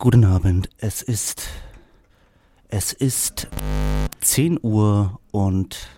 [0.00, 1.48] Guten Abend, es ist
[2.68, 3.48] es ist
[4.20, 5.88] 10 Uhr und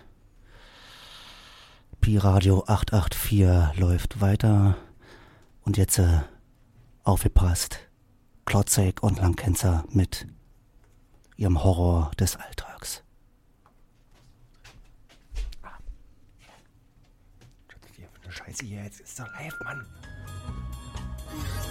[1.99, 4.75] Pi Radio 884 läuft weiter
[5.61, 6.21] und jetzt äh,
[7.03, 7.77] aufgepasst.
[8.45, 10.25] Klotzek und Langkenzer mit
[11.37, 13.03] ihrem Horror des Alltags.
[18.29, 19.85] Scheiße hier, jetzt ist doch live, Mann.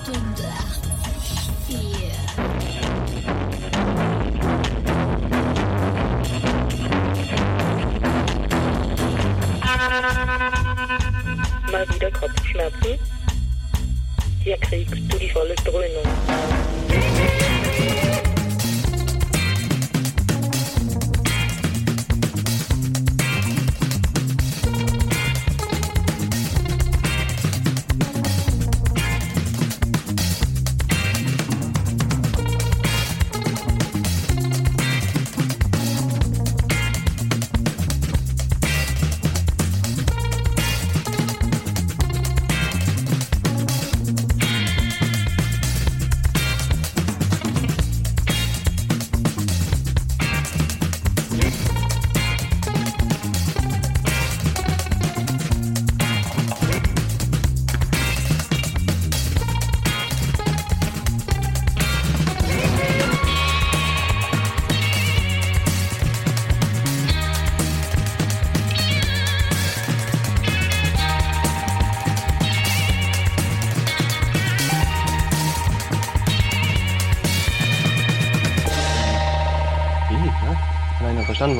[0.06, 2.10] 88,4
[11.70, 12.98] Mal wieder Kopfschmerzen?
[14.42, 16.06] Hier kriegst du die volle Dröhnung.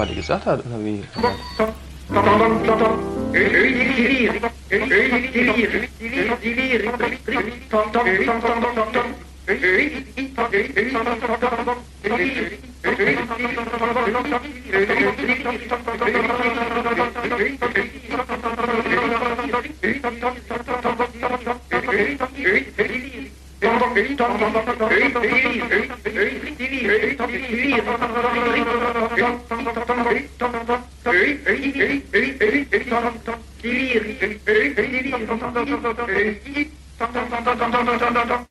[0.01, 1.05] Was die gesagt hat, oder wie?
[35.67, 36.07] dum dum dum
[36.99, 38.50] dum dum dum dum dum dum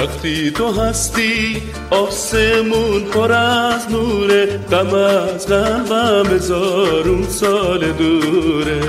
[0.00, 8.80] وقتی تو هستی آسمون پر از نوره غم از قلبم هزارون سال دوره.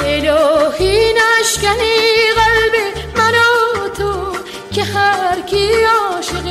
[0.00, 1.96] الهی نشکنی
[2.36, 2.74] قلب
[3.16, 4.38] من و تو
[4.72, 6.44] که هر کی عاشق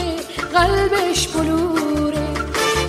[0.53, 2.27] قلبش بلوره.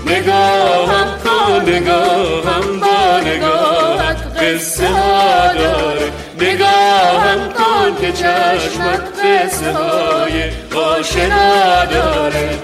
[0.06, 6.12] نگاهم کن نگاهم با نگاهت قصه ها داره
[8.00, 12.58] که چشمت قصه های آشنا داره.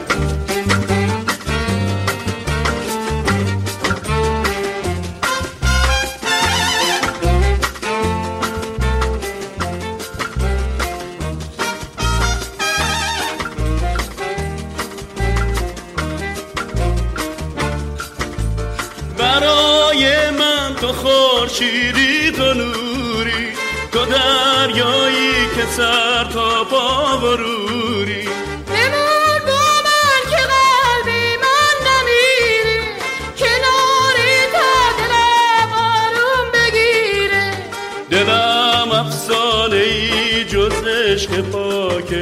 [19.18, 23.52] برای من تو خورشیدی تو نوری
[23.92, 25.21] تو دریایی
[25.56, 28.24] که سر تا پا بروری
[28.66, 32.80] بمان با من که قلبی من نمیره
[33.38, 37.50] کناری تا دلم آروم بگیره
[38.10, 42.12] دلم افسانه ای جز عشق پاک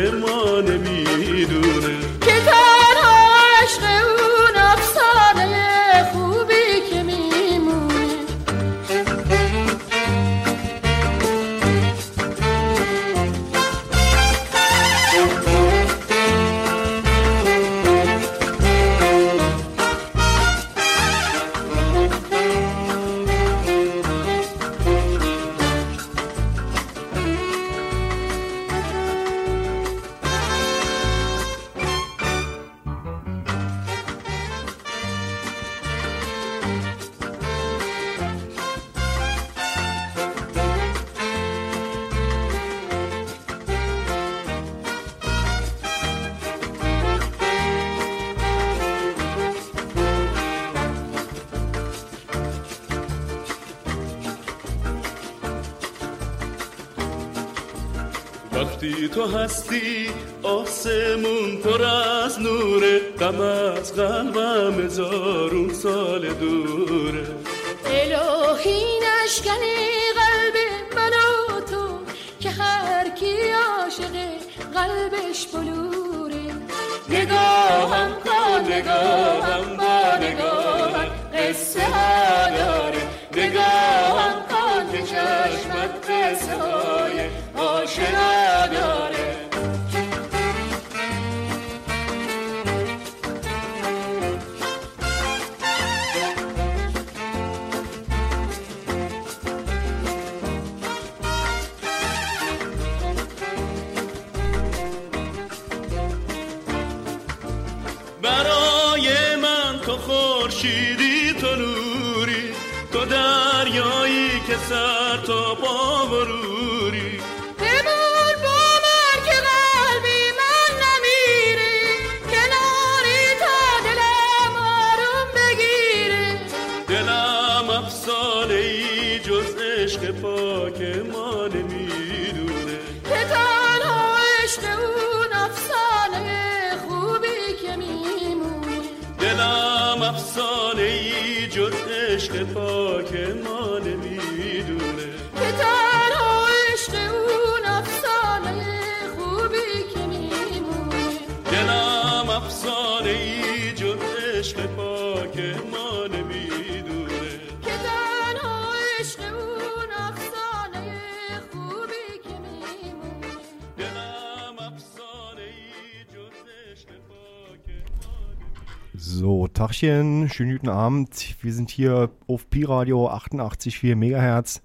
[169.61, 171.37] So, Tachchen, schönen guten Abend.
[171.43, 174.62] Wir sind hier auf Pi-Radio 88,4 Megahertz.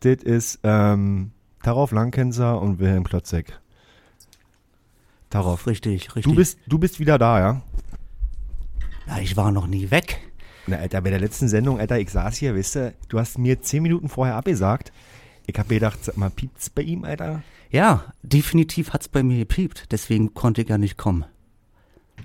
[0.00, 1.32] Das ist ähm,
[1.62, 3.60] Tarov Langkenser und Wilhelm Plotzek.
[5.28, 6.24] Tarov, Richtig, richtig.
[6.24, 7.62] du bist, du bist wieder da, ja?
[9.06, 10.22] Ja, ich war noch nie weg.
[10.66, 13.60] Na, Alter, bei der letzten Sendung, Alter, ich saß hier, weißt du, du hast mir
[13.60, 14.90] zehn Minuten vorher abgesagt.
[15.46, 17.42] Ich hab mir gedacht, sag mal, piept's bei ihm, Alter?
[17.68, 19.92] Ja, definitiv hat's bei mir gepiept.
[19.92, 21.26] Deswegen konnte ich ja nicht kommen.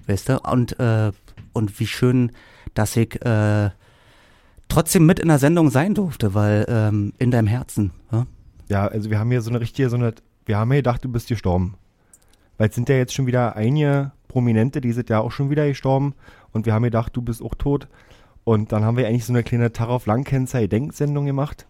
[0.08, 0.40] Weißt du?
[0.40, 1.12] Und, äh,
[1.54, 2.32] und wie schön,
[2.74, 3.70] dass ich äh,
[4.68, 7.92] trotzdem mit in der Sendung sein durfte, weil ähm, in deinem Herzen.
[8.12, 8.26] Ja?
[8.70, 10.14] Ja, also wir haben hier so eine richtige, so eine,
[10.46, 11.76] wir haben hier gedacht, du bist gestorben.
[12.58, 15.68] Weil es sind ja jetzt schon wieder einige Prominente, die sind ja auch schon wieder
[15.68, 16.14] gestorben
[16.52, 17.88] und wir haben gedacht, du bist auch tot.
[18.44, 21.68] Und dann haben wir eigentlich so eine kleine Tarov Langkenzer Gedenksendung gemacht.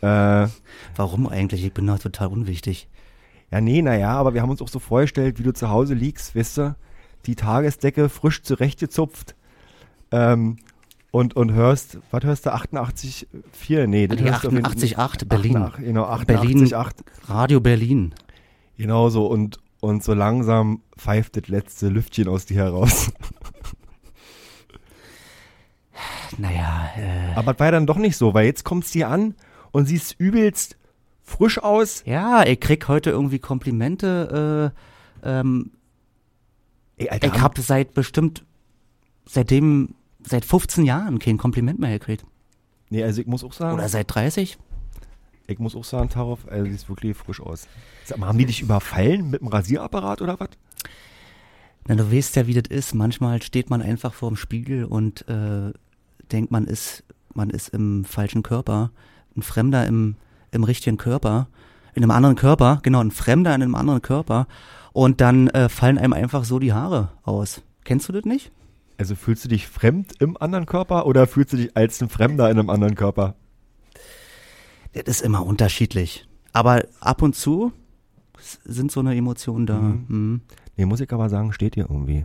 [0.00, 0.48] Äh,
[0.96, 1.64] Warum eigentlich?
[1.64, 2.88] Ich bin doch total unwichtig.
[3.50, 6.36] ja, nee, naja, aber wir haben uns auch so vorgestellt, wie du zu Hause liegst,
[6.36, 6.76] weißt du,
[7.26, 9.34] die Tagesdecke frisch zurechtgezupft
[10.10, 10.58] ähm,
[11.10, 13.86] und, und hörst, was hörst du, 88,4?
[13.86, 14.32] Nee, das jeden-
[14.64, 15.56] 88,8 Berlin.
[15.56, 16.66] 88, genau, Berlin.
[16.66, 16.90] 88,8.
[17.28, 18.14] Radio Berlin.
[18.76, 23.12] Genau so und, und so langsam pfeift das letzte Lüftchen aus dir heraus.
[26.38, 29.34] Naja, äh, Aber es war ja dann doch nicht so, weil jetzt kommt's dir an
[29.70, 30.76] und siehst übelst
[31.22, 32.02] frisch aus.
[32.06, 34.72] ja, ich krieg heute irgendwie Komplimente.
[35.24, 35.70] Äh, ähm,
[36.96, 38.44] Ey, Alter, ich habe seit bestimmt,
[39.26, 42.24] seitdem, seit 15 Jahren kein Kompliment mehr gekriegt.
[42.90, 44.58] nee, also ich muss auch sagen, Oder seit 30?
[45.46, 47.66] ich muss auch sagen, Tarov, also siehst wirklich frisch aus.
[48.04, 50.48] Sag mal, haben die dich überfallen mit dem Rasierapparat oder was?
[51.86, 52.94] Na, du weißt ja, wie das ist.
[52.94, 55.72] Manchmal steht man einfach vor dem Spiegel und äh,
[56.32, 58.90] denkt, man ist, man ist im falschen Körper.
[59.36, 60.16] Ein Fremder im,
[60.50, 61.48] im richtigen Körper.
[61.94, 64.46] In einem anderen Körper, genau, ein Fremder in einem anderen Körper.
[64.94, 67.62] Und dann äh, fallen einem einfach so die Haare aus.
[67.82, 68.52] Kennst du das nicht?
[68.96, 72.48] Also fühlst du dich fremd im anderen Körper oder fühlst du dich als ein Fremder
[72.48, 73.34] in einem anderen Körper?
[74.92, 76.28] Das ist immer unterschiedlich.
[76.52, 77.72] Aber ab und zu
[78.64, 79.80] sind so eine Emotionen da.
[79.80, 80.04] Mhm.
[80.06, 80.40] Mhm.
[80.76, 82.24] Nee, muss ich aber sagen, steht dir irgendwie.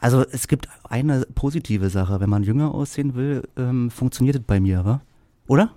[0.00, 2.20] Also es gibt eine positive Sache.
[2.20, 5.00] Wenn man jünger aussehen will, ähm, funktioniert es bei mir, wa?
[5.46, 5.70] Oder?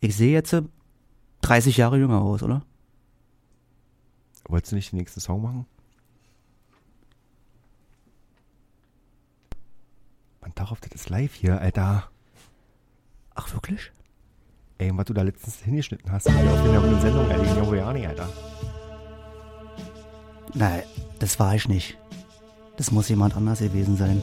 [0.00, 0.60] Ich sehe jetzt äh,
[1.40, 2.60] 30 Jahre jünger aus, oder?
[4.50, 5.66] Wolltest du nicht den nächsten Song machen?
[10.40, 12.10] Man darf auf das ist live hier, Alter.
[13.34, 13.92] Ach, wirklich?
[14.78, 18.28] Ey, was du da letztens hingeschnitten hast, hier auf der Sendung, ey, den Joriani, Alter.
[20.54, 20.82] Nein,
[21.20, 21.96] das war ich nicht.
[22.76, 24.20] Das muss jemand anders gewesen sein.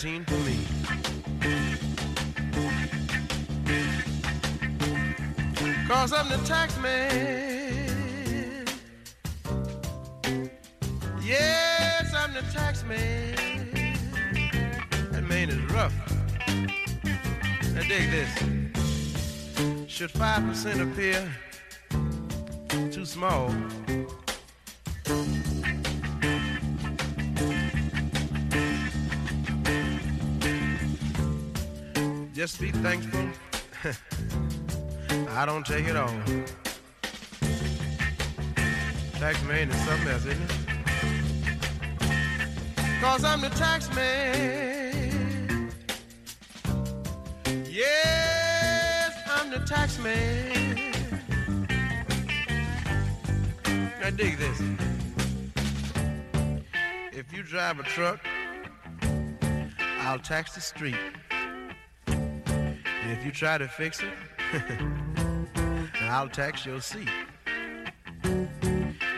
[0.00, 0.24] 14
[5.86, 8.64] Cause I'm the tax man.
[11.22, 13.34] Yes, I'm the tax man.
[15.12, 15.92] That man is rough.
[17.74, 18.34] Now dig this.
[19.86, 21.30] Should 5% appear
[22.90, 23.54] too small?
[32.40, 33.28] Just be thankful.
[35.28, 36.08] I don't take it all.
[39.18, 40.50] Tax man is something else, isn't it?
[43.02, 45.70] Cause I'm the tax man.
[47.68, 50.94] Yes, I'm the tax man.
[54.16, 54.62] Dig this.
[57.12, 58.20] If you drive a truck,
[60.00, 60.96] I'll tax the street.
[63.10, 64.12] And if you try to fix it,
[66.02, 67.08] I'll tax your seat.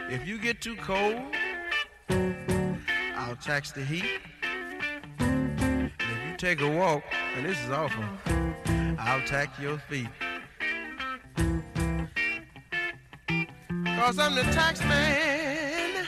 [0.08, 1.20] If you get too cold,
[2.08, 4.08] I'll tax the heat.
[5.18, 7.02] And if you take a walk,
[7.36, 8.02] and this is awful,
[8.98, 10.08] I'll tax your feet.
[13.98, 16.06] Cause I'm the tax man.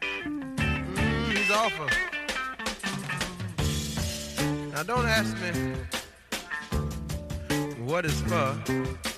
[0.00, 1.86] Mm, he's awful.
[4.72, 5.74] Now don't ask me
[7.84, 9.13] what it's for.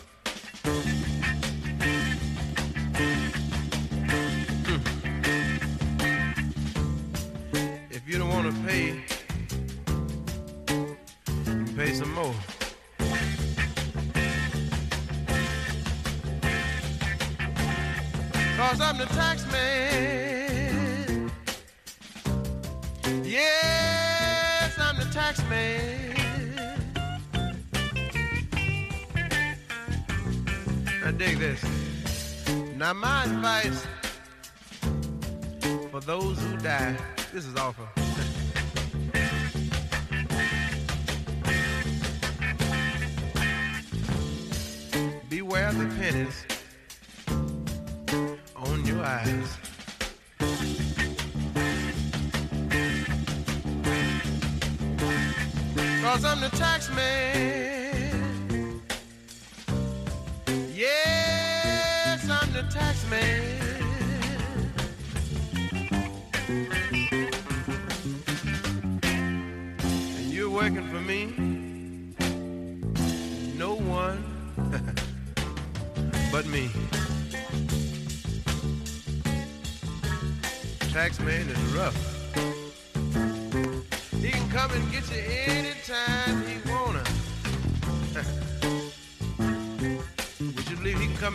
[36.67, 36.97] Die,
[37.33, 38.06] this is awful.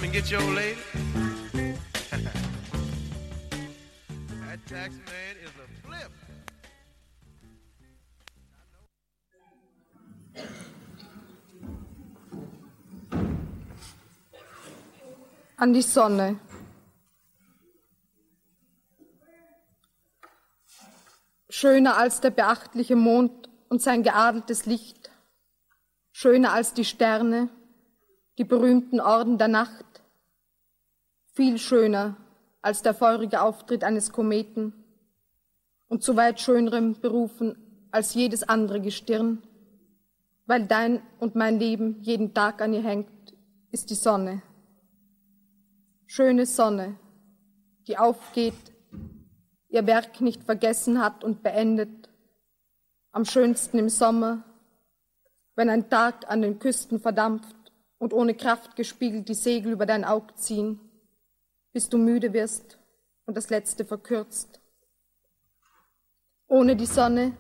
[0.02, 0.78] Come and get your lady?
[4.48, 6.12] that tax man is a flip.
[15.58, 16.40] An die Sonne.
[21.50, 25.12] Schöner als der beachtliche Mond und sein geadeltes Licht.
[26.12, 27.50] Schöner als die Sterne,
[28.40, 29.91] die berühmten Orden der Nacht.
[31.34, 32.18] Viel schöner
[32.62, 34.74] als der feurige Auftritt eines Kometen
[35.88, 37.56] und zu weit schönerem berufen
[37.92, 39.42] als jedes andere Gestirn,
[40.46, 43.34] weil dein und mein Leben jeden Tag an ihr hängt,
[43.72, 44.42] ist die Sonne.
[46.06, 46.98] Schöne Sonne,
[47.88, 48.54] die aufgeht,
[49.70, 52.10] ihr Werk nicht vergessen hat und beendet,
[53.14, 54.44] am schönsten im Sommer,
[55.56, 57.56] wenn ein Tag an den Küsten verdampft
[57.98, 60.80] und ohne Kraft gespiegelt die Segel über dein Aug ziehen,
[61.74, 62.78] bis du müde wirst
[63.26, 64.60] und das Letzte verkürzt.
[66.48, 67.38] Ohne die Sonne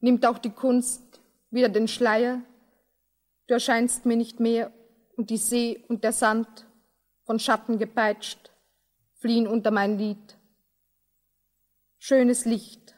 [0.00, 1.02] nimmt auch die Kunst
[1.50, 2.42] wieder den Schleier,
[3.46, 4.72] du erscheinst mir nicht mehr
[5.16, 6.66] und die See und der Sand,
[7.24, 8.50] von Schatten gepeitscht,
[9.14, 10.36] fliehen unter mein Lied.
[11.96, 12.94] Schönes Licht,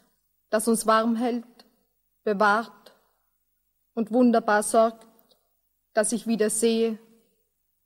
[0.51, 1.45] das uns warm hält,
[2.25, 2.93] bewahrt
[3.95, 5.07] und wunderbar sorgt,
[5.93, 6.99] dass ich wieder sehe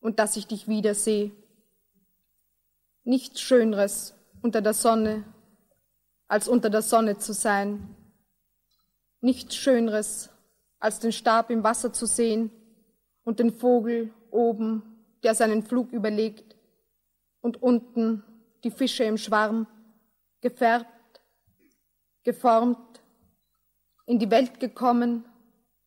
[0.00, 1.30] und dass ich dich wieder sehe.
[3.04, 5.24] Nichts Schöneres unter der Sonne,
[6.28, 7.96] als unter der Sonne zu sein.
[9.20, 10.30] Nichts Schöneres,
[10.78, 12.50] als den Stab im Wasser zu sehen
[13.24, 16.56] und den Vogel oben, der seinen Flug überlegt,
[17.40, 18.22] und unten
[18.64, 19.66] die Fische im Schwarm,
[20.40, 21.22] gefärbt,
[22.22, 23.02] geformt,
[24.06, 25.24] in die Welt gekommen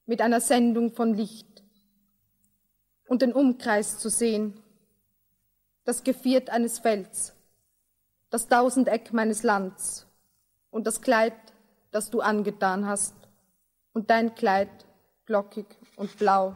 [0.05, 1.63] mit einer Sendung von Licht
[3.07, 4.62] und den Umkreis zu sehen,
[5.85, 7.33] das Geviert eines Felds,
[8.29, 10.07] das Tausendeck meines Lands
[10.71, 11.33] und das Kleid,
[11.91, 13.15] das du angetan hast,
[13.93, 14.69] und dein Kleid
[15.25, 16.55] glockig und blau.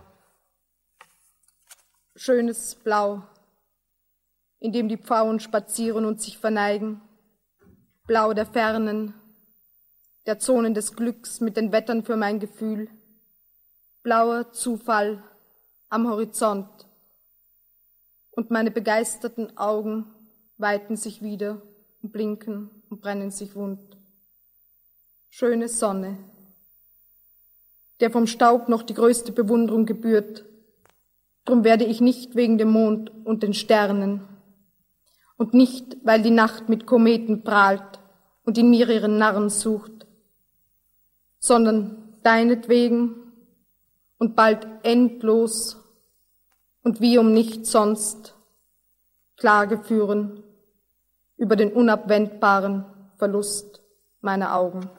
[2.15, 3.21] schönes Blau,
[4.59, 7.01] in dem die Pfauen spazieren und sich verneigen,
[8.07, 9.13] Blau der Fernen,
[10.25, 12.89] der Zonen des Glücks mit den Wettern für mein Gefühl,
[14.01, 15.21] blauer Zufall
[15.89, 16.86] am Horizont,
[18.37, 20.05] und meine begeisterten Augen
[20.59, 21.59] weiten sich wieder
[22.03, 23.79] und blinken und brennen sich wund.
[25.27, 26.19] Schöne Sonne,
[27.99, 30.45] der vom Staub noch die größte Bewunderung gebührt,
[31.45, 34.21] drum werde ich nicht wegen dem Mond und den Sternen
[35.37, 37.99] und nicht, weil die Nacht mit Kometen prahlt
[38.45, 40.05] und in mir ihren Narren sucht,
[41.39, 43.15] sondern deinetwegen
[44.19, 45.76] und bald endlos
[46.87, 48.33] und wie um nichts sonst
[49.35, 50.41] Klage führen
[51.35, 52.85] über den unabwendbaren
[53.17, 53.83] Verlust
[54.21, 54.89] meiner Augen.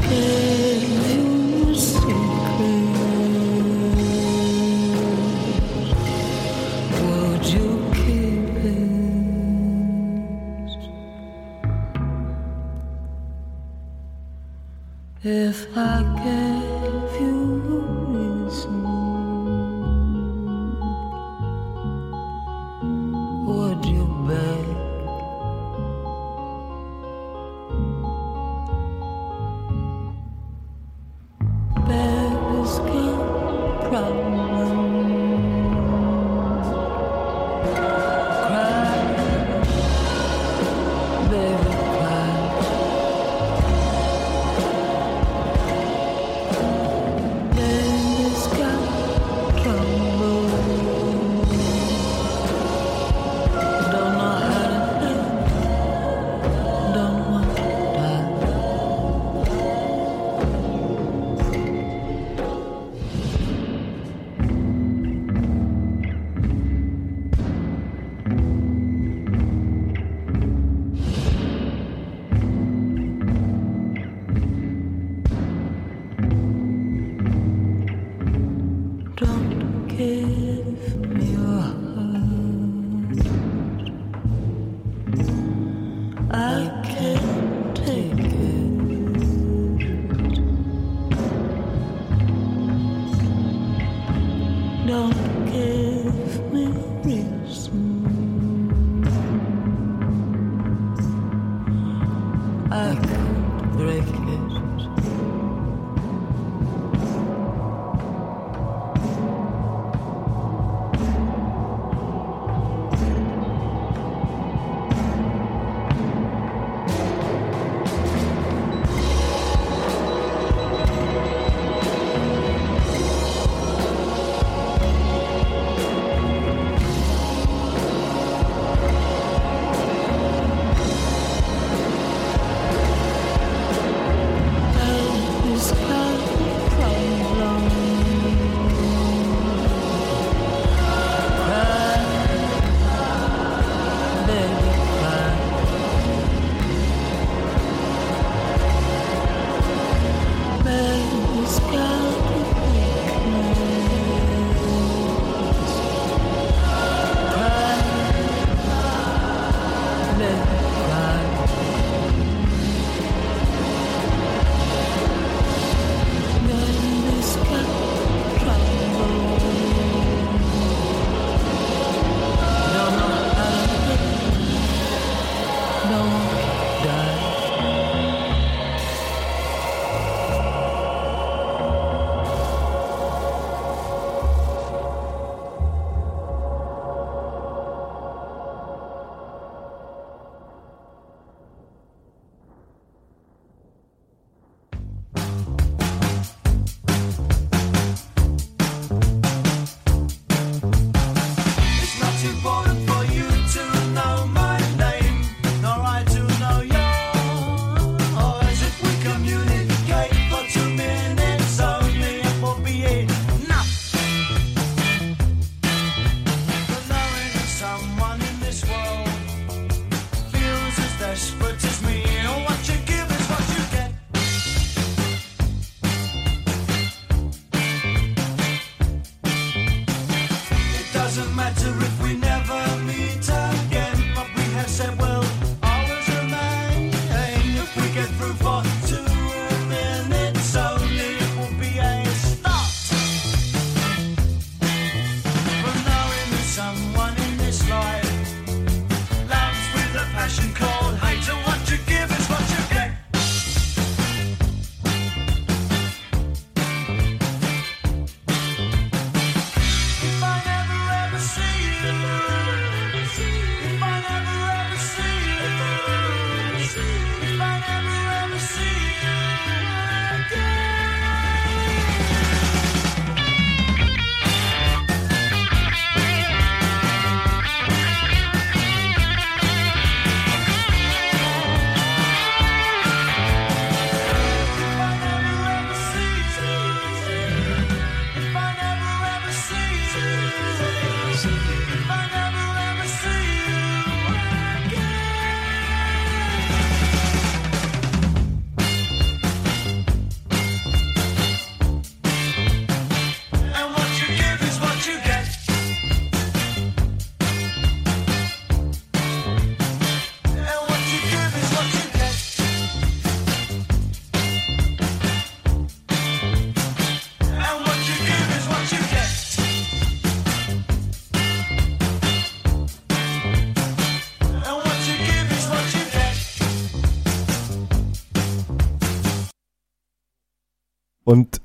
[0.00, 0.45] peace.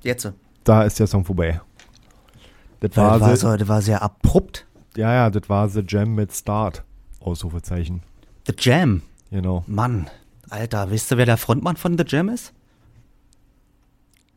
[0.03, 0.31] Jetzt.
[0.63, 1.61] da ist der Song vorbei.
[2.79, 4.65] Das war, das war, so, das war sehr abrupt.
[4.97, 6.83] ja, ja, das war The Jam mit Start.
[7.19, 8.01] Ausrufezeichen.
[8.47, 9.03] The Jam.
[9.29, 9.63] Genau.
[9.67, 10.09] Mann,
[10.49, 12.53] Alter, wisst ihr, wer der Frontmann von The Jam ist?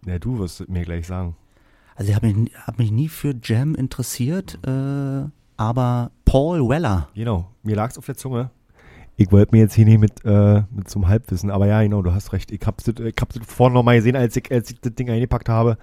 [0.06, 1.34] Ja, du wirst es mir gleich sagen.
[1.96, 5.24] Also ich habe mich, hab mich nie für Jam interessiert, äh,
[5.56, 7.08] aber Paul Weller.
[7.14, 8.50] Genau, mir lag's auf der Zunge.
[9.16, 12.02] Ich wollte mir jetzt hier nicht mit, äh, mit so einem Halbwissen, aber ja, genau,
[12.02, 12.50] du hast recht.
[12.50, 15.48] Ich hab's, ich hab's vorhin noch mal gesehen, als ich, als ich das Ding eingepackt
[15.48, 15.78] habe.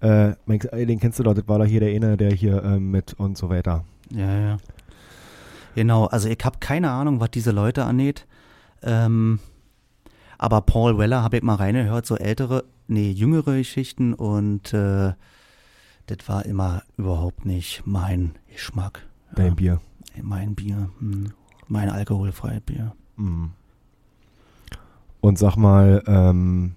[0.00, 3.14] Äh, den kennst du doch, das war doch hier der eine, der hier ähm, mit
[3.14, 3.84] und so weiter.
[4.10, 4.56] Ja, ja.
[5.74, 8.26] Genau, also ich habe keine Ahnung, was diese Leute angeht.
[8.82, 9.40] Ähm,
[10.38, 15.12] aber Paul Weller habe ich mal reingehört, so ältere, nee, jüngere Geschichten und äh,
[16.06, 19.06] das war immer überhaupt nicht mein Geschmack.
[19.34, 19.80] Dein Bier.
[20.20, 21.32] Mein Bier, hm,
[21.68, 22.92] mein alkoholfreies Bier.
[23.16, 23.50] Mhm.
[25.20, 26.74] Und sag mal, ähm,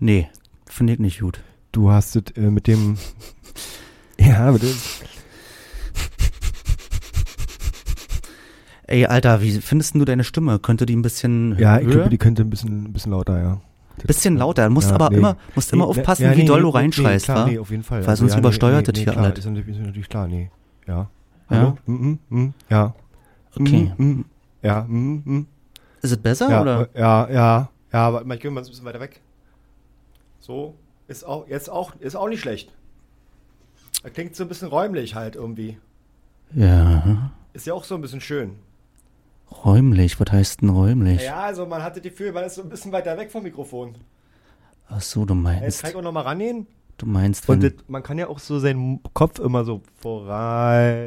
[0.00, 0.28] Nee,
[0.66, 1.40] finde ich nicht gut.
[1.72, 2.96] du hast es äh, mit dem.
[4.18, 5.02] ja, aber das,
[8.86, 10.58] Ey, Alter, wie findest du deine Stimme?
[10.58, 11.92] Könnte die ein bisschen ja, ich höher?
[11.94, 13.60] glaube, die könnte ein bisschen, ein bisschen lauter, ja.
[14.06, 14.66] Bisschen lauter.
[14.68, 15.16] Du musst Ja, aber nee.
[15.18, 17.50] immer, musst immer Nee, aufpassen, ja, wie nee, doll nee, du nee, reinschreist, klar, wa?
[17.50, 18.06] Nee, auf jeden Fall.
[18.06, 19.38] Weil sonst ja, übersteuert nee, das nee, hier klar, alles.
[19.40, 20.50] Ist natürlich, ist natürlich klar, nee.
[20.86, 20.94] Ja.
[20.96, 21.08] Ja?
[21.50, 21.78] Hallo?
[21.86, 22.94] Mhm, mhm, ja.
[23.60, 23.92] Okay.
[23.96, 24.24] Mhm, mhm,
[24.62, 25.46] ja, mhm, mhm.
[26.02, 26.88] Ist es besser Ja, oder?
[26.94, 29.20] ja, ja, ja, mal, ich gehe mal ein bisschen weiter weg.
[30.38, 30.74] So,
[31.08, 32.72] ist auch, jetzt auch, ist auch nicht schlecht.
[34.02, 35.78] Er klingt so ein bisschen räumlich halt irgendwie.
[36.54, 37.32] Ja.
[37.52, 38.56] Ist ja auch so ein bisschen schön.
[39.64, 41.22] Räumlich, was heißt denn räumlich?
[41.22, 43.96] Ja, also man hatte die Gefühl, man ist so ein bisschen weiter weg vom Mikrofon.
[44.88, 46.66] Ach so, du Jetzt meinst, kann ich auch noch mal rangehen.
[46.98, 50.98] Du meinst, Und wenn, das, man kann ja auch so seinen Kopf immer so voran.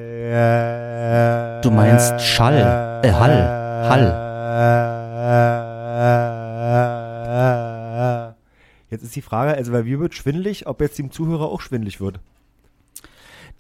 [1.62, 4.27] Du meinst Schall, äh, Hall, Hall.
[8.89, 12.01] Jetzt ist die Frage, also bei mir wird schwindelig, ob jetzt dem Zuhörer auch schwindelig
[12.01, 12.19] wird.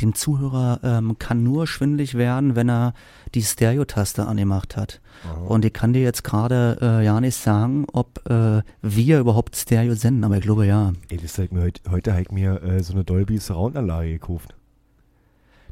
[0.01, 2.93] Dem Zuhörer ähm, kann nur schwindelig werden, wenn er
[3.33, 5.01] die Stereo-Taste angemacht hat.
[5.47, 9.93] Und ich kann dir jetzt gerade äh, ja nicht sagen, ob äh, wir überhaupt Stereo
[9.95, 10.93] senden, aber ich glaube ja.
[11.09, 14.55] Ey, das hat mir heute, heute habe ich mir äh, so eine Dolby Surround-Anlage gekauft.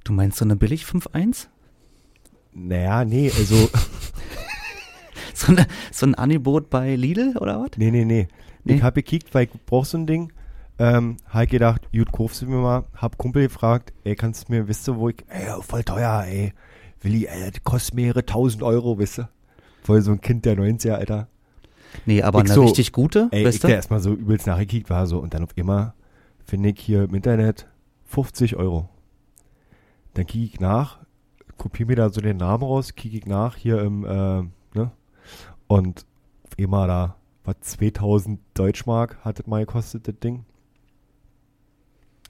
[0.04, 1.48] Du meinst so eine billig 5.1?
[2.54, 3.70] Naja, nee, also,
[5.40, 7.70] So, eine, so ein Angebot bei Lidl oder was?
[7.78, 8.28] nee, nee, nee.
[8.66, 8.76] Nee?
[8.76, 10.34] Ich habe gekickt, weil ich brauch so ein Ding.
[10.80, 12.86] Ähm, ich gedacht, gut, kaufst du mir mal.
[12.96, 16.54] Hab Kumpel gefragt, ey, kannst du mir, wisst du, wo ich, ey, voll teuer, ey.
[17.02, 19.30] Willi, ey, das kostet mehrere tausend Euro, wisst du.
[19.84, 21.28] Voll so ein Kind der 90er, Alter.
[22.06, 23.76] Nee, aber Ich eine so, richtig gute, Ey, weißt ich der du?
[23.76, 25.94] erstmal so übelst nachgekickt war so und dann auf immer
[26.46, 27.68] finde ich hier im Internet
[28.06, 28.90] 50 Euro.
[30.14, 31.00] Dann kicke ich nach,
[31.58, 34.42] kopiere mir da so den Namen raus, kicke ich nach hier im, äh,
[34.78, 34.92] ne?
[35.68, 36.06] Und
[36.44, 40.46] auf immer da, was 2000 Deutschmark hat das mal gekostet, das Ding.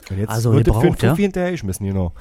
[0.10, 1.16] Und jetzt Also wird das für einen ja?
[1.16, 2.14] Hinterher geschmissen, genau.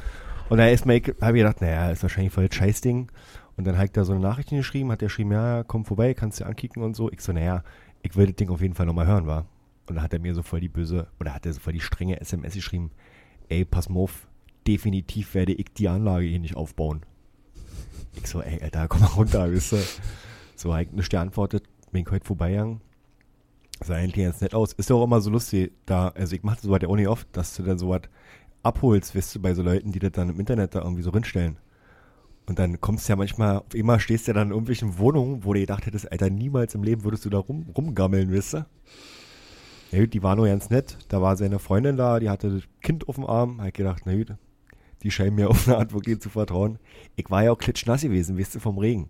[0.48, 3.10] Und da habe ich gedacht, naja, ist wahrscheinlich voll das Scheißding.
[3.56, 6.40] Und dann hat da so eine Nachricht geschrieben, hat der geschrieben, ja, komm vorbei, kannst
[6.40, 7.10] du ankicken und so.
[7.10, 7.64] Ich so, naja,
[8.02, 9.46] ich will das Ding auf jeden Fall nochmal hören, war.
[9.88, 11.80] Und da hat er mir so voll die böse, oder hat er so voll die
[11.80, 12.90] strenge SMS geschrieben,
[13.48, 14.28] ey, pass mal auf,
[14.66, 17.02] definitiv werde ich die Anlage hier nicht aufbauen.
[18.14, 19.82] Ich so, ey, Alter, komm mal runter, wisst ihr.
[20.54, 22.80] So, hab ich nicht geantwortet, bin ich heute vorbeigegangen.
[23.84, 24.72] Sah eigentlich ganz nett aus.
[24.72, 27.28] Ist ja auch immer so lustig, da, also ich mache sowas ja auch nicht oft,
[27.32, 28.02] dass du dann sowas
[28.62, 31.58] abholst, wisst du, bei so Leuten, die das dann im Internet da irgendwie so rinstellen.
[32.46, 35.44] Und dann kommst du ja manchmal, auf einmal stehst du ja dann in irgendwelchen Wohnungen,
[35.44, 38.66] wo du gedacht hättest, Alter, niemals im Leben würdest du da rum, rumgammeln, wisst du?
[39.92, 40.98] Ja, gut, die war nur ganz nett.
[41.08, 43.60] Da war seine Freundin da, die hatte das Kind auf dem Arm.
[43.66, 44.34] Ich gedacht, na gut,
[45.02, 46.78] die scheinen mir auf eine Art wirklich zu vertrauen.
[47.16, 49.08] Ich war ja auch klitschnass gewesen, wisst ihr, vom Regen.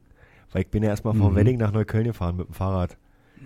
[0.52, 1.36] Weil ich bin ja erstmal vom Mhm.
[1.36, 2.96] Wedding nach Neukölln gefahren mit dem Fahrrad.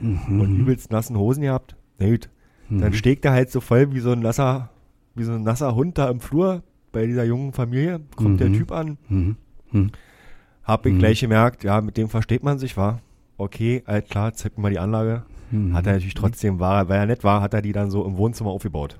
[0.02, 0.40] Mhm.
[0.40, 1.76] Und übelst nassen Hosen gehabt.
[1.98, 2.28] Na gut,
[2.68, 2.92] dann Mhm.
[2.94, 4.70] steht der halt so voll wie so ein nasser,
[5.14, 8.00] wie so ein nasser Hund da im Flur bei dieser jungen Familie.
[8.16, 8.54] Kommt der Mhm.
[8.54, 8.98] Typ an.
[9.08, 9.36] Mhm.
[9.70, 9.90] Mhm.
[10.64, 10.98] Hab ich Mhm.
[10.98, 13.00] gleich gemerkt, ja, mit dem versteht man sich, war.
[13.38, 15.22] Okay, alt klar, zeig mir mal die Anlage.
[15.74, 18.16] Hat er natürlich trotzdem, war, weil er nett war, hat er die dann so im
[18.16, 18.98] Wohnzimmer aufgebaut.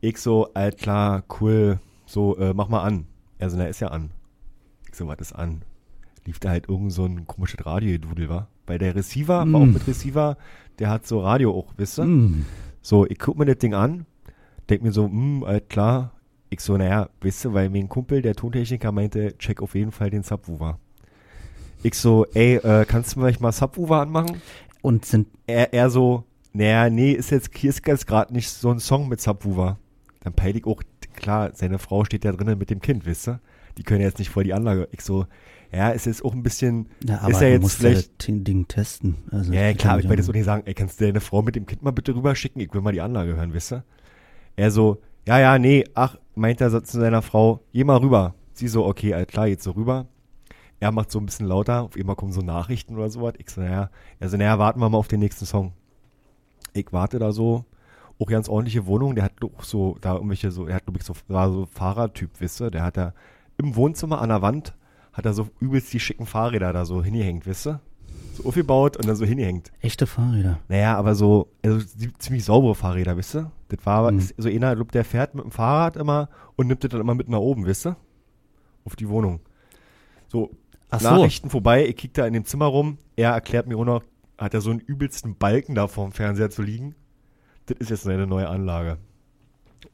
[0.00, 3.04] Ich so, alt klar, cool, so, äh, mach mal an.
[3.38, 4.10] Er so, na, ist ja an.
[4.88, 5.60] Ich so, was ist an?
[6.26, 8.48] Lief da halt irgend so ein komisches Radio-Dudel, war?
[8.66, 9.72] Weil der Receiver, war auch Mm.
[9.72, 10.36] mit Receiver,
[10.78, 12.04] der hat so Radio auch, wisst ihr?
[12.04, 12.44] Mhm.
[12.82, 14.06] So, ich guck mir das Ding an,
[14.68, 16.12] denk mir so, hm, alt klar.
[16.50, 20.10] Ich so, naja, wisst ihr, weil mein Kumpel, der Tontechniker, meinte, check auf jeden Fall
[20.10, 20.78] den Subwoofer.
[21.82, 24.40] Ich so, ey, äh, kannst du mir vielleicht mal Subwoofer anmachen?
[24.82, 28.70] Und sind, Er, er so, naja, nee, ist jetzt, hier ist jetzt gerade nicht so
[28.70, 29.78] ein Song mit Subwoofer.
[30.20, 30.82] Dann peil ich auch,
[31.14, 33.40] klar, seine Frau steht da drinnen mit dem Kind, wisst ihr?
[33.78, 34.88] Die können jetzt nicht vor die Anlage.
[34.92, 35.26] Ich so,
[35.72, 38.66] ja, ist jetzt auch ein bisschen, ja, aber ist du jetzt vielleicht, ja das Ding
[38.68, 39.16] testen.
[39.30, 41.20] Also, ja, ja, klar, kann ich ja- jetzt auch nicht sagen, ey, kannst du deine
[41.20, 42.60] Frau mit dem Kind mal bitte rüberschicken?
[42.60, 43.84] Ich will mal die Anlage hören, wisst ihr?
[44.56, 48.34] Er so, ja, ja, nee, ach, meint er zu seiner Frau, geh mal rüber.
[48.52, 50.06] Sie so, okay, all klar, jetzt so rüber.
[50.80, 53.34] Er macht so ein bisschen lauter, auf einmal kommen so Nachrichten oder sowas.
[53.38, 55.72] Ich so, naja, er so, naja, warten wir mal auf den nächsten Song.
[56.72, 57.64] Ich warte da so,
[58.18, 61.04] auch ganz ordentliche Wohnung, der hat doch so, da irgendwelche so, er hat, glaube ich,
[61.04, 62.70] so, war so Fahrertyp, wisst ihr?
[62.70, 63.14] Der hat da
[63.56, 64.74] im Wohnzimmer an der Wand,
[65.12, 67.80] hat er so übelst die schicken Fahrräder da so hingehängt, wisst ihr?
[68.34, 69.72] So aufgebaut und dann so hingehängt.
[69.80, 70.58] Echte Fahrräder.
[70.68, 71.80] Naja, aber so, also
[72.18, 73.50] ziemlich saubere Fahrräder, wisst ihr?
[73.68, 74.20] Das war Mhm.
[74.36, 77.28] so einer, glaub, der fährt mit dem Fahrrad immer und nimmt das dann immer mit
[77.28, 77.96] nach oben, wisst ihr?
[78.84, 79.40] Auf die Wohnung.
[80.28, 80.50] So,
[80.90, 81.10] Ach so.
[81.10, 84.02] Nachrichten vorbei, ich kick da in dem Zimmer rum, er erklärt mir auch noch,
[84.38, 86.94] hat er so einen übelsten Balken da vorm Fernseher zu liegen.
[87.66, 88.98] Das ist jetzt seine neue Anlage.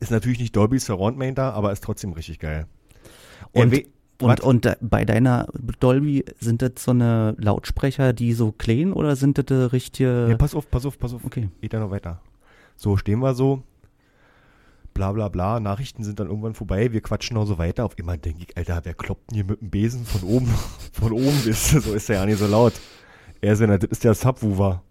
[0.00, 2.66] Ist natürlich nicht Dolby Surround Main da, aber ist trotzdem richtig geil.
[3.52, 3.72] Und,
[4.20, 5.48] und, und bei deiner
[5.80, 10.26] Dolby, sind das so eine Lautsprecher, die so klingen oder sind das äh, richtige.
[10.28, 11.24] Nee, pass auf, pass auf, pass auf.
[11.24, 11.48] okay.
[11.60, 12.20] Geht da noch weiter.
[12.76, 13.62] So, stehen wir so.
[14.94, 15.60] Bla bla bla.
[15.60, 16.92] Nachrichten sind dann irgendwann vorbei.
[16.92, 17.84] Wir quatschen noch so weiter.
[17.84, 20.46] Auf immer denke ich, Alter, wer kloppt denn hier mit dem Besen von oben?
[20.92, 22.72] Von oben ist so ist der ja nicht so laut.
[23.42, 24.82] Er na, das ist der Subwoofer.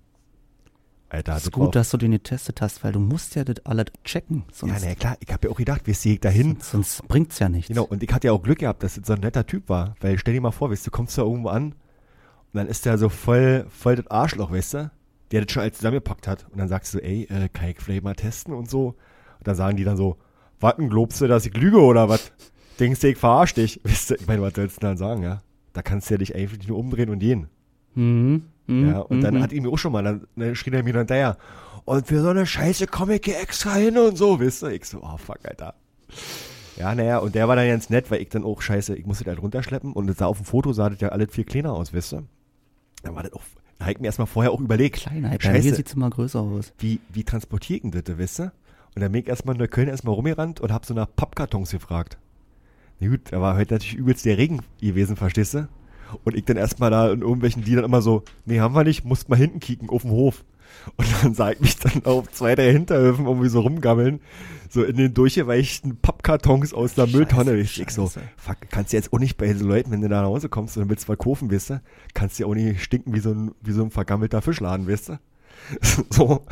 [1.10, 3.66] Alter, Das ist war gut, dass du den getestet hast, weil du musst ja das
[3.66, 4.40] alles checken.
[4.48, 6.58] Ja, Sonst, na ja, klar, ich habe ja auch gedacht, wie sehe ich da hin?
[6.60, 7.68] sonst, sonst bringt's ja nichts.
[7.70, 9.96] Genau, und ich hatte ja auch Glück gehabt, dass das so ein netter Typ war.
[10.02, 11.76] Weil stell dir mal vor, weißt du, du kommst da irgendwo an und
[12.54, 14.92] dann ist der so voll, voll das Arschloch, weißt du?
[15.32, 16.46] Der das schon alles zusammengepackt hat.
[16.52, 18.88] Und dann sagst du, ey, äh, kann ich vielleicht mal testen und so.
[18.90, 20.18] Und dann sagen die dann so,
[20.60, 22.32] warten, glaubst du, dass ich lüge oder was?
[22.80, 23.80] Denkst du, ich verarsch dich?
[23.84, 25.42] Weißt du, ich meine, was sollst du dann sagen, ja?
[25.74, 27.48] Da kannst du ja dich eigentlich nur umdrehen und gehen.
[27.96, 28.44] Mhm.
[28.68, 28.90] Mhm.
[28.90, 29.44] Ja, und dann mhm.
[29.44, 31.38] hat ihn mir auch schon mal, dann, dann schrie er mir dann hinterher,
[31.86, 32.88] und für so eine Scheiße
[33.24, 34.72] hier extra hin und so, wisst ihr?
[34.72, 35.76] Ich so, oh fuck, Alter.
[36.78, 39.24] Ja, naja, und der war dann ganz nett, weil ich dann auch scheiße, ich musste
[39.24, 41.74] das halt runterschleppen und es sah auf dem Foto, sah das ja alles viel kleiner
[41.74, 42.24] aus, wisst ihr?
[43.04, 43.44] Dann war das auch,
[43.78, 45.44] da hab ich mir erstmal vorher auch überlegt, Kleinheit.
[45.44, 46.74] Bei mir scheiße, sieht's immer größer aus.
[46.80, 48.52] wie, wie transportiere ich denn das, wisst ihr?
[48.96, 52.18] Und dann bin ich erstmal in Neukölln erstmal rumgerannt und hab so nach Pappkartons gefragt.
[53.00, 55.68] Na gut, da war heute natürlich übelst der Regen gewesen, verstehst du?
[56.24, 59.30] Und ich dann erstmal da in irgendwelchen Liedern immer so, nee, haben wir nicht, musst
[59.30, 60.44] mal hinten kicken auf dem Hof.
[60.98, 64.20] Und dann sah ich mich dann auf zwei, drei Hinterhöfen irgendwie so rumgammeln,
[64.70, 67.56] so in den durchgeweichten Pappkartons aus der Scheiße, Mülltonne.
[67.58, 68.22] Ich, ich so, Scheiße.
[68.38, 70.78] fuck, kannst du jetzt auch nicht bei so Leuten, wenn du da nach Hause kommst
[70.78, 71.82] und willst was kaufen, weißt du,
[72.14, 75.10] kannst du ja auch nicht stinken wie so ein, wie so ein vergammelter Fischladen, weißt
[75.10, 75.20] du?
[76.10, 76.46] so,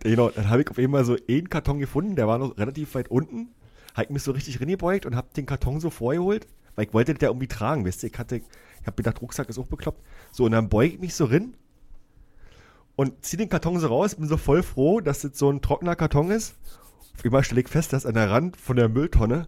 [0.00, 3.08] genau, dann habe ich auf einmal so einen Karton gefunden, der war noch relativ weit
[3.08, 3.48] unten,
[3.94, 7.14] habe ich mich so richtig reingebeugt und habe den Karton so vorgeholt, weil ich wollte
[7.14, 8.40] der irgendwie tragen, weißt du, ich hatte,
[8.80, 10.02] ich habe gedacht, Rucksack ist auch bekloppt,
[10.32, 11.54] so, und dann beuge ich mich so rin
[12.96, 15.94] und zieh den Karton so raus, bin so voll froh, dass das so ein trockener
[15.96, 16.54] Karton ist.
[17.16, 19.46] Auf einmal stelle ich fest, dass an der Rand von der Mülltonne,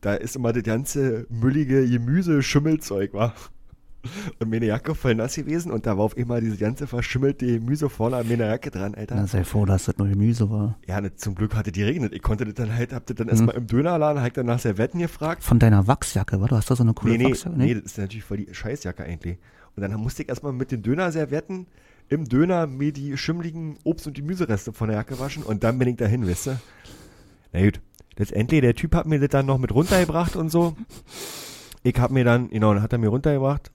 [0.00, 3.34] da ist immer das ganze müllige Gemüse-Schimmelzeug, war.
[4.40, 7.88] Und meine Jacke voll nass gewesen und da war auf einmal diese ganze verschimmelte Gemüse
[7.88, 9.14] vorne an meiner Jacke dran, Alter.
[9.14, 10.76] Na, sei froh, dass das nur Gemüse war.
[10.86, 12.12] Ja, ne, zum Glück hatte die regnet.
[12.12, 13.32] Ich konnte das dann halt, hab das dann Mhm.
[13.32, 15.44] erstmal im Dönerladen, hab ich dann nach Servetten gefragt.
[15.44, 16.46] Von deiner Wachsjacke, wa?
[16.46, 17.56] Du hast da so eine coole Nee, nee, Wachsjacke?
[17.56, 19.38] nee, das ist natürlich voll die Scheißjacke eigentlich.
[19.76, 21.66] Und dann musste ich erstmal mit den Dönerservietten
[22.08, 25.88] im Döner mir die schimmligen Obst- und Gemüsereste von der Jacke waschen und dann bin
[25.88, 26.60] ich dahin, weißt du?
[27.52, 27.80] Na gut,
[28.18, 30.76] letztendlich, der Typ hat mir das dann noch mit runtergebracht und so.
[31.84, 33.70] Ich hab mir dann, genau, dann hat er mir runtergebracht.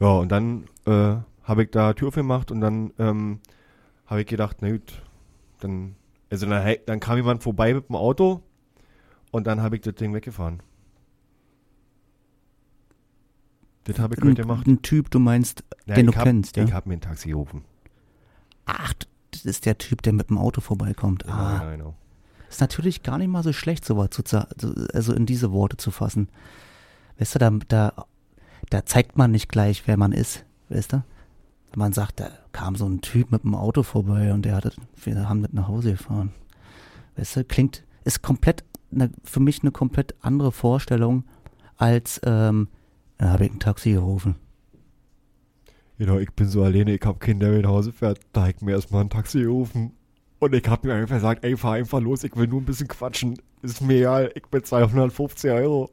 [0.00, 3.40] Ja, und dann äh, habe ich da Tür aufgemacht und dann ähm,
[4.06, 5.02] habe ich gedacht, na gut,
[5.60, 5.94] dann,
[6.30, 8.42] also dann, dann kam jemand vorbei mit dem Auto
[9.30, 10.62] und dann habe ich das Ding weggefahren.
[13.84, 14.66] Das habe ich heute gemacht.
[14.66, 16.64] ein Typ, du meinst, Ja, den du hab, kennst, ja?
[16.64, 17.64] Ich habe mir ein Taxi gerufen.
[18.66, 18.92] Ach,
[19.30, 21.24] das ist der Typ, der mit dem Auto vorbeikommt.
[21.24, 21.94] Genau, Ah, genau, genau.
[22.48, 24.22] ist natürlich gar nicht mal so schlecht, sowas zu,
[24.94, 26.28] also in diese Worte zu fassen.
[27.18, 28.06] Weißt du, da, da,
[28.68, 31.04] da zeigt man nicht gleich, wer man ist, weißt du?
[31.74, 35.28] Man sagt, da kam so ein Typ mit dem Auto vorbei und der hat, wir
[35.28, 36.32] haben mit nach Hause gefahren.
[37.16, 41.24] Weißt du, klingt, ist komplett, ne, für mich eine komplett andere Vorstellung
[41.76, 42.68] als, ähm,
[43.18, 44.36] da habe ich ein Taxi gerufen.
[45.98, 48.20] Genau, ich bin so alleine, ich habe keinen, der mir nach Hause fährt.
[48.32, 49.92] Da hab ich mir erstmal ein Taxi gerufen.
[50.38, 52.88] Und ich habe mir einfach gesagt, ey, fahr einfach los, ich will nur ein bisschen
[52.88, 53.38] quatschen.
[53.60, 55.90] Ist mir egal, ich bin 250 Euro.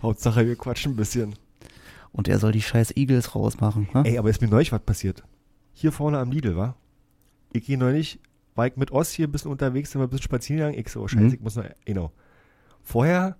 [0.00, 1.34] Hauptsache, wir quatschen ein bisschen.
[2.14, 3.88] Und er soll die scheiß Eagles rausmachen.
[3.92, 4.04] Ne?
[4.06, 5.22] Ey, aber ist mir neulich was passiert.
[5.72, 6.76] Hier vorne am Lidl, wa?
[7.52, 8.20] Ich gehe neulich,
[8.54, 10.78] war ich mit Oss hier ein bisschen unterwegs, sind wir ein bisschen spazieren gegangen.
[10.78, 11.34] Ich so, oh, scheiße, Mhm.
[11.34, 12.12] ich muss noch, genau.
[12.82, 13.36] Vorher,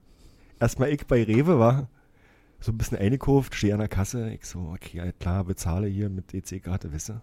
[0.60, 1.88] erstmal ich bei Rewe, war
[2.60, 4.30] so ein bisschen eingekauft, stehe an der Kasse.
[4.30, 7.20] Ich so, okay, klar, bezahle hier mit EC-Karte, wisse.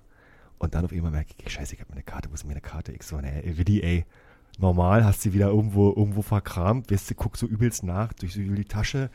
[0.58, 2.92] Und dann auf einmal merke ich, scheiße, ich habe meine Karte, wo ist meine Karte?
[2.94, 4.06] Ich so, ne, ey, Willi, ey,
[4.60, 8.40] normal hast du wieder irgendwo, irgendwo verkramt, weißt du, guck so übelst nach, durch so
[8.42, 9.10] die Tasche,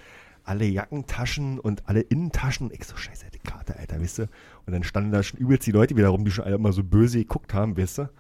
[0.47, 2.71] alle Jackentaschen und alle Innentaschen.
[2.73, 4.23] Ich so, scheiße, die Karte, Alter, weißt du.
[4.65, 6.83] Und dann standen da schon übelst die Leute wieder rum, die schon alle immer so
[6.85, 8.11] böse geguckt haben, weißt du.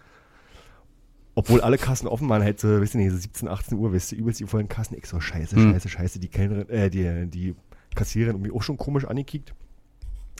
[1.34, 4.12] Obwohl alle Kassen offen waren, halt so, weißt du nicht, so 17, 18 Uhr, weißt
[4.12, 4.96] du, übelst die vollen Kassen.
[4.96, 5.72] Ich so, scheiße, Hm.
[5.72, 7.54] scheiße, scheiße, die Kellnerin, äh, die, die
[7.94, 9.54] Kassiererin irgendwie auch schon komisch angekickt.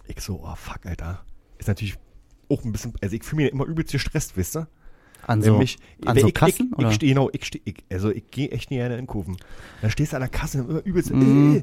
[0.07, 1.25] Ich so, oh fuck, Alter.
[1.59, 1.99] Ist natürlich
[2.49, 4.69] auch ein bisschen, also ich fühle mich immer übelst gestresst, wisst ihr?
[5.27, 6.71] An so, Nämlich, an so ich, Kassen?
[6.73, 6.89] ich, oder?
[6.91, 9.37] ich stehe, genau, ich stehe, ich, also ich gehe echt nicht gerne in den Kurven.
[9.83, 11.63] Dann stehst du an der Kasse und immer übelst, äh,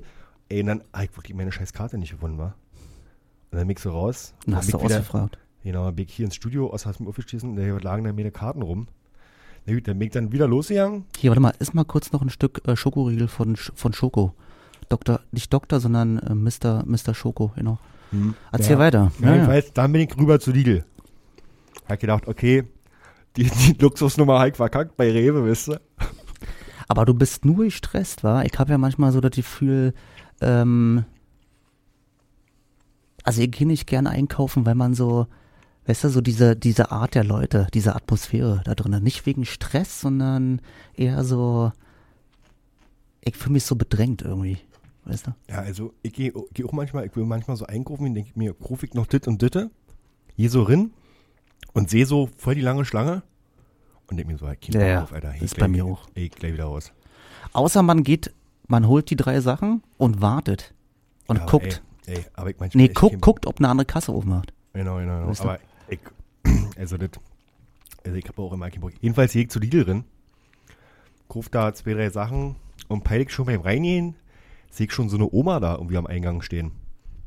[0.50, 2.56] ey, und dann hab ich wirklich meine scheiß Karte nicht gefunden, war.
[3.52, 4.34] Und dann bin ich so raus.
[4.46, 5.38] Dann hast du ich wieder- ausgefragt.
[5.64, 8.32] Genau, dann bin ich hier ins Studio, aus hast mir aufgeschießen, da lagen dann meine
[8.32, 8.88] Karten rum.
[9.66, 11.06] Na gut, dann bin ich dann wieder losgegangen.
[11.18, 14.34] Hier, warte mal, iss mal kurz noch ein Stück äh, Schokoriegel von, von Schoko.
[14.90, 16.84] Doktor, nicht Doktor, sondern äh, Mr.
[16.86, 17.14] Mr.
[17.14, 17.80] Schoko, genau.
[18.52, 18.80] Erzähl Ja.
[18.80, 19.12] weiter.
[19.20, 19.34] Ja, Ja, ja.
[19.36, 20.84] jedenfalls, dann bin ich rüber zu Lidl.
[21.88, 22.66] Hab gedacht, okay,
[23.38, 25.82] die, die Luxusnummer halt verkackt bei Rewe, wisst ihr?
[26.88, 28.44] Aber du bist nur gestresst, wa?
[28.44, 29.94] Ich habe ja manchmal so das Gefühl,
[30.42, 31.06] ähm,
[33.24, 35.28] also ich gehe nicht gerne einkaufen, weil man so,
[35.86, 39.04] weißt du, so diese, diese Art der Leute, diese Atmosphäre da drinnen.
[39.04, 40.62] Nicht wegen Stress, sondern
[40.94, 41.72] eher so,
[43.22, 44.58] ich fühle mich so bedrängt irgendwie,
[45.06, 45.32] weißt du?
[45.50, 48.36] Ja, also ich gehe geh auch manchmal, ich will manchmal so einkaufen, dann denke ich
[48.36, 49.72] mir, rufe ich noch dit und ditte,
[50.36, 50.92] gehe so rin
[51.74, 53.24] und sehe so voll die lange Schlange
[54.08, 55.34] und denke mir so, Ja, Bock ja, drauf, Alter.
[55.38, 56.08] Geh ist bei mir auch.
[56.16, 56.92] Ey, gleich wieder raus.
[57.54, 58.34] Außer man geht,
[58.68, 60.74] man holt die drei Sachen und wartet
[61.28, 61.82] und Ja, guckt.
[62.06, 64.54] Ey, ey, aber ich manchmal nee, echt guckt, ob eine andere Kasse aufmacht.
[64.74, 65.30] Genau, genau, genau.
[65.30, 65.44] Weißt du?
[65.46, 66.00] Aber ich,
[66.78, 67.10] also das,
[68.04, 68.92] also ich habe auch immer keinen Bock.
[69.02, 70.04] Jedenfalls gehe ich zu Lidl drin,
[71.30, 72.56] kauf da zwei, drei Sachen
[72.88, 74.16] und peil ich schon beim Reingehen,
[74.70, 76.72] sehe ich schon so eine Oma da irgendwie am Eingang stehen.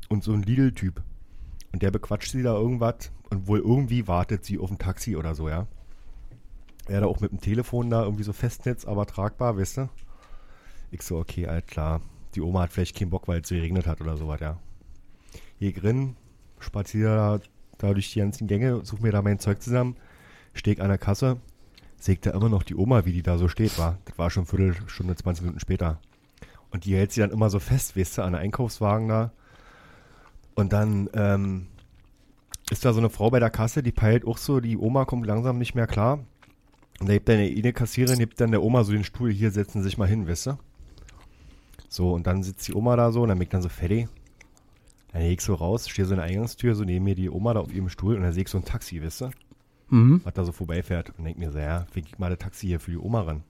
[0.09, 1.03] Und so ein Lidl-Typ.
[1.77, 5.35] Und der bequatscht sie da irgendwas und wohl irgendwie wartet sie auf ein Taxi oder
[5.35, 5.67] so, ja.
[6.87, 9.89] Er da auch mit dem Telefon da irgendwie so Festnetz, aber tragbar, weißt du?
[10.89, 12.01] Ich so, okay, alt klar.
[12.33, 14.57] Die Oma hat vielleicht keinen Bock, weil es geregnet hat oder sowas, ja.
[15.59, 16.15] Hier drin,
[16.57, 17.39] spaziere da,
[17.77, 19.97] da durch die ganzen Gänge, suche mir da mein Zeug zusammen,
[20.55, 21.37] stehe an der Kasse,
[21.99, 23.99] sehe da immer noch die Oma, wie die da so steht, war.
[24.05, 25.99] Das war schon eine Viertelstunde, 20 Minuten später.
[26.71, 29.31] Und die hält sie dann immer so fest, weißt du, an der Einkaufswagen da.
[30.57, 31.67] Und dann ähm,
[32.71, 35.27] ist da so eine Frau bei der Kasse, die peilt auch so, die Oma kommt
[35.27, 36.25] langsam nicht mehr klar.
[36.99, 39.83] Und da gibt dann eine Kassiererin, gibt dann der Oma so den Stuhl, hier setzen
[39.83, 40.57] Sie sich mal hin, weißt du?
[41.89, 44.07] So, und dann sitzt die Oma da so und dann ich dann so fertig.
[45.13, 47.53] Dann gehe ich so raus, stehe so in der Eingangstür, so neben mir die Oma
[47.53, 49.29] da auf ihrem Stuhl und dann sehe ich so ein Taxi, weißt du?
[49.89, 50.21] Mhm.
[50.23, 51.13] Was da so vorbeifährt.
[51.19, 53.43] Und denk mir so, ja, fick ich mal das Taxi hier für die Oma ran.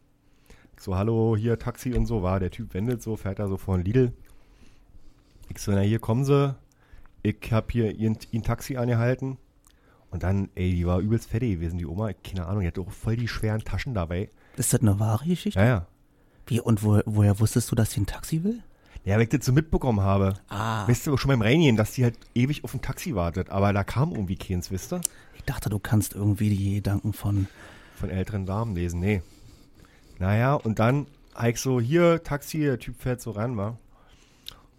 [0.77, 3.75] So, hallo, hier Taxi und so, war der Typ wendet so, fährt da so vor
[3.75, 4.11] ein Lidl.
[5.49, 6.53] Ich so, na hier kommen sie.
[7.27, 9.37] Ich hab hier ihren, ihren Taxi angehalten.
[10.11, 12.13] Und dann, ey, die war übelst fertig gewesen, die Oma.
[12.13, 14.29] Keine Ahnung, die hatte auch voll die schweren Taschen dabei.
[14.55, 15.59] Ist das eine wahre Geschichte?
[15.59, 15.87] Ja, ja.
[16.45, 18.63] Wie, und wo, woher wusstest du, dass sie ein Taxi will?
[19.03, 20.35] Ja, weil ich das so mitbekommen habe.
[20.47, 20.87] Ah.
[20.87, 23.49] Weißt du, schon beim Reingehen, dass die halt ewig auf ein Taxi wartet.
[23.49, 25.01] Aber da kam irgendwie keins, wisst ihr?
[25.35, 27.47] Ich dachte, du kannst irgendwie die Gedanken von.
[27.95, 29.01] Von älteren Damen lesen.
[29.01, 29.21] Nee.
[30.19, 33.77] Naja, und dann hab ich so, hier, Taxi, der Typ fährt so ran, war.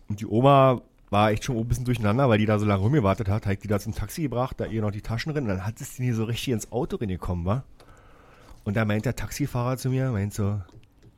[0.08, 0.80] Und die Oma
[1.10, 3.46] war echt schon ein bisschen durcheinander, weil die da so lange rumgewartet hat.
[3.46, 5.44] Ich die da zum Taxi gebracht, da ihr noch die Taschen drin.
[5.44, 7.64] Und dann hat es die so richtig ins Auto reingekommen, war.
[8.64, 10.60] Und da meint der Taxifahrer zu mir, meint so,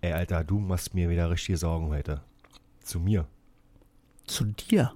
[0.00, 2.22] ey Alter, du machst mir wieder richtige Sorgen heute.
[2.82, 3.26] Zu mir.
[4.26, 4.92] Zu dir.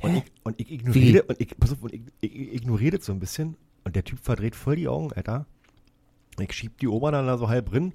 [0.00, 3.06] Und ich, und ich ignoriere, und ich, pass auf, und ich, ich, ich ignoriere das
[3.06, 3.56] so ein bisschen.
[3.84, 5.46] Und der Typ verdreht voll die Augen, Alter.
[6.38, 7.92] Ich schieb die Oma dann da so halb drin.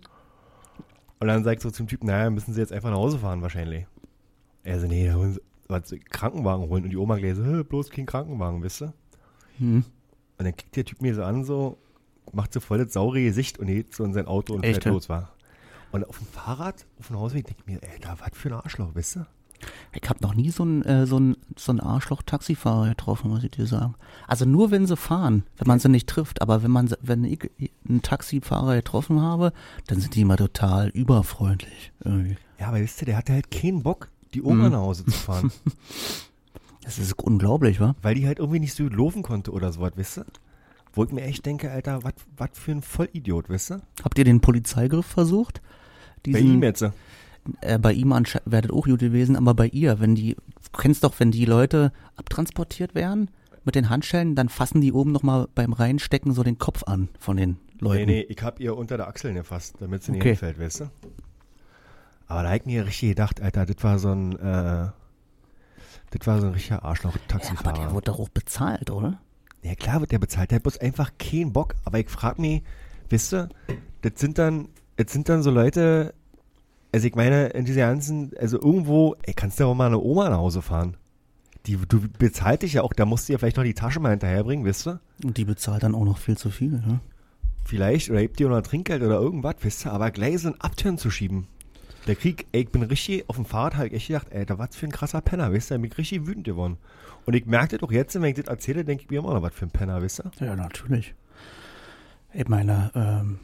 [1.20, 3.42] Und dann sag ich so zum Typ, naja, müssen sie jetzt einfach nach Hause fahren
[3.42, 3.88] wahrscheinlich.
[4.64, 6.84] Er so, nee, da holen sie, was, Krankenwagen holen.
[6.84, 8.94] Und die Oma gleich so, "Hä, bloß kein Krankenwagen, wisst ihr?
[9.58, 9.84] Hm.
[10.38, 11.78] Und dann kickt der Typ mir so an, so,
[12.34, 14.94] macht so voll das saure Gesicht und geht so in sein Auto und Echt, fährt
[14.94, 15.32] los war.
[15.92, 18.56] Und auf dem Fahrrad, auf dem Hausweg, denke ich mir, ey, da was für ein
[18.56, 19.28] Arschloch, wisst ihr?
[19.94, 23.52] Ich habe noch nie so einen äh, so ein, so ein Arschloch-Taxifahrer getroffen, muss ich
[23.52, 23.96] dir sagen.
[24.28, 26.42] Also nur wenn sie fahren, wenn man sie nicht trifft.
[26.42, 27.50] Aber wenn man wenn ich
[27.88, 29.54] einen Taxifahrer getroffen habe,
[29.88, 31.94] dann sind die immer total überfreundlich.
[32.04, 32.38] Irgendwie.
[32.60, 34.72] Ja, aber wisst ihr, der hatte halt keinen Bock, die Oma Mhm.
[34.74, 35.52] nach Hause zu fahren.
[36.84, 37.96] Das ist unglaublich, wa?
[38.04, 40.26] weil die halt irgendwie nicht so laufen konnte oder so was, wisst ihr?
[40.94, 42.02] Wo ich mir echt denke, Alter,
[42.38, 43.82] was für ein Vollidiot, wisst ihr?
[44.04, 45.62] Habt ihr den Polizeigriff versucht?
[46.24, 46.84] Bei Diesen, ihm jetzt.
[47.62, 48.14] Äh, bei ihm
[48.62, 51.92] das auch gut gewesen, aber bei ihr, wenn die, du kennst doch, wenn die Leute
[52.18, 53.32] abtransportiert werden
[53.64, 57.36] mit den Handschellen, dann fassen die oben nochmal beim Reinstecken so den Kopf an von
[57.38, 58.06] den Leuten.
[58.06, 60.30] Nee, nee, ich hab ihr unter der Achsel gefasst, damit sie nicht Okay.
[60.30, 60.86] hinfällt, weißt du?
[62.28, 64.90] Aber da hab ich mir richtig gedacht, Alter, das war so ein, äh,
[66.12, 67.74] das war so ein richtiger Ja, aber Arschloch-Taxifahrer.
[67.80, 69.20] der wurde doch auch bezahlt, oder?
[69.62, 71.76] Ja, klar wird der bezahlt, der hat bloß einfach keinen Bock.
[71.86, 72.64] Aber ich frag mich,
[73.10, 73.50] wisst ihr,
[74.02, 76.14] das sind dann, das sind dann so Leute,
[76.92, 80.00] also ich meine, in dieser ganzen, also irgendwo, ey, kannst du ja auch mal eine
[80.00, 80.98] Oma nach Hause fahren?
[81.66, 84.12] Die, du bezahlt dich ja auch, da musst du ja vielleicht noch die Tasche mal
[84.12, 85.00] hinterherbringen, wisst ihr?
[85.24, 87.00] Und die bezahlt dann auch noch viel zu viel, ne?
[87.64, 91.00] Vielleicht, oder gibt dir noch Trinkgeld oder irgendwas, wisst ihr, aber gleich so ein Abturn
[91.00, 91.48] zu schieben.
[92.08, 94.76] Der Krieg, ey, ich bin richtig auf dem Fahrrad halt echt gedacht, ey, da was
[94.76, 96.78] für ein krasser Penner, wisst ihr, ich bin richtig wütend geworden.
[97.26, 99.42] Und ich merke das auch jetzt, wenn ich das erzähle, denke ich mir immer noch,
[99.42, 100.32] was für ein Penner, wisst ihr?
[100.46, 101.16] Ja, natürlich.
[102.34, 103.40] Ich meine, ähm,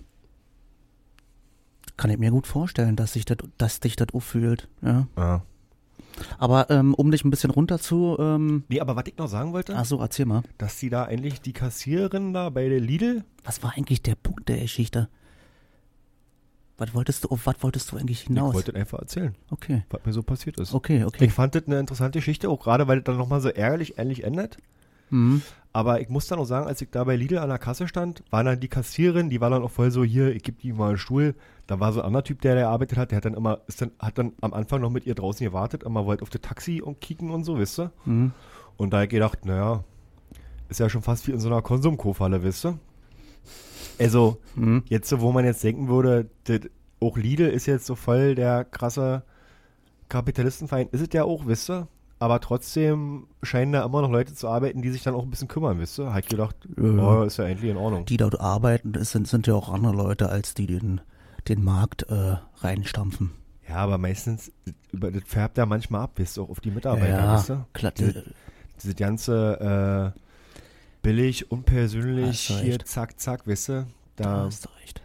[1.98, 5.08] kann ich mir gut vorstellen, dass sich das, dass dich das auffühlt, ja.
[5.18, 5.44] Ja.
[6.38, 9.54] Aber ähm, um dich ein bisschen runter zu, ähm, Nee, aber was ich noch sagen
[9.54, 10.44] wollte, ach so, erzähl mal.
[10.58, 14.50] dass sie da eigentlich die Kassiererin da bei der Lidl, Was war eigentlich der Punkt
[14.50, 15.10] der Geschichte?
[16.82, 18.56] Was wolltest du, auf was wolltest du eigentlich ich hinaus?
[18.56, 20.74] wollte einfach erzählen, Okay, was mir so passiert ist.
[20.74, 21.26] okay, okay.
[21.26, 24.24] Ich fand das eine interessante Geschichte, auch gerade weil das dann nochmal so ärgerlich ähnlich
[24.24, 24.58] endet.
[25.12, 25.44] Mhm.
[25.74, 28.24] Aber ich muss dann auch sagen, als ich da bei Lidl an der Kasse stand,
[28.32, 30.90] war dann die Kassiererin, die war dann auch voll so, hier, ich gebe die mal
[30.90, 31.36] einen Stuhl.
[31.68, 33.80] Da war so ein anderer Typ, der da gearbeitet hat, der hat dann immer, ist
[33.82, 36.82] dann, hat dann am Anfang noch mit ihr draußen gewartet, immer wollte auf das Taxi
[36.82, 37.92] und kicken und so, wisst ihr?
[38.06, 38.32] Mhm.
[38.78, 39.84] Und da hab ich gedacht, naja,
[40.68, 42.80] ist ja schon fast wie in so einer Konsumkofhalle, wisst ihr?
[44.00, 44.84] Also, Mhm.
[44.88, 46.62] jetzt so, wo man jetzt denken würde, das,
[47.00, 49.24] auch Lidl ist jetzt so voll der krasse
[50.10, 51.88] Kapitalistenfeind, ist es ja auch, wisst ihr?
[52.20, 55.48] Aber trotzdem scheinen da immer noch Leute zu arbeiten, die sich dann auch ein bisschen
[55.48, 56.14] kümmern, wisst ihr?
[56.20, 58.06] Ich gedacht, oh, ist ja endlich in Ordnung.
[58.06, 61.02] Die dort arbeiten, das sind, sind ja auch andere Leute, als die den,
[61.48, 63.32] den Markt äh, reinstampfen.
[63.68, 64.52] Ja, aber meistens,
[64.92, 67.66] das färbt ja manchmal ab, wisst ihr, auch auf die Mitarbeiter, ja, wisst ihr?
[67.74, 67.94] klar.
[67.98, 68.24] Diese,
[68.84, 70.20] diese ganze äh,
[71.02, 73.88] billig, unpersönlich, du hier zack, zack, wisst ihr?
[74.16, 75.02] Da Da, hast du recht.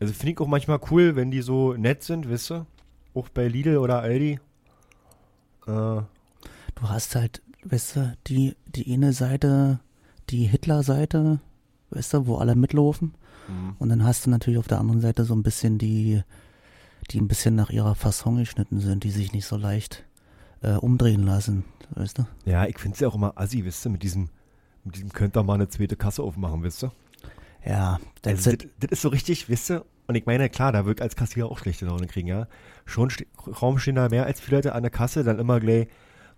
[0.00, 2.66] also finde ich auch manchmal cool, wenn die so nett sind, wisst ihr?
[3.14, 4.38] Auch bei Lidl oder Aldi.
[5.66, 6.00] Äh,
[6.74, 9.80] Du hast halt, weißt du, die, die eine Seite,
[10.30, 11.40] die Hitler-Seite,
[11.90, 13.14] weißt du, wo alle mitlaufen.
[13.48, 13.74] Mhm.
[13.80, 16.22] Und dann hast du natürlich auf der anderen Seite so ein bisschen die,
[17.10, 20.04] die ein bisschen nach ihrer Fasson geschnitten sind, die sich nicht so leicht
[20.62, 21.64] äh, umdrehen lassen,
[21.96, 22.26] weißt du?
[22.44, 24.28] Ja, ich finde es ja auch immer assi, wisst ihr, mit diesem,
[24.88, 26.92] mit diesem könnt ihr mal eine zweite Kasse aufmachen, wisst ihr?
[27.64, 29.84] Ja, das Also, ist, das, das ist so richtig, wisst ihr?
[30.06, 32.46] Und ich meine, klar, da wird als Kassierer auch schlechte Laune kriegen, ja.
[32.86, 33.26] Schon ste
[33.60, 35.88] Raum stehen da mehr als viele Leute an der Kasse, dann immer gleich,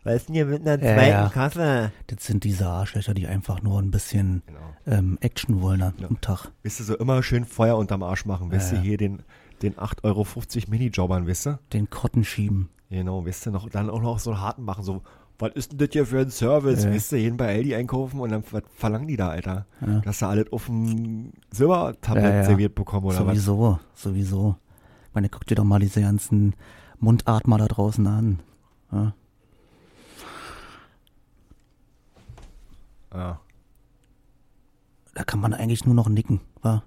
[0.03, 1.29] was ist denn hier mit einer Ja, zweiten ja.
[1.29, 1.93] Kasse?
[2.09, 4.59] das sind diese Arschlöcher, die einfach nur ein bisschen Genau.
[4.87, 6.09] ähm, Action wollen am Ja.
[6.21, 6.49] Tag.
[6.63, 9.23] Wisst ihr, so immer schön Feuer unterm Arsch machen, wisst ihr, hier den,
[9.63, 10.27] den 8,50 Euro
[10.69, 11.61] Minijobbern, wisst ihr?
[11.73, 12.71] Den Kotten schieben.
[12.89, 15.03] Genau, wisst ihr, noch, dann auch noch so einen harten machen, so,
[15.41, 16.85] was ist denn das hier für ein Service?
[16.85, 16.93] Ja.
[16.93, 19.67] Wisst ihr, jeden bei Aldi einkaufen und dann, was verlangen die da, Alter?
[19.81, 20.01] Ja.
[20.01, 22.45] Dass sie alles auf dem Silbertablett Ja, ja.
[22.45, 23.37] serviert bekommen oder was?
[23.45, 24.57] sowieso, sowieso.
[25.09, 26.55] Ich meine, guck dir doch mal diese ganzen
[26.99, 28.41] Mundatmer da draußen an.
[28.93, 29.15] Ja.
[33.13, 33.41] Ja,
[35.15, 36.41] Da kann man eigentlich nur noch nicken.
[36.63, 36.83] Wa?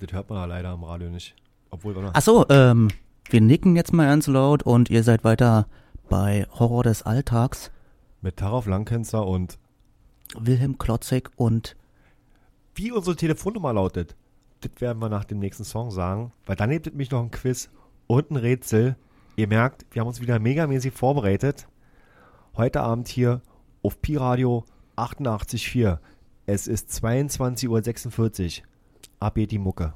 [0.00, 1.36] das hört man ja leider am Radio nicht.
[1.70, 1.94] Obwohl?
[2.12, 2.88] Ach so, ähm,
[3.28, 5.66] wir nicken jetzt mal ganz laut und ihr seid weiter
[6.10, 7.70] bei Horror des Alltags.
[8.20, 9.58] Mit Taraf Langkenzer und
[10.36, 11.76] Wilhelm Klotzek und
[12.74, 14.16] wie unsere Telefonnummer lautet,
[14.60, 17.70] das werden wir nach dem nächsten Song sagen, weil dann es mich noch ein Quiz
[18.08, 18.96] und ein Rätsel.
[19.36, 21.68] Ihr merkt, wir haben uns wieder megamäßig vorbereitet.
[22.56, 23.40] Heute Abend hier
[23.82, 24.64] auf Pi Radio
[24.96, 25.98] 88.4.
[26.44, 28.66] Es ist 22.46 Uhr.
[29.20, 29.94] ab geht die Mucke.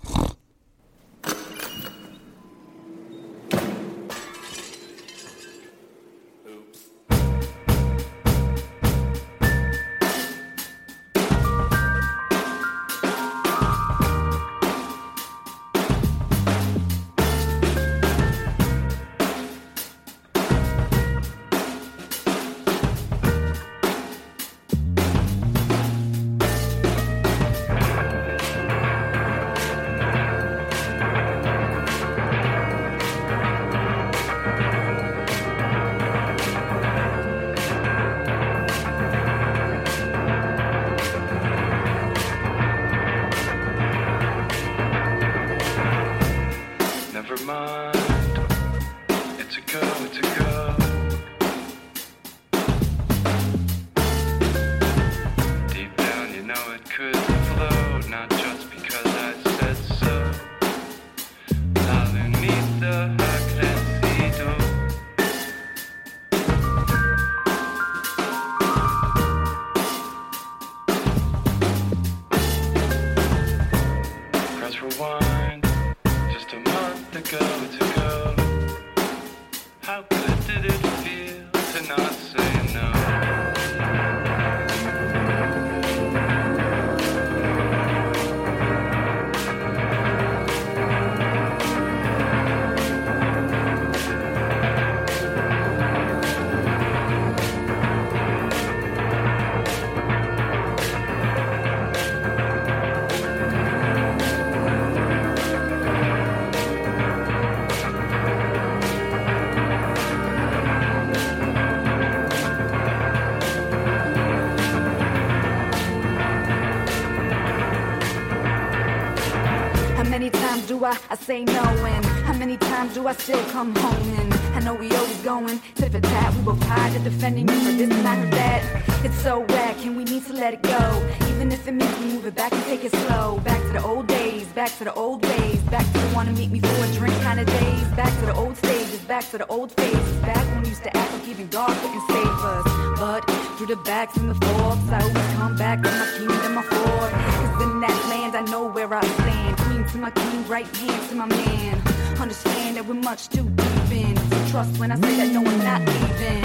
[134.65, 137.39] Back to the old ways, back to the wanna meet me for a drink kind
[137.39, 137.85] of days.
[138.01, 140.17] Back to the old stages, back to the old phases.
[140.23, 142.65] Back when we used to act like even God couldn't save us.
[142.99, 143.21] But
[143.59, 147.13] through the backs and the forks, I always come back to my kingdom, my fort.
[147.13, 149.59] Cause in that land I know where I stand.
[149.59, 151.83] Queen to my king, right hand to my man.
[152.19, 154.17] Understand that we're much too deep in.
[154.17, 156.45] So trust when I say that no, I'm not leaving.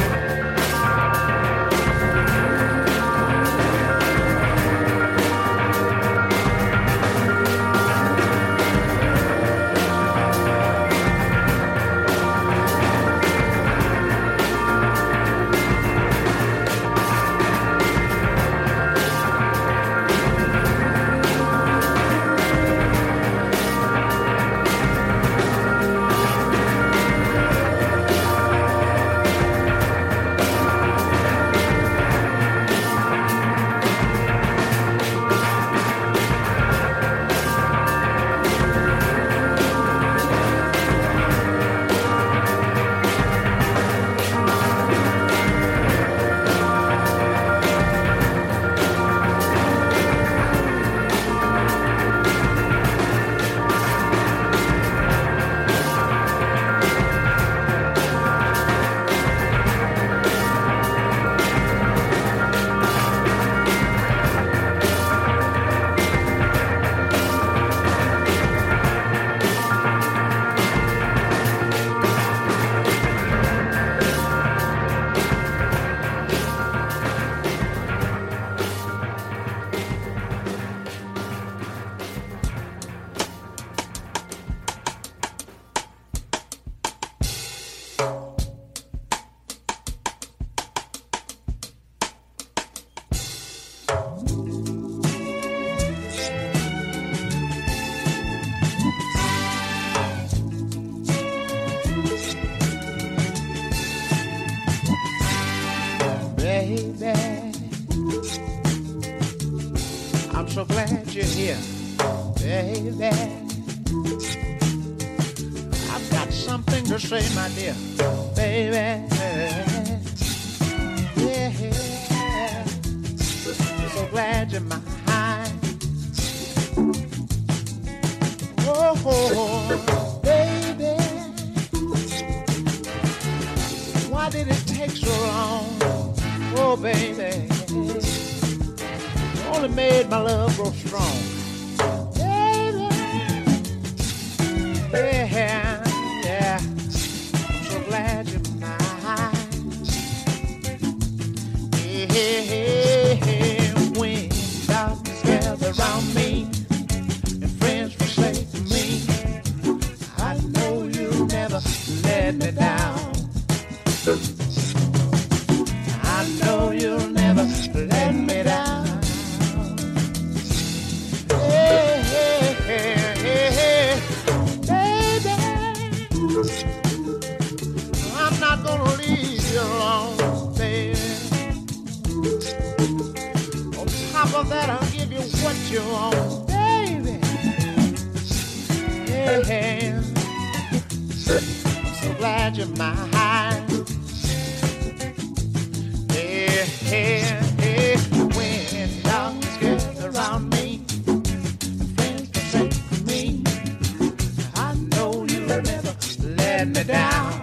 [206.89, 207.38] Down.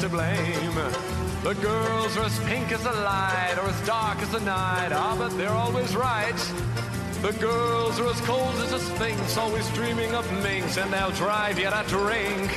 [0.00, 0.74] To blame.
[1.42, 5.14] The girls are as pink as the light or as dark as the night, ah,
[5.18, 6.40] but they're always right.
[7.20, 11.58] The girls are as cold as a sphinx, always dreaming of minks, and they'll drive
[11.58, 12.48] you to drink.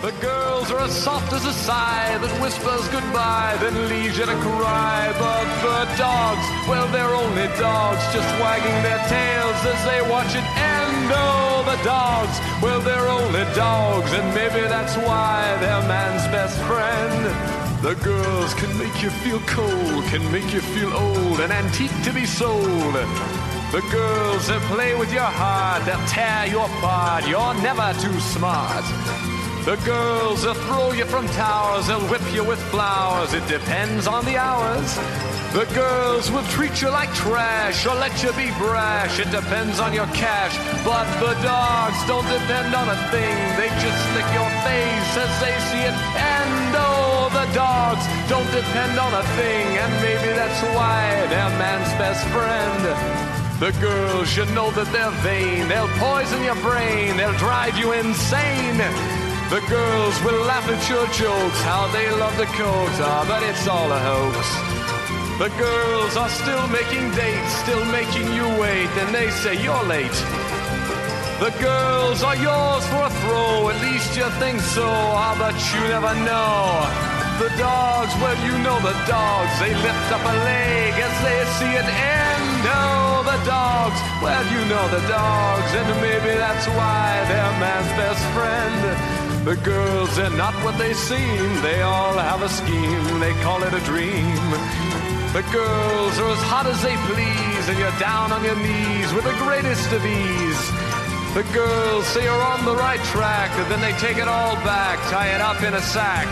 [0.00, 4.38] The girls are as soft as a sigh that whispers goodbye, then leaves you to
[4.40, 5.12] cry.
[5.20, 10.46] But the dogs, well, they're only dogs, just wagging their tails as they watch it
[10.56, 11.12] end.
[11.12, 12.40] Oh, the dogs,
[13.28, 17.82] only dogs, and maybe that's why they're man's best friend.
[17.82, 22.12] The girls can make you feel cold, can make you feel old, an antique to
[22.12, 22.94] be sold.
[23.70, 27.28] The girls that play with your heart, they'll tear you apart.
[27.28, 28.84] You're never too smart.
[29.68, 33.34] The girls, they'll throw you from towers, they'll whip you with flowers.
[33.34, 34.96] It depends on the hours.
[35.52, 39.20] The girls will treat you like trash or let you be brash.
[39.20, 40.56] It depends on your cash.
[40.88, 43.36] But the dogs don't depend on a thing.
[43.60, 45.96] They just lick your face as they see it.
[46.16, 49.68] And oh, the dogs don't depend on a thing.
[49.84, 53.28] And maybe that's why they're man's best friend.
[53.60, 55.68] The girls, should know that they're vain.
[55.68, 57.18] They'll poison your brain.
[57.18, 58.80] They'll drive you insane.
[59.48, 63.64] The girls will laugh at your jokes, how they love the coat, ah, but it's
[63.64, 64.44] all a hoax.
[65.40, 70.18] The girls are still making dates, still making you wait, and they say you're late.
[71.40, 75.80] The girls are yours for a throw, at least you think so, ah, but you
[75.96, 76.84] never know.
[77.40, 81.72] The dogs, well, you know the dogs, they lift up a leg as they see
[81.72, 82.68] it end.
[82.68, 88.20] Oh, the dogs, well, you know the dogs, and maybe that's why they're man's best
[88.36, 89.17] friend.
[89.44, 93.72] The girls, they're not what they seem, they all have a scheme, they call it
[93.72, 94.36] a dream.
[95.32, 99.24] The girls are as hot as they please, and you're down on your knees with
[99.24, 100.62] the greatest of ease.
[101.34, 104.98] The girls say you're on the right track, and then they take it all back,
[105.10, 106.26] tie it up in a sack.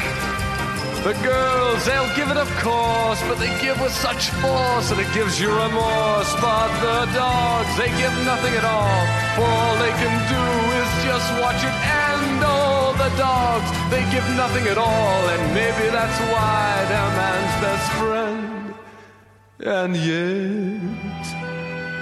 [1.07, 5.07] The girls, they'll give it of course, but they give with such force that it
[5.15, 6.35] gives you remorse.
[6.43, 9.07] But the dogs, they give nothing at all,
[9.39, 10.45] for all they can do
[10.83, 11.77] is just watch it
[12.11, 12.43] end.
[12.43, 17.87] Oh, the dogs, they give nothing at all, and maybe that's why they're man's best
[18.03, 18.75] friend.
[19.63, 21.23] And yet,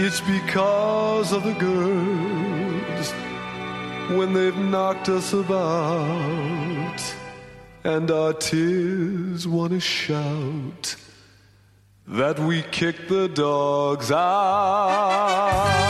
[0.01, 3.13] it's because of the girls
[4.17, 6.74] when they've knocked us about
[7.85, 10.97] and our tears wanna shout
[12.07, 15.85] that we kick the dogs out.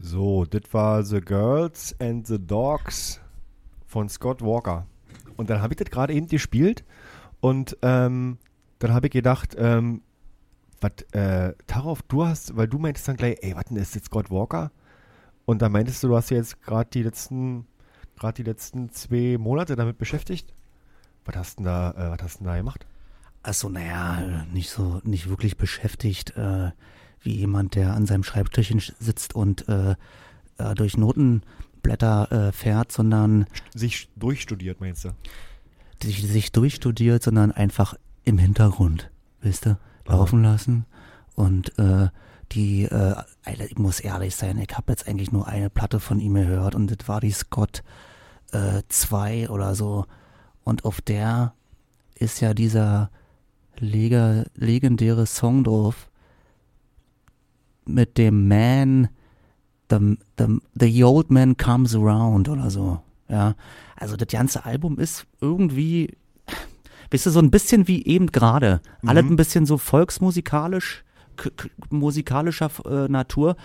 [0.00, 3.21] So, das war The Girls and the Dogs
[3.92, 4.86] von Scott Walker.
[5.36, 6.82] Und dann habe ich das gerade eben gespielt
[7.40, 8.38] und ähm,
[8.78, 10.00] dann habe ich gedacht, ähm,
[10.80, 14.06] was, äh, Tarov, du hast, weil du meintest dann gleich, ey, was denn ist jetzt
[14.06, 14.72] Scott Walker?
[15.44, 17.66] Und dann meintest du, du hast ja jetzt gerade die letzten,
[18.16, 20.54] gerade die letzten zwei Monate damit beschäftigt.
[21.26, 22.86] Was hast du da, äh, was hast denn da gemacht?
[23.42, 26.70] Also, naja, nicht so, nicht wirklich beschäftigt, äh,
[27.20, 29.96] wie jemand, der an seinem Schreibtischchen sitzt und äh,
[30.58, 30.96] äh, durch
[31.82, 35.10] Notenblätter äh, fährt, sondern Sich durchstudiert, meinst du?
[36.02, 39.10] sich, sich durchstudiert, sondern einfach im Hintergrund,
[39.42, 40.84] weißt du, laufen lassen.
[41.34, 42.08] Und äh,
[42.52, 43.14] die, äh,
[43.46, 46.88] ich muss ehrlich sein, ich habe jetzt eigentlich nur eine Platte von ihm gehört und
[46.88, 47.82] das war die Scott
[48.88, 50.04] 2 oder so.
[50.62, 51.54] Und auf der
[52.16, 53.10] ist ja dieser
[53.78, 56.10] lega, legendäre Song drauf
[57.86, 59.08] mit dem Man,
[59.88, 63.00] the, the, the Old Man Comes Around oder so.
[63.28, 63.54] Ja,
[63.96, 66.16] also das ganze Album ist irgendwie,
[67.10, 68.80] weißt du, so ein bisschen wie eben gerade.
[69.06, 71.04] Alles ein bisschen so volksmusikalisch,
[71.90, 73.56] musikalischer äh, Natur.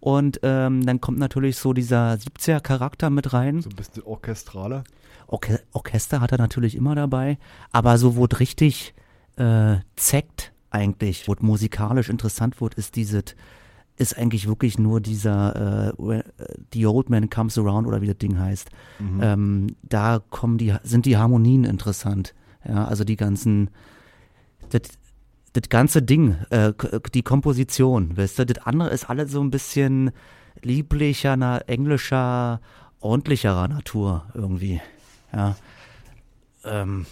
[0.00, 3.62] Und ähm, dann kommt natürlich so dieser 70er-Charakter mit rein.
[3.62, 4.84] So ein bisschen orchestraler.
[5.26, 7.38] Orche Orchester hat er natürlich immer dabei,
[7.72, 8.94] aber so, wo es richtig
[9.36, 13.34] äh, zeckt eigentlich, wo es musikalisch interessant wird, ist dieses,
[13.96, 16.22] ist eigentlich wirklich nur dieser äh, äh,
[16.72, 18.68] The Old Man Comes Around oder wie das Ding heißt.
[18.98, 19.20] Mhm.
[19.22, 22.34] Ähm, da kommen die, sind die Harmonien interessant.
[22.66, 23.70] Ja, also die ganzen,
[24.70, 24.82] das,
[25.52, 29.50] das ganze Ding, äh, k- die Komposition, weißt du, das andere ist alles so ein
[29.50, 30.10] bisschen
[30.62, 32.60] lieblicher, na, englischer,
[33.00, 34.80] ordentlicherer Natur irgendwie.
[35.32, 35.56] Ja.
[36.64, 37.06] Ähm,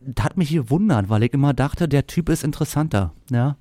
[0.00, 3.56] das hat mich gewundert, weil ich immer dachte, der Typ ist interessanter, ja.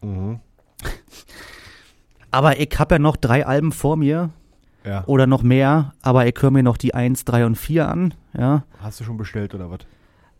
[0.00, 0.40] Mhm.
[2.30, 4.30] Aber ich habe ja noch drei Alben vor mir.
[4.84, 5.04] Ja.
[5.06, 8.62] Oder noch mehr, aber ich höre mir noch die 1, 3 und 4 an, ja.
[8.80, 9.80] Hast du schon bestellt oder was?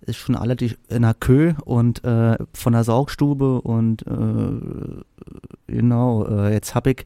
[0.01, 0.55] Ist schon alle
[0.89, 5.03] in der Kö und äh, von der Saugstube und äh,
[5.67, 7.05] genau, äh, jetzt habe ich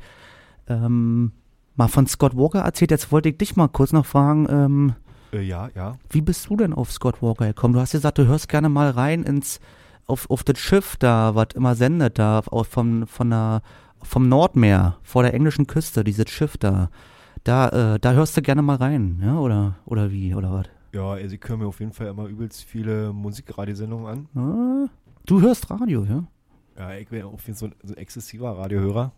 [0.68, 1.33] ähm,
[1.74, 2.93] mal von Scott Walker erzählt.
[2.93, 4.95] Jetzt wollte ich dich mal kurz noch fragen, ähm,
[5.33, 5.97] Äh, ja, ja.
[6.11, 7.74] wie bist du denn auf Scott Walker gekommen?
[7.74, 9.59] Du hast gesagt, du hörst gerne mal rein ins
[10.07, 13.62] auf, auf das Schiff da, was immer sendet, da auf, vom, von der,
[14.03, 16.90] vom Nordmeer, vor der englischen Küste, dieses Schiff da.
[17.44, 20.66] Da, äh, da hörst du gerne mal rein, ja, oder, oder wie, oder was?
[20.92, 24.28] Ja, also ich höre mir auf jeden Fall immer übelst viele Musikradiosendungen an.
[24.40, 24.88] Ah,
[25.26, 26.24] du hörst Radio, ja?
[26.78, 29.12] Ja, ich bin auf jeden Fall so ein, exzessiver Radiohörer.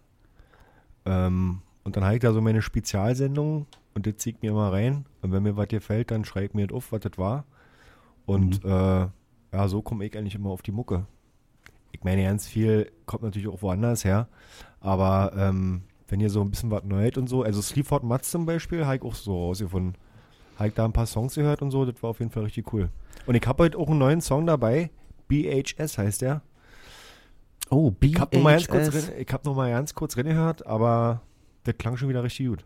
[1.04, 5.04] Ähm, und dann habe ich da so meine Spezialsendung, und das zieht mir immer rein.
[5.22, 7.44] Und wenn mir was gefällt, dann schreibe ich mir das auf, was das war.
[8.26, 9.06] Und äh,
[9.54, 11.06] ja, so komme ich eigentlich immer auf die Mucke.
[11.92, 14.28] Ich meine, ganz viel kommt natürlich auch woanders her.
[14.80, 18.46] Aber ähm, wenn ihr so ein bisschen was Neues und so, also Sleaford Mats zum
[18.46, 19.94] Beispiel, habe ich auch so rausgefunden.
[20.56, 22.72] Habe ich da ein paar Songs gehört und so, das war auf jeden Fall richtig
[22.72, 22.88] cool.
[23.26, 24.90] Und ich habe heute auch einen neuen Song dabei.
[25.28, 26.42] BHS heißt der.
[27.70, 29.12] Oh, Ich habe noch, mal ganz kurz BHS.
[29.16, 31.22] ich hab noch mal ganz kurz reingehört, aber
[31.64, 32.64] der klang schon wieder richtig gut.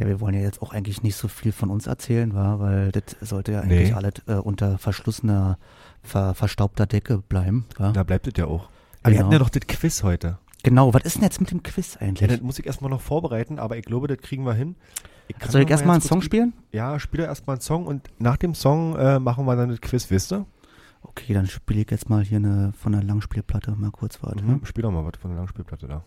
[0.00, 2.58] Ja, wir wollen ja jetzt auch eigentlich nicht so viel von uns erzählen, wa?
[2.58, 3.94] weil das sollte ja eigentlich Nee.
[3.94, 5.58] alles äh, unter verschlossener,
[6.02, 7.66] ver, verstaubter Decke bleiben.
[7.76, 7.92] Wa?
[7.92, 8.68] Da bleibt es ja auch.
[9.02, 9.20] Aber wir Genau.
[9.24, 10.38] hatten ja doch das Quiz heute.
[10.62, 12.28] Genau, was ist denn jetzt mit dem Quiz Ja, eigentlich?
[12.30, 14.76] das muss ich erstmal noch vorbereiten, aber ich glaube, das kriegen wir hin.
[15.28, 16.52] Ich Soll ich erstmal einen Song spielen?
[16.72, 20.10] Ja, spiele erstmal einen Song und nach dem Song äh, machen wir dann das Quiz,
[20.10, 20.44] wisst ihr?
[21.02, 24.42] Okay, dann spiele ich jetzt mal hier eine von der Langspielplatte mal kurz warte.
[24.42, 24.64] Mhm.
[24.64, 26.04] Spiel doch mal was von der Langspielplatte da.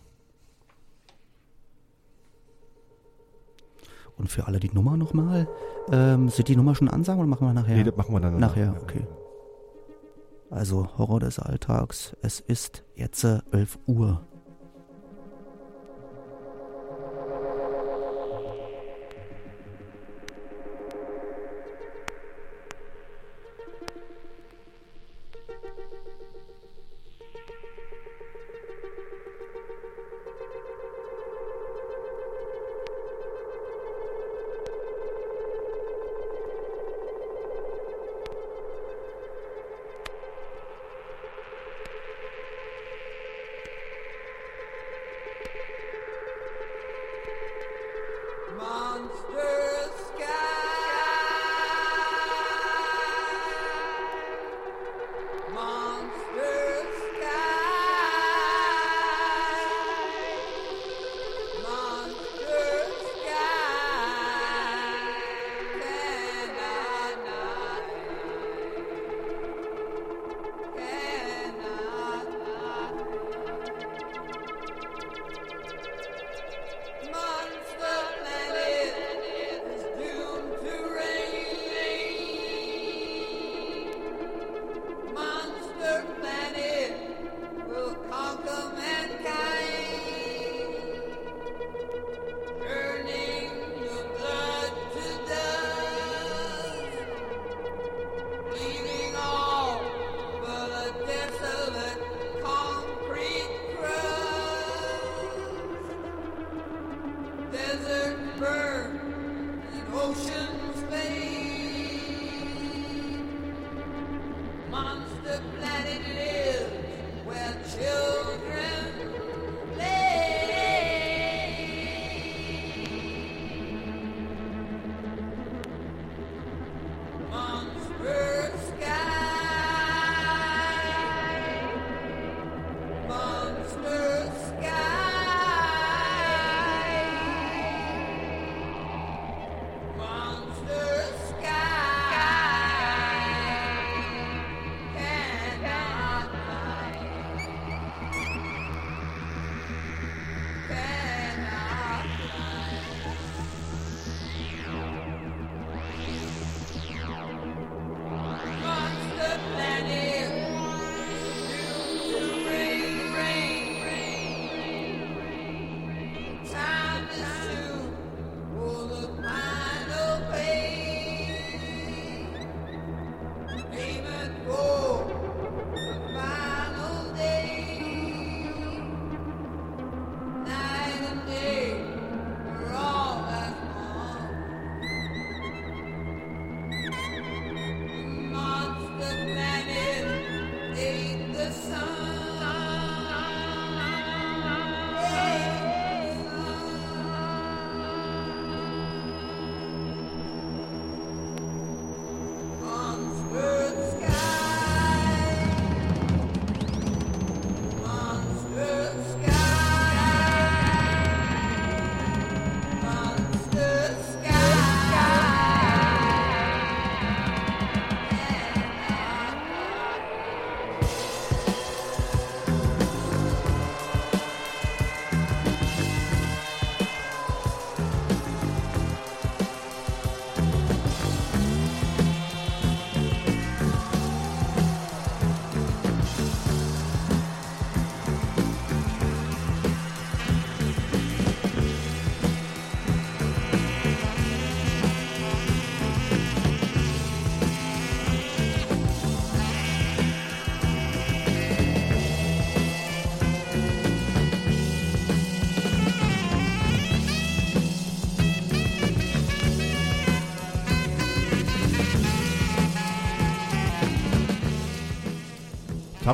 [4.16, 5.48] Und für alle die Nummer nochmal.
[5.90, 7.76] Ähm, sind die Nummer schon ansagen oder machen wir nachher?
[7.76, 8.82] Nee, das machen wir dann Nachher, danach.
[8.82, 9.06] okay.
[10.50, 12.16] Also Horror des Alltags.
[12.22, 14.22] Es ist jetzt äh, 11 Uhr.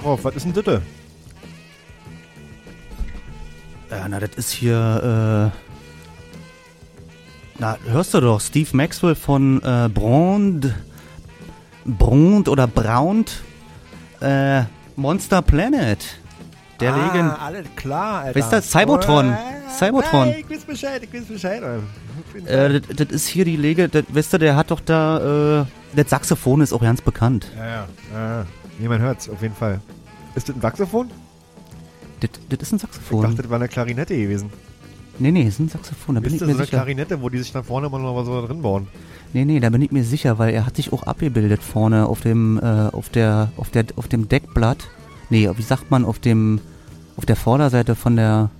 [0.01, 0.81] Tarov, was ist denn das?
[3.91, 5.59] Ja, na, das ist hier, äh,
[7.59, 10.73] na, hörst du doch, Steve Maxwell von äh, Brond,
[11.85, 13.43] Brond oder Braunt,
[14.21, 14.63] äh,
[14.97, 15.99] Monster Planet.
[16.79, 17.43] Der ah, Legend.
[17.43, 18.39] alles klar, Alter.
[18.39, 19.35] Wisst ihr, Cybotron.
[19.35, 20.29] Oh, Cybotron.
[20.29, 21.63] Nein, ich weiß Bescheid, ich weiß Bescheid.
[22.47, 25.65] Äh, das, das ist hier die Lege, das, weißt du, der hat doch da, äh,
[25.95, 27.51] das Saxophon ist auch ganz bekannt.
[28.81, 29.81] Nee, man hört's, auf jeden Fall.
[30.35, 31.11] Ist das ein Saxophon?
[32.20, 33.22] Das, das ist ein Ich Saxophon.
[33.22, 34.51] dachte, das war eine Klarinette gewesen.
[35.18, 36.76] nee, nee, das ist ein Saxophon, da bin Ist ich das mir so eine sicher.
[36.78, 38.89] Klarinette, wo die sich dann vorne immer noch mal so drin bauen?
[39.33, 42.20] Nee, nee, da bin ich mir sicher, weil er hat sich auch abgebildet vorne auf
[42.20, 42.62] dem, äh,
[42.93, 44.89] auf der, auf der, auf dem Deckblatt.
[45.28, 46.61] Nee, wie sagt man, auf dem,
[47.16, 48.51] auf der Vorderseite von der,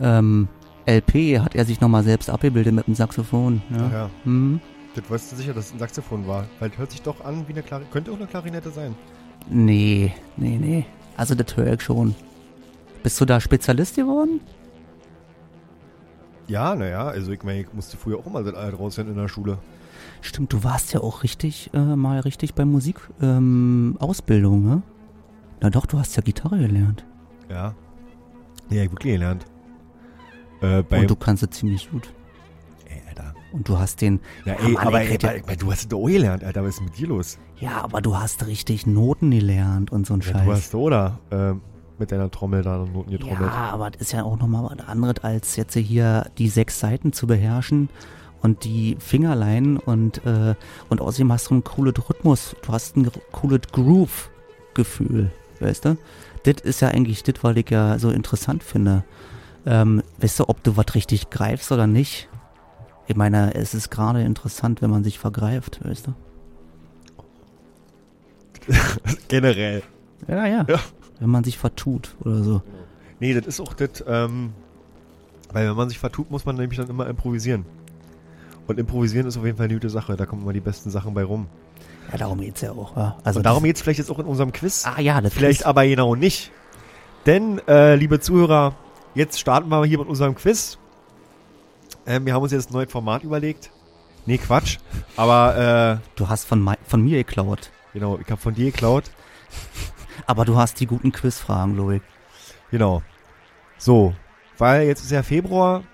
[0.00, 0.48] ähm,
[0.86, 3.60] LP hat er sich nochmal selbst abgebildet mit dem Saxophon.
[3.70, 3.76] Ja.
[3.88, 4.10] Ach ja.
[4.24, 4.60] Mhm.
[4.94, 6.46] Das weißt du sicher, dass es ein Saxophon war.
[6.60, 7.92] Weil hört sich doch an wie eine Klarinette.
[7.92, 8.94] Könnte auch eine Klarinette sein.
[9.50, 10.86] Nee, nee, nee.
[11.16, 12.14] Also das höre ich schon.
[13.02, 14.40] Bist du da Spezialist geworden?
[16.46, 19.28] Ja, naja, also ich meine, ich musste früher auch immer das alt raushören in der
[19.28, 19.58] Schule.
[20.20, 24.82] Stimmt, du warst ja auch richtig, äh, mal richtig bei Musik, ähm, Ausbildung, ne?
[25.60, 27.04] Na doch, du hast ja Gitarre gelernt.
[27.50, 27.74] Ja.
[28.70, 29.44] Nee, hab ich wirklich gelernt.
[30.60, 32.12] Äh, Und du kannst es ziemlich gut.
[33.52, 34.20] Und du hast den.
[34.44, 36.62] Ja, ey, Mann, aber ey, aber- du hast doch auch gelernt, Alter.
[36.64, 37.38] Was ist mit dir los?
[37.58, 40.44] Ja, aber du hast richtig Noten gelernt und so ein Ja, Scheiß.
[40.44, 41.52] du hast oder äh,
[41.98, 43.40] mit deiner Trommel da Noten getrommelt.
[43.40, 47.12] Ja, aber das ist ja auch nochmal was anderes, als jetzt hier die sechs Seiten
[47.12, 47.88] zu beherrschen
[48.42, 50.54] und die Fingerlein und, äh,
[50.90, 55.30] und außerdem hast du ein cooles Rhythmus, du hast ein cooles Groove-Gefühl,
[55.60, 55.96] weißt du?
[56.44, 59.04] Das ist ja eigentlich das, was ich ja so interessant finde.
[59.66, 62.28] Ähm, weißt du, ob du was richtig greifst oder nicht?
[63.08, 66.14] Ich meine, es ist gerade interessant, wenn man sich vergreift, weißt du?
[69.28, 69.82] Generell.
[70.28, 70.78] Ja, ja, Ja.
[71.20, 72.62] Wenn man sich vertut oder so.
[73.18, 74.52] Nee, das ist auch das, ähm,
[75.52, 77.64] weil wenn man sich vertut, muss man nämlich dann immer improvisieren.
[78.68, 81.14] Und improvisieren ist auf jeden Fall eine gute Sache, da kommen immer die besten Sachen
[81.14, 81.46] bei rum.
[82.12, 82.94] Ja, darum geht's ja auch.
[82.96, 83.16] Ja.
[83.24, 84.84] Also Und darum geht's vielleicht jetzt auch in unserem Quiz.
[84.86, 85.66] Ah ja, das Vielleicht Quiz.
[85.66, 86.52] aber genau nicht.
[87.26, 88.74] Denn, äh, liebe Zuhörer,
[89.14, 90.78] jetzt starten wir hier mit unserem Quiz.
[92.08, 93.70] Ähm, wir haben uns jetzt ein neues Format überlegt.
[94.24, 94.78] Nee, Quatsch.
[95.14, 97.70] Aber, äh, Du hast von, von mir geklaut.
[97.92, 99.10] genau, ich habe von dir geklaut.
[100.26, 102.02] Aber du hast die guten Quizfragen, ich.
[102.70, 103.02] Genau.
[103.76, 104.14] So,
[104.56, 105.84] weil jetzt ist ja Februar,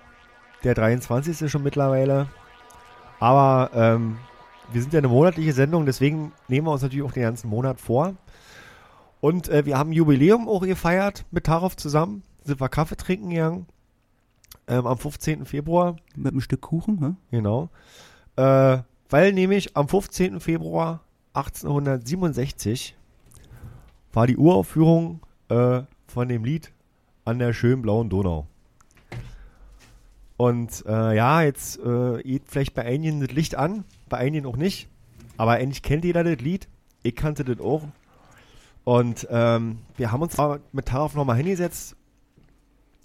[0.63, 1.51] der 23.
[1.51, 2.27] schon mittlerweile.
[3.19, 4.17] Aber ähm,
[4.71, 7.79] wir sind ja eine monatliche Sendung, deswegen nehmen wir uns natürlich auch den ganzen Monat
[7.79, 8.15] vor.
[9.19, 12.23] Und äh, wir haben Jubiläum auch gefeiert mit Tarov zusammen.
[12.43, 13.67] Sind wir Kaffee trinken gegangen.
[14.67, 15.45] Ähm, am 15.
[15.45, 15.95] Februar.
[16.15, 17.15] Mit einem Stück Kuchen, ne?
[17.31, 17.69] Genau.
[18.35, 18.79] Äh,
[19.09, 20.39] weil nämlich am 15.
[20.39, 21.01] Februar
[21.33, 22.95] 1867
[24.13, 25.19] war die Uraufführung
[25.49, 26.71] äh, von dem Lied
[27.25, 28.47] an der schönen blauen Donau.
[30.37, 34.57] Und äh, ja, jetzt äh, geht vielleicht bei einigen das Licht an, bei einigen auch
[34.57, 34.89] nicht.
[35.37, 36.67] Aber endlich kennt jeder das Lied.
[37.03, 37.83] Ich kannte das auch.
[38.83, 41.95] Und ähm, wir haben uns aber mit Taraf nochmal hingesetzt,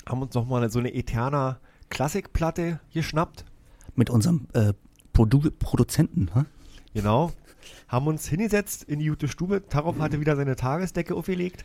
[0.08, 3.44] haben uns nochmal so eine Eterna Klassikplatte geschnappt.
[3.94, 4.72] Mit unserem äh,
[5.12, 6.46] Produ Produzenten, ne?
[6.94, 7.32] Genau.
[7.88, 9.66] Haben uns hingesetzt in die gute Stube.
[9.68, 11.64] Tarov hatte wieder seine Tagesdecke aufgelegt.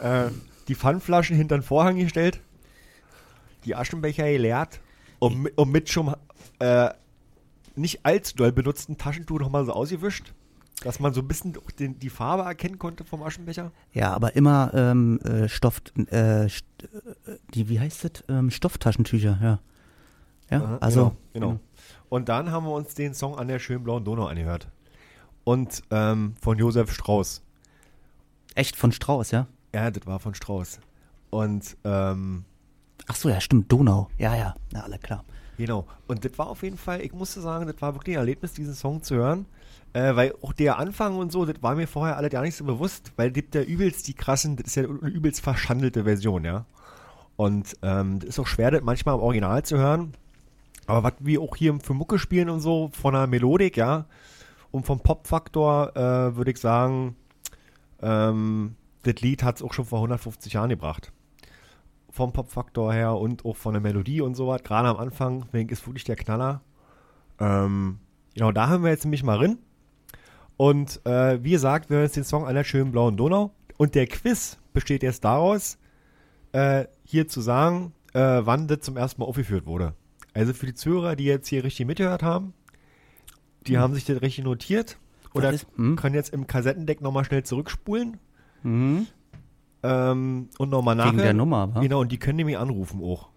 [0.00, 0.30] Äh,
[0.68, 2.40] die Pfandflaschen hinter den Vorhang gestellt.
[3.64, 4.80] Die Aschenbecher geleert.
[5.18, 6.14] Und, und mit schon
[6.58, 6.90] äh,
[7.74, 10.32] nicht allzu doll benutzten Taschentuch nochmal so ausgewischt.
[10.82, 13.72] Dass man so ein bisschen den, die Farbe erkennen konnte vom Aschenbecher.
[13.92, 15.80] Ja, aber immer ähm, äh, Stoff,
[16.10, 18.24] äh, st äh, die, wie heißt das?
[18.28, 19.58] Ähm, Stofftaschentücher, ja.
[20.50, 21.16] Ja, Aha, also.
[21.32, 21.60] Genau, genau.
[22.08, 24.68] Und dann haben wir uns den Song an der schönen blauen Donau angehört.
[25.44, 27.42] Und ähm, von Josef Strauß.
[28.54, 29.46] Echt von Strauß, ja?
[29.74, 30.80] Ja, das war von Strauß.
[31.30, 32.44] Und ähm,
[33.06, 34.08] Ach so, ja, stimmt, Donau.
[34.18, 35.24] Ja, ja, na, alle klar.
[35.58, 35.86] Genau.
[36.06, 38.74] Und das war auf jeden Fall, ich musste sagen, das war wirklich ein Erlebnis, diesen
[38.74, 39.46] Song zu hören.
[39.96, 42.64] Äh, weil auch der Anfang und so, das war mir vorher alle gar nicht so
[42.64, 46.66] bewusst, weil gibt ja übelst die krassen, das ist ja eine übelst verschandelte Version, ja.
[47.36, 50.12] Und ähm, das ist auch schwer, das manchmal im Original zu hören.
[50.86, 54.04] Aber was wir auch hier für Mucke spielen und so, von der Melodik, ja,
[54.70, 57.16] und vom Pop-Faktor, äh, würde ich sagen,
[58.02, 61.10] ähm, das Lied hat es auch schon vor 150 Jahren gebracht
[62.10, 64.62] vom Popfaktor her und auch von der Melodie und so was.
[64.62, 66.62] Gerade am Anfang, denke ich, ist wirklich der Knaller.
[67.38, 67.98] Ähm,
[68.34, 69.58] genau, da haben wir jetzt nämlich mal drin.
[70.56, 73.52] Und äh, wie gesagt, wir hören jetzt den Song der schönen blauen Donau.
[73.76, 75.78] Und der Quiz besteht jetzt daraus,
[76.52, 79.94] äh, hier zu sagen, äh, wann das zum ersten Mal aufgeführt wurde.
[80.32, 82.54] Also für die Zuhörer, die jetzt hier richtig mitgehört haben,
[83.66, 83.80] die Hm.
[83.80, 84.98] haben sich das richtig notiert.
[85.34, 85.96] Oder ist- hm.
[85.96, 88.18] können jetzt im Kassettendeck nochmal schnell zurückspulen.
[88.64, 91.12] Ähm, und nochmal nachher.
[91.12, 91.80] Wegen der Nummer, wa?
[91.80, 93.28] Genau, und die können nämlich anrufen auch.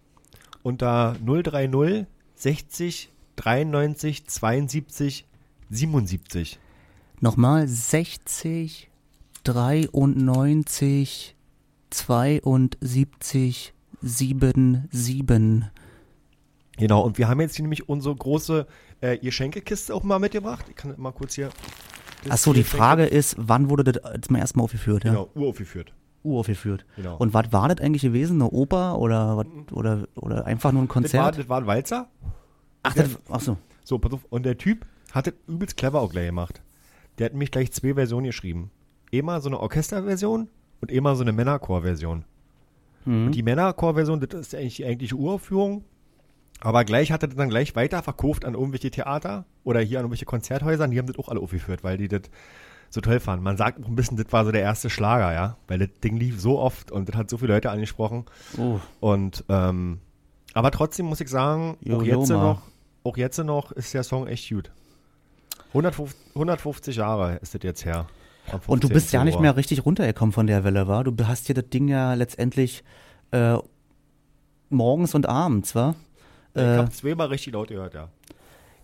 [0.64, 2.06] Unter 030
[2.36, 5.26] 60 93 72
[5.70, 6.60] 77.
[7.22, 8.90] Nochmal 60,
[9.44, 11.36] 93,
[11.90, 15.72] 72, 77.
[16.78, 18.66] Genau, und wir haben jetzt hier nämlich unsere große
[19.02, 20.66] äh, Geschenkekiste auch mal mitgebracht.
[20.70, 21.50] Ich kann mal kurz hier.
[22.30, 25.04] Achso, die Frage ist, wann wurde das zum ersten Mal aufgeführt?
[25.04, 25.12] Ja?
[25.12, 25.94] Genau, uraufgeführt.
[26.24, 26.86] Uraufgeführt.
[26.96, 27.18] Genau.
[27.18, 28.42] Und was war das eigentlich gewesen?
[28.42, 31.38] Eine Oper oder, oder, oder einfach nur ein Das war, Konzert?
[31.38, 32.10] das war ein Walzer.
[32.84, 33.58] Ach, das, ach so.
[33.84, 34.26] So, pass auf.
[34.30, 36.62] Und der Typ hat das übelst clever auch gleich gemacht.
[37.20, 38.72] Der hat nämlich gleich zwei Versionen geschrieben.
[39.12, 40.48] Immer so eine Orchesterversion
[40.82, 42.24] und immer so eine Männerchor-Version.
[43.06, 43.28] Mhm.
[43.28, 45.84] Und die Männerchor-Version, das ist eigentlich die eigentliche Uraufführung.
[46.62, 50.06] Aber gleich hat er das dann gleich weiter verkauft an irgendwelche Theater oder hier an
[50.06, 50.86] irgendwelche Konzerthäuser.
[50.86, 52.24] Und die haben das auch alle aufgeführt, weil die das
[52.90, 53.44] so toll fanden.
[53.44, 55.58] Man sagt auch ein bisschen, das war so der erste Schlager, ja.
[55.68, 58.26] Weil das Ding lief so oft und das hat so viele Leute angesprochen.
[58.58, 58.80] Oh.
[59.00, 60.00] Und, ähm,
[60.54, 62.62] aber trotzdem muss ich sagen, Jo, auch jetzt noch,
[63.04, 64.72] auch jetzt noch ist der Song echt gut.
[65.70, 68.08] 150, 150 Jahre ist das jetzt her.
[68.68, 68.90] Und du 15.
[68.94, 71.04] bist ja nicht mehr richtig runtergekommen von der Welle, war?
[71.04, 72.84] Du hast dir das Ding ja letztendlich
[73.32, 73.58] äh,
[74.70, 75.96] morgens und abends, war?
[76.56, 78.10] Ich Äh, hab zweimal richtig laut gehört, ja.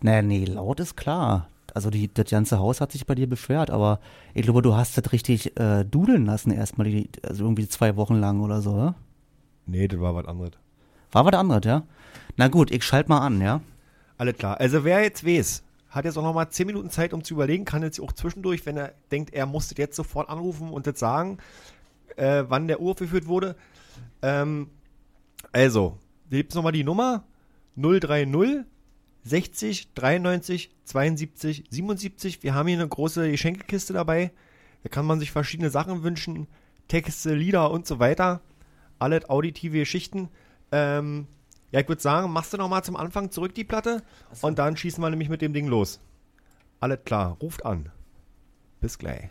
[0.01, 1.49] naja, nee, laut ist klar.
[1.73, 3.99] Also die, das ganze Haus hat sich bei dir beschwert, aber
[4.33, 8.15] ich glaube, du hast das richtig äh, dudeln lassen erstmal, die, also irgendwie zwei Wochen
[8.15, 8.95] lang oder so, ja?
[9.65, 10.51] Nee, das war was anderes.
[11.11, 11.83] War was anderes, ja?
[12.37, 13.61] Na gut, ich schalte mal an, ja?
[14.17, 14.59] Alles klar.
[14.59, 15.63] Also wer jetzt weiß,
[15.95, 18.65] hat jetzt auch noch mal 10 Minuten Zeit, um zu überlegen, kann jetzt auch zwischendurch,
[18.65, 21.37] wenn er denkt, er musste jetzt sofort anrufen und das sagen,
[22.17, 23.55] äh, wann der Uhr geführt wurde.
[24.21, 24.69] Ähm,
[25.53, 25.97] also,
[26.29, 27.23] gibt's nochmal die Nummer
[27.77, 28.65] 030
[29.23, 32.43] 60 93 72 77.
[32.43, 34.31] Wir haben hier eine große Geschenkekiste dabei.
[34.83, 36.47] Da kann man sich verschiedene Sachen wünschen,
[36.87, 38.41] Texte, Lieder und so weiter.
[38.99, 40.29] Alle auditive Geschichten.
[40.71, 41.27] Ähm,
[41.71, 44.03] ja, ich würde sagen, machst du noch mal zum Anfang zurück die Platte
[44.41, 45.99] und dann schießen wir nämlich mit dem Ding los.
[46.79, 47.91] Alles klar, ruft an.
[48.81, 49.29] Bis gleich.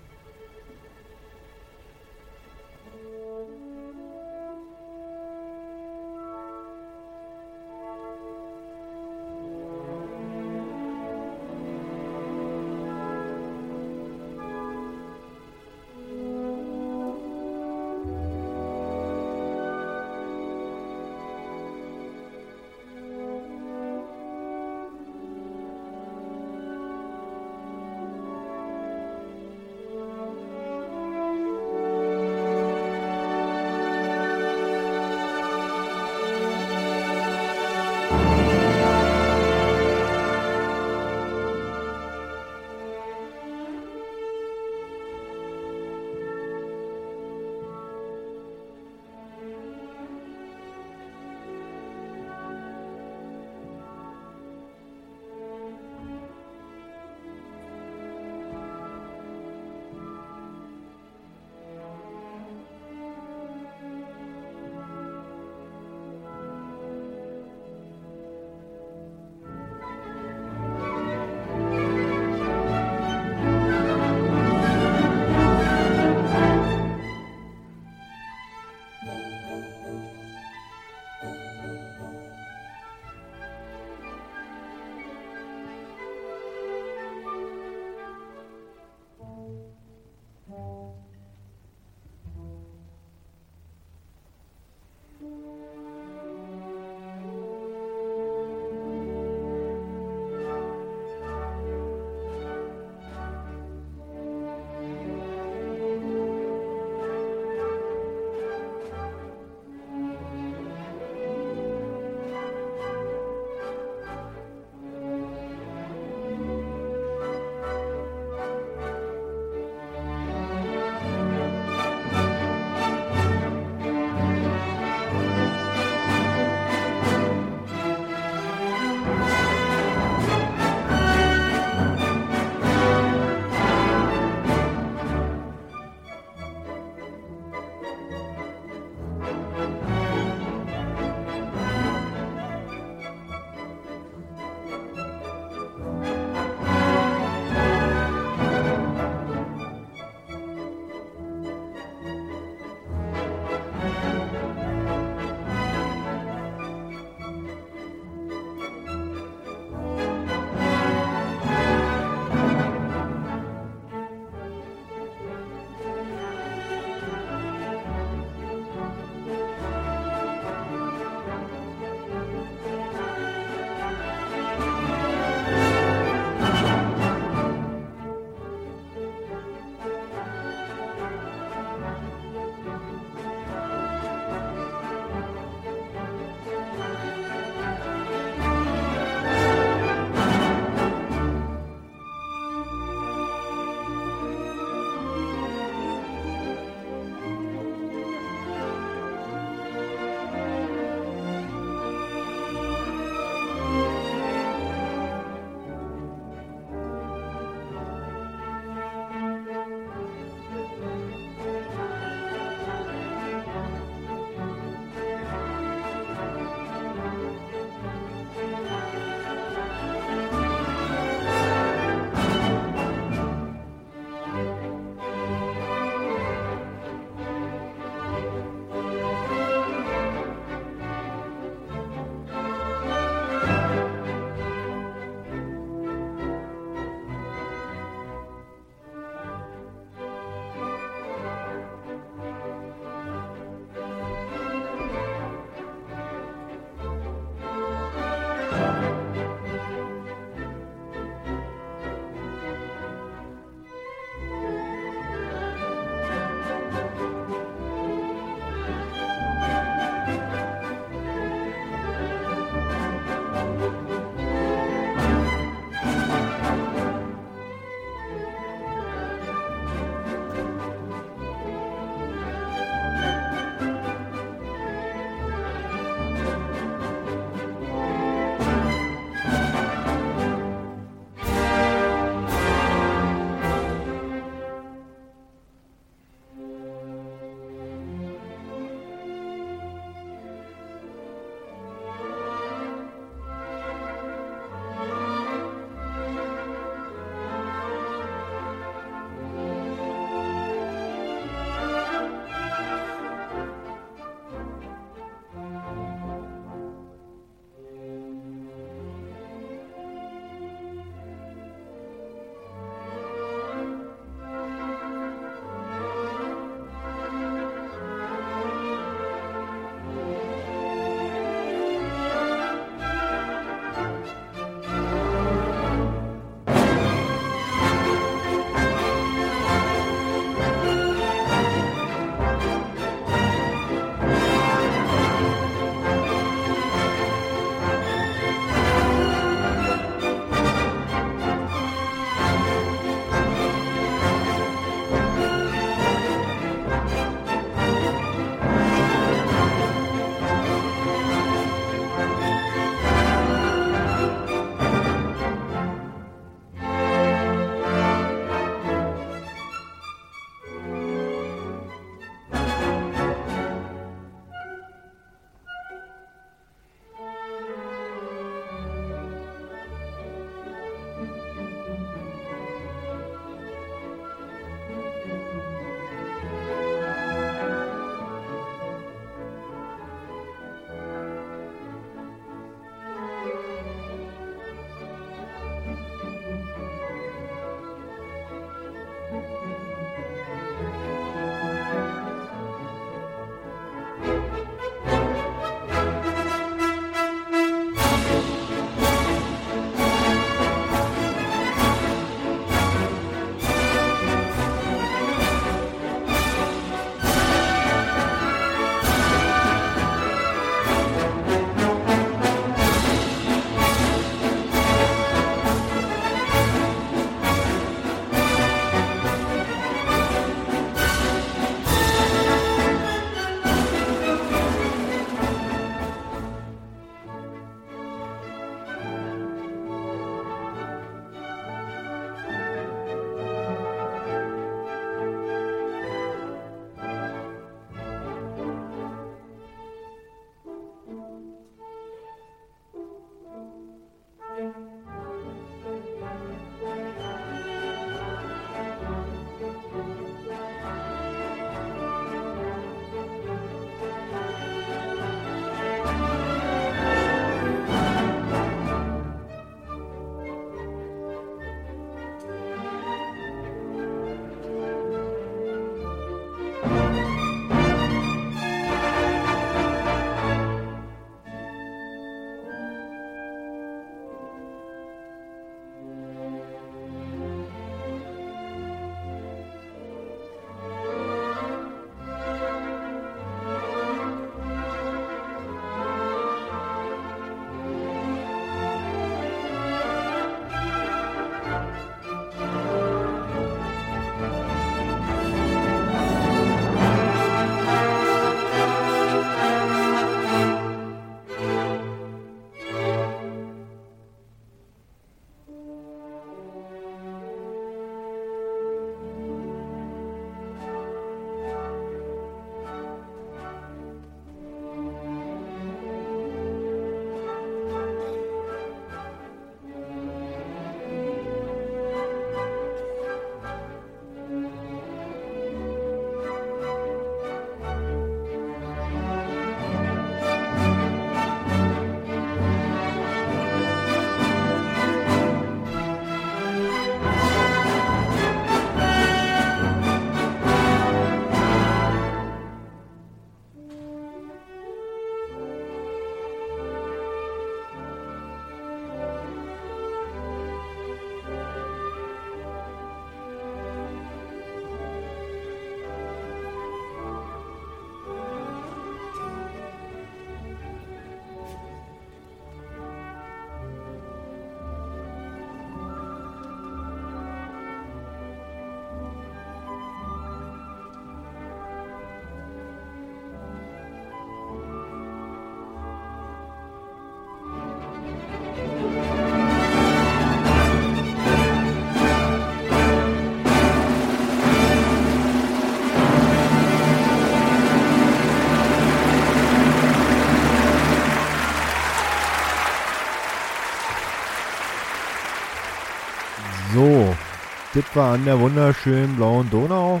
[597.94, 600.00] War an der wunderschönen blauen Donau.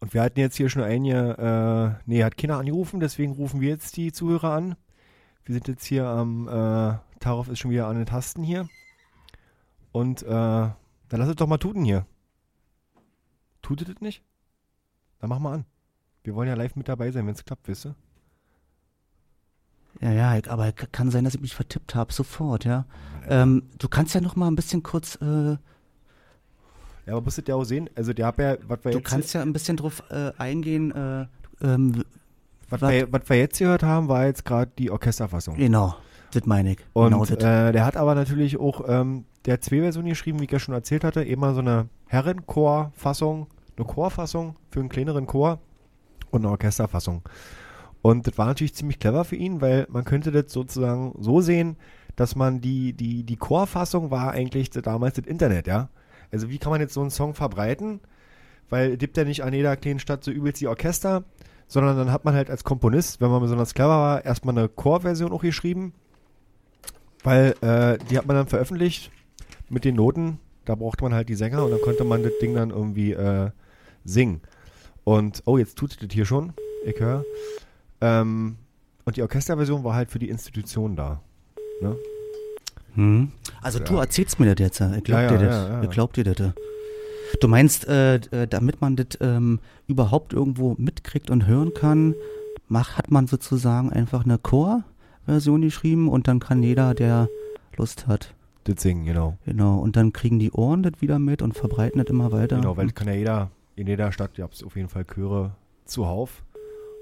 [0.00, 3.70] Und wir hatten jetzt hier schon einige, äh, nee, hat keiner angerufen, deswegen rufen wir
[3.70, 4.76] jetzt die Zuhörer an.
[5.44, 8.68] Wir sind jetzt hier am, äh, Tarov ist schon wieder an den Tasten hier.
[9.92, 10.76] Und, äh, dann
[11.10, 12.06] lass es doch mal tuten hier.
[13.62, 14.22] Tutet es nicht?
[15.20, 15.64] Dann mach mal an.
[16.22, 17.94] Wir wollen ja live mit dabei sein, wenn es klappt, wisst ihr?
[20.00, 22.84] Ja, ja, ich- aber kann sein, dass ich mich vertippt habe, sofort, ja.
[23.28, 25.56] Ähm, du kannst ja noch mal ein bisschen kurz, äh,
[27.06, 29.34] Ja, aber musstet ihr auch sehen, also der hat ja, was wir du jetzt, kannst
[29.34, 31.26] ja ein bisschen drauf äh, eingehen, äh,
[31.62, 32.04] ähm,
[32.70, 35.56] was, wat- wir, was wir jetzt gehört haben, war jetzt gerade die Orchesterfassung.
[35.56, 35.94] genau,
[36.32, 36.78] das meine ich.
[36.94, 37.36] Und genau das.
[37.44, 40.58] äh, der hat aber natürlich auch, ähm, der hat zwei Versionen geschrieben, wie ich ja
[40.58, 41.22] schon erzählt hatte.
[41.22, 45.58] Immer so eine Herrenchor-Fassung, eine Chorfassung für einen kleineren Chor
[46.30, 47.22] und eine Orchesterfassung.
[48.02, 51.76] Und das war natürlich ziemlich clever für ihn, weil man könnte das sozusagen so sehen,
[52.16, 55.88] dass man die, die, die Chorfassung war eigentlich das- damals das Internet, ja.
[56.32, 58.00] Also wie kann man jetzt so einen Song verbreiten?
[58.70, 61.24] Weil gibt ja nicht an jeder kleinen Stadt so übelst die Orchester,
[61.68, 65.32] sondern dann hat man halt als Komponist, wenn man besonders clever war, erstmal eine Chorversion
[65.32, 65.92] auch geschrieben
[67.24, 69.10] weil äh, die hat man dann veröffentlicht
[69.68, 70.38] mit den Noten.
[70.66, 73.50] Da brauchte man halt die Sänger und dann konnte man das Ding dann irgendwie äh,
[74.04, 74.40] singen.
[75.02, 76.52] Und, oh, jetzt tut das hier schon.
[76.84, 77.24] Ich höre.
[78.00, 78.56] Ähm,
[79.04, 81.20] und die Orchesterversion war halt für die Institution da.
[81.80, 81.96] Ne?
[82.94, 83.32] Hm.
[83.64, 83.84] Also Ja.
[83.84, 84.94] du erzählst mir das jetzt, ja.
[84.94, 85.68] ich glaub Ja, dir das.
[85.68, 85.82] ja.
[85.82, 86.38] Ich glaub dir das.
[86.38, 86.52] ja.
[87.40, 89.58] Du meinst, äh, äh, damit man das ähm,
[89.88, 92.14] überhaupt irgendwo mitkriegt und hören kann,
[92.68, 97.28] mach, hat man sozusagen einfach eine Chor-Version geschrieben und dann kann jeder, der
[97.76, 98.34] Lust hat,
[98.64, 99.36] Das Singen, genau.
[99.44, 102.56] genau, und dann kriegen die Ohren das wieder mit und verbreiten das immer weiter.
[102.56, 105.56] Genau, weil das kann ja jeder, in jeder Stadt gab es auf jeden Fall Chöre
[105.86, 106.44] zuhauf.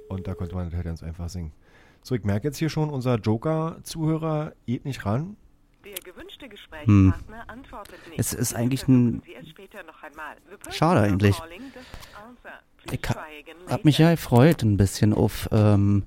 [0.08, 1.52] Und da konnte man das halt ganz einfach singen.
[2.02, 5.36] So, ich merke jetzt hier schon, unser Joker-Zuhörer geht nicht ran.
[5.84, 6.50] Der gewünschte Hm.
[6.50, 8.18] Gesprächspartner antwortet nicht.
[8.18, 9.22] Es ist eigentlich ein
[10.70, 11.36] Schade eigentlich.
[12.90, 16.04] Ich Please ha try again hab mich ja gefreut ein bisschen auf, ähm,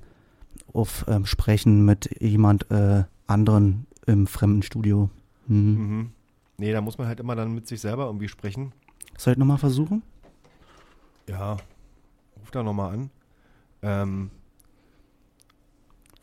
[0.73, 5.09] auf ähm, Sprechen mit jemand äh, anderen im fremden Studio.
[5.47, 5.75] Hm.
[5.75, 6.11] Mhm.
[6.57, 8.71] Nee, da muss man halt immer dann mit sich selber irgendwie sprechen.
[9.17, 10.03] Soll ich nochmal versuchen?
[11.27, 11.53] Ja,
[12.39, 13.09] ruf da nochmal an.
[13.81, 14.31] Ähm,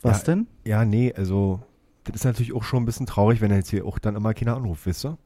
[0.01, 0.47] Was ja, denn?
[0.65, 1.61] Ja, nee, also
[2.05, 4.57] das ist natürlich auch schon ein bisschen traurig, wenn jetzt hier auch dann immer keiner
[4.57, 5.19] anruft, wisst ihr?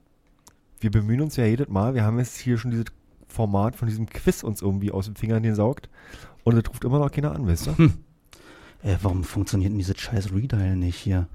[0.81, 2.87] Wir bemühen uns ja jedes Mal, wir haben jetzt hier schon dieses
[3.29, 5.89] Format von diesem Quiz uns irgendwie aus den Fingern gesaugt
[6.45, 7.79] und es ruft immer noch keiner an, wisst ihr?
[7.79, 7.95] Hm.
[8.83, 11.29] Äh, warum funktioniert denn dieses scheiß Redial nicht hier?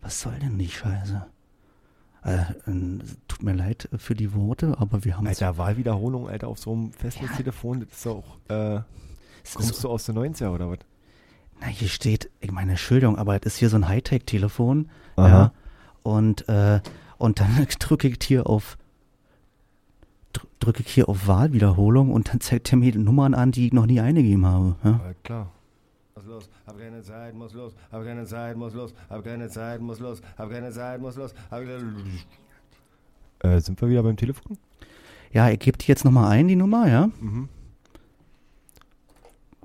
[0.00, 1.24] Was soll denn die Scheiße?
[2.24, 2.98] Äh, äh,
[3.28, 6.92] tut mir leid für die Worte, aber wir haben Alter, Wahlwiederholung, Alter, auf so einem
[6.92, 8.80] Festnetztelefon, das ist doch, äh,
[9.54, 10.78] kommst du aus den 90er oder was?
[11.64, 14.90] Na, hier steht, ich meine, Entschuldigung, aber es ist hier so ein Hightech-Telefon.
[15.16, 15.52] Ja.
[16.02, 16.80] Und, äh,
[17.16, 18.76] und dann drücke ich hier auf
[20.34, 23.66] dr- drücke ich hier auf Wahlwiederholung und dann zeigt er mir die Nummern an, die
[23.68, 24.76] ich noch nie eingegeben habe.
[24.84, 24.90] Ja?
[24.90, 25.50] Ja, klar.
[26.16, 29.80] Muss los, hab keine Zeit, muss los, hab keine Zeit, muss los, hab keine Zeit,
[29.80, 31.94] muss los, hab keine Zeit, muss los, hab keine
[33.40, 34.58] Äh, sind wir wieder beim Telefon?
[35.32, 37.08] ja, ich gebe die jetzt nochmal ein, die Nummer, ja?
[37.20, 37.48] Mhm.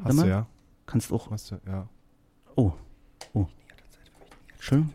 [0.03, 0.47] Hast du ja.
[0.89, 1.29] Kannst auch.
[1.29, 1.87] Hast du, ja.
[2.55, 2.71] Oh.
[3.33, 3.45] Oh.
[4.57, 4.91] Schön.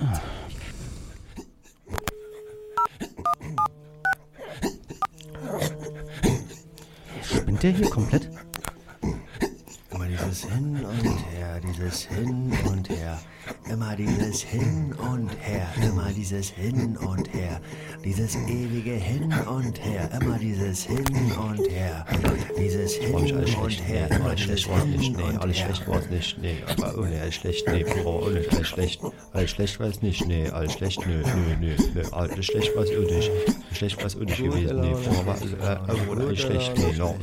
[0.00, 0.20] Ah.
[7.20, 8.30] Spinnt der hier komplett?
[9.90, 13.18] Immer dieses Hin und Her, dieses Hin und Her.
[13.70, 17.60] Immer dieses Hin und Her, immer dieses Hin und Her.
[18.04, 21.04] Dieses ewige Hin und Her, immer dieses Hin
[21.38, 22.06] und Her.
[22.58, 24.68] Dieses Hin War nicht alles und schlecht, Her, nee, immer alles dieses schlecht.
[24.68, 25.64] War es nicht, Hin nee, und alles Her.
[25.66, 29.00] schlecht war es nicht, nee, aber ohne alles schlecht, nee, Puro, ohne alles schlecht,
[29.32, 32.84] alles schlecht war es nicht, nee, alles schlecht, nö, nö, nö, nö, alles schlecht war
[32.84, 33.30] es auch nicht,
[33.72, 36.96] schlecht war es auch nicht gewesen, nee, Puro war äh, äh, ohne alles schlecht, nee,
[36.96, 37.14] no,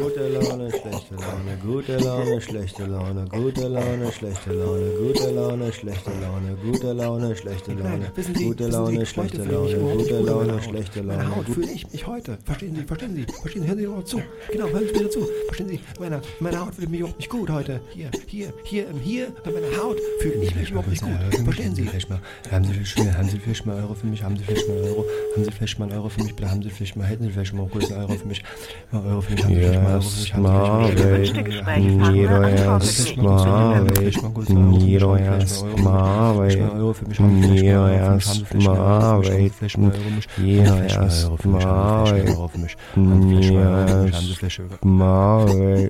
[0.00, 5.39] Gute Laune, schlechte Laune, gute Laune, schlechte Laune, gute Laune, schlechte Laune, gute Laune,
[5.72, 10.62] schlechte Laune, gute Laune, schlechte Laune, Sie, gute Laune, Sie, schlechte Laune, mich gute Laune,
[10.62, 11.36] schlechte Meine Laune.
[11.36, 12.38] Haut fühle ich mich heute.
[12.44, 14.22] Verstehen Sie, verstehen Sie, verstehen Sie, hören Sie doch mal zu.
[14.50, 15.28] Genau, hören Sie mir zu.
[15.46, 17.80] Verstehen Sie, meine, meine Haut fühlt mich überhaupt nicht gut heute.
[17.94, 21.44] Hier, hier, hier, Hier, bei meiner Haut fühle ich mich überhaupt nicht gut.
[21.44, 21.84] Verstehen Sie?
[21.84, 24.68] vielleicht mal, haben Sie vielleicht, haben Sie vielleicht mal Euro für mich, haben Sie vielleicht
[24.68, 25.04] mal Euro,
[25.34, 27.66] haben Sie vielleicht mal Euro für mich, haben Sie vielleicht mal, hätten Sie vielleicht mal
[27.68, 28.42] kurz einen Euro für mich,
[28.90, 31.80] mal Euro für mich, haben Sie vielleicht mal Euro für mich, haben Sie vielleicht mal
[31.80, 39.92] Niro erstmal wait, Niro erstmal arbeiten, mir erstmal arbeiten,
[40.36, 45.82] mir erstmal arbeiten, mir erstmal arbeiten,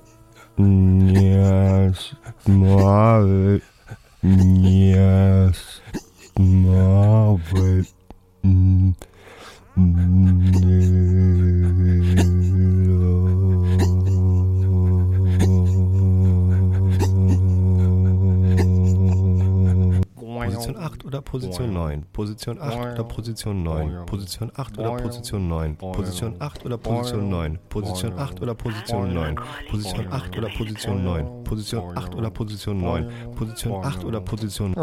[0.57, 3.71] mir erstmal arbeiten.
[4.23, 5.81] Yes,
[6.37, 7.87] Marvel.
[8.43, 8.95] Mm,
[9.77, 10.51] mm,
[20.75, 22.05] Position 8 oder Position 9?
[22.13, 24.07] Position 8 oder Position 9?
[24.07, 25.77] Position 8 oder Position 9?
[25.77, 27.59] Position 8 oder Position 9?
[27.69, 29.35] Position 8 oder Position 9?
[29.69, 31.45] Position 8 oder Position 9?
[31.45, 33.11] Position 8 oder Position 9?
[33.35, 34.75] Position 8 oder Position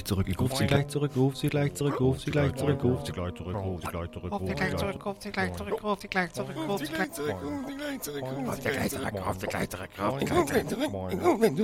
[0.00, 0.28] gleich zurück.
[0.28, 3.12] Ich rufe sie gleich zurück, ruf sie gleich zurück, ruf sie gleich zurück, ruf sie
[3.12, 6.00] gleich zurück, ruf sie gleich zurück, Ruf sie gleich zurück, ruf sie gleich zurück, ruf
[6.00, 9.14] sie gleich zurück, ruf sie gleich zurück, ruf sie gleich zurück, ruf sie gleich zurück,
[9.26, 11.60] ruf sie gleich zurück, ruf sie gleich zurück, ruf sie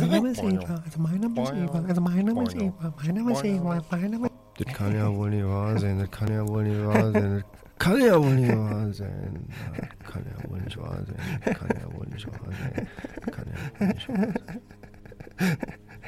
[0.00, 3.14] Mein Name ist Eva, also mein Name ist Eva, also mein Name ist Eva, mein
[3.14, 6.08] Name ist Eva, mein Name Das kann ja wohl nicht wahr sein,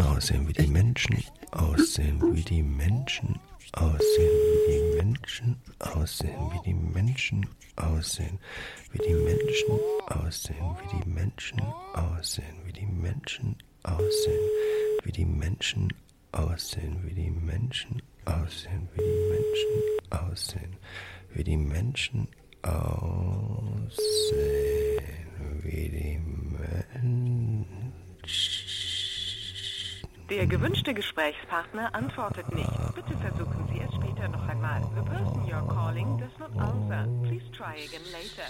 [0.00, 3.38] Aussehen wie die Menschen, aussehen wie die Menschen,
[3.72, 7.46] aussehen wie die Menschen, aussehen wie die Menschen,
[7.76, 8.38] aussehen
[8.92, 9.76] wie die Menschen,
[10.06, 11.60] aussehen wie die Menschen,
[12.06, 14.64] aussehen wie die Menschen, aussehen
[15.04, 15.92] wie die Menschen,
[16.32, 20.76] aussehen wie die Menschen, aussehen wie die Menschen, aussehen
[21.34, 22.28] wie die Menschen,
[22.62, 23.88] aussehen
[25.62, 26.18] wie die
[26.98, 27.66] Menschen.
[30.30, 32.70] Der gewünschte Gesprächspartner antwortet nicht.
[32.94, 34.82] Bitte versuchen Sie es später noch einmal.
[34.94, 37.08] The person you're calling does not answer.
[37.22, 38.48] Please try again later.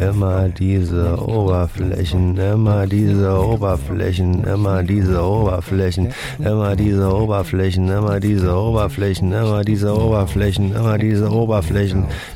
[0.00, 9.32] Immer diese Oberflächen, immer diese Oberflächen, immer diese Oberflächen, immer diese Oberflächen, immer diese Oberflächen,
[9.32, 12.06] immer diese Oberflächen, immer diese Oberflächen,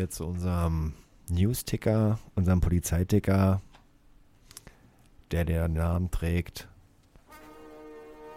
[0.00, 0.94] hier zu unserem
[1.28, 3.60] News-Ticker, unserem Polizeiticker,
[5.30, 6.68] der den Namen trägt.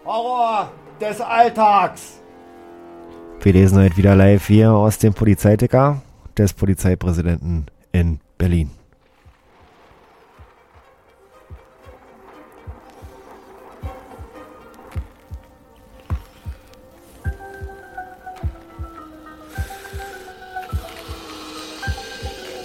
[0.04, 0.70] Horror
[1.00, 2.20] des Alltags.
[3.40, 6.02] Wir lesen heute wieder live hier aus dem Polizeiticker
[6.36, 8.70] des Polizeipräsidenten in Berlin.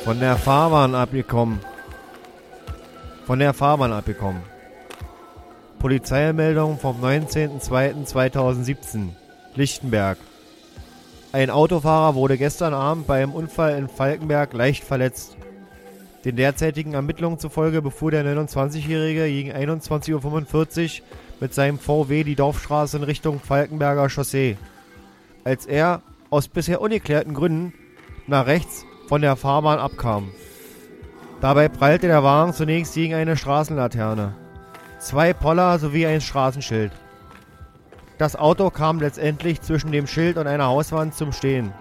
[0.09, 1.59] Von der Fahrbahn abgekommen.
[3.27, 4.41] Von der Fahrbahn abgekommen.
[5.77, 9.09] Polizeimeldung vom 19.02.2017.
[9.53, 10.17] Lichtenberg.
[11.31, 15.37] Ein Autofahrer wurde gestern Abend beim Unfall in Falkenberg leicht verletzt.
[16.25, 21.05] Den derzeitigen Ermittlungen zufolge befuhr der 29-Jährige gegen 21.45 Uhr
[21.39, 24.57] mit seinem VW die Dorfstraße in Richtung Falkenberger Chaussee.
[25.43, 27.75] Als er, aus bisher ungeklärten Gründen,
[28.25, 30.31] nach rechts von der Fahrbahn abkam.
[31.41, 34.35] Dabei prallte der Wagen zunächst gegen eine Straßenlaterne,
[34.99, 36.91] zwei Poller sowie ein Straßenschild.
[38.19, 41.73] Das Auto kam letztendlich zwischen dem Schild und einer Hauswand zum Stehen.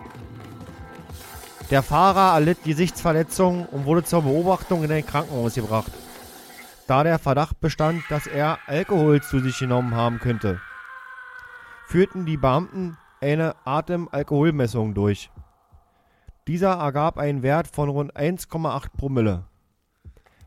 [1.71, 5.93] Der Fahrer erlitt Gesichtsverletzungen und wurde zur Beobachtung in ein Krankenhaus gebracht,
[6.87, 10.63] da der Verdacht bestand, dass er Alkohol zu sich genommen haben könnte.
[11.89, 15.31] Führten die Beamten eine Atemalkoholmessung durch.
[16.49, 19.45] Dieser ergab einen Wert von rund 1,8 Promille.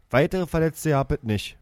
[0.09, 1.57] Weitere Verletzte gab es nicht.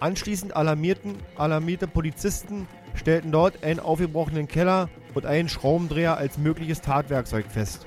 [0.00, 7.46] Anschließend alarmierten alarmierte Polizisten stellten dort einen aufgebrochenen Keller und einen Schraubendreher als mögliches Tatwerkzeug
[7.48, 7.86] fest.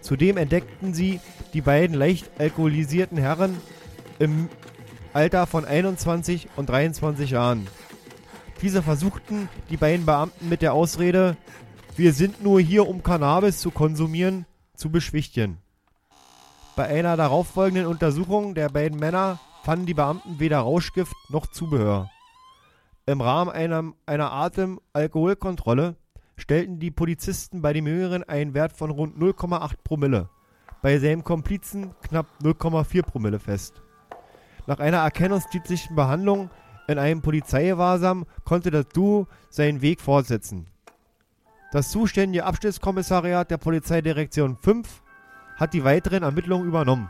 [0.00, 1.20] Zudem entdeckten sie
[1.52, 3.56] die beiden leicht alkoholisierten Herren
[4.18, 4.48] im
[5.12, 7.66] Alter von 21 und 23 Jahren.
[8.62, 11.36] Diese versuchten die beiden Beamten mit der Ausrede,
[11.96, 15.58] wir sind nur hier, um Cannabis zu konsumieren, zu beschwichtigen.
[16.76, 22.10] Bei einer darauffolgenden Untersuchung der beiden Männer fanden die Beamten weder Rauschgift noch Zubehör.
[23.08, 25.94] Im Rahmen einer, einer Atem-Alkoholkontrolle
[26.36, 30.28] stellten die Polizisten bei dem Jüngeren einen Wert von rund 0,8 Promille,
[30.82, 33.80] bei seinem Komplizen knapp 0,4 Promille fest.
[34.66, 36.50] Nach einer erkennungsdienstlichen Behandlung
[36.88, 40.66] in einem Polizeigewahrsam konnte das Duo seinen Weg fortsetzen.
[41.70, 45.02] Das zuständige Abschnittskommissariat der Polizeidirektion 5
[45.54, 47.08] hat die weiteren Ermittlungen übernommen.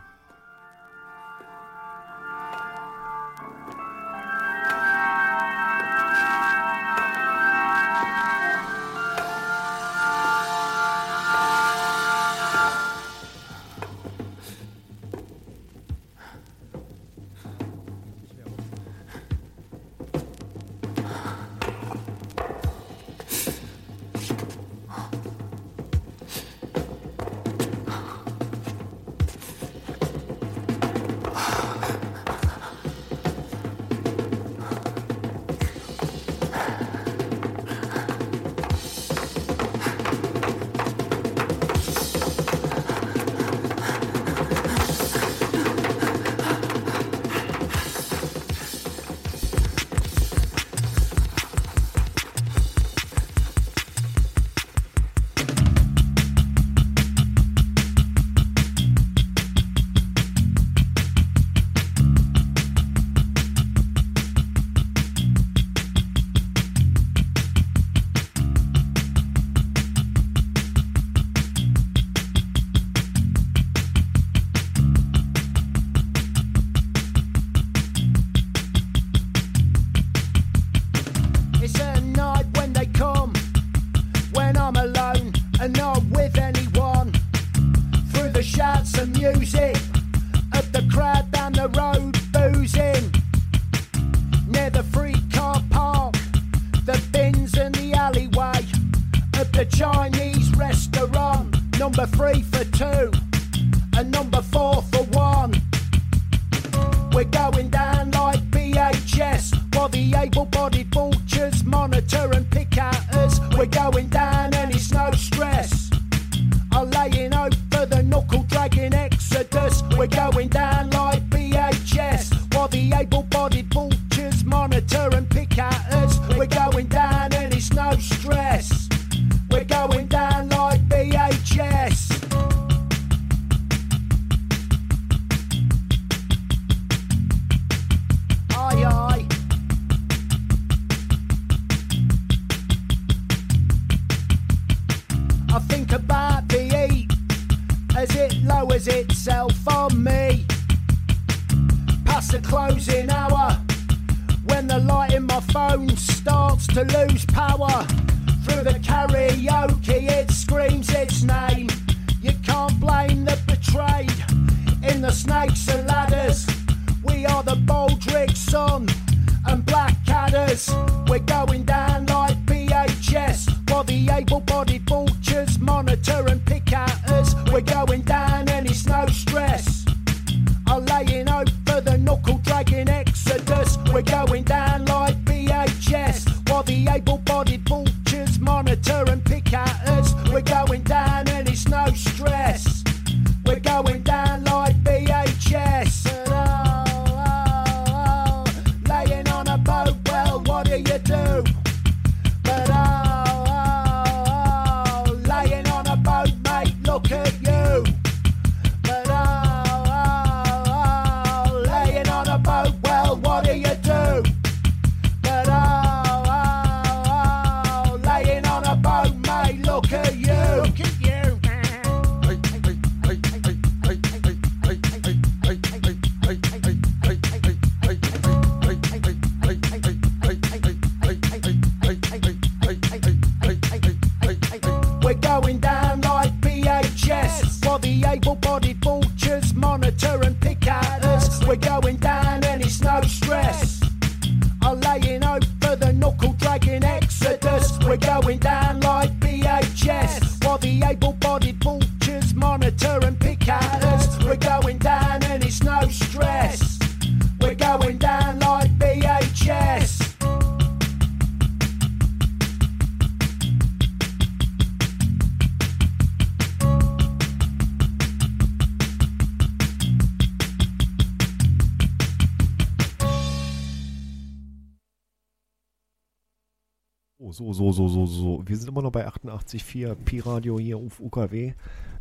[278.86, 281.54] Noch bei 88.4 Pi-Radio hier auf UKW.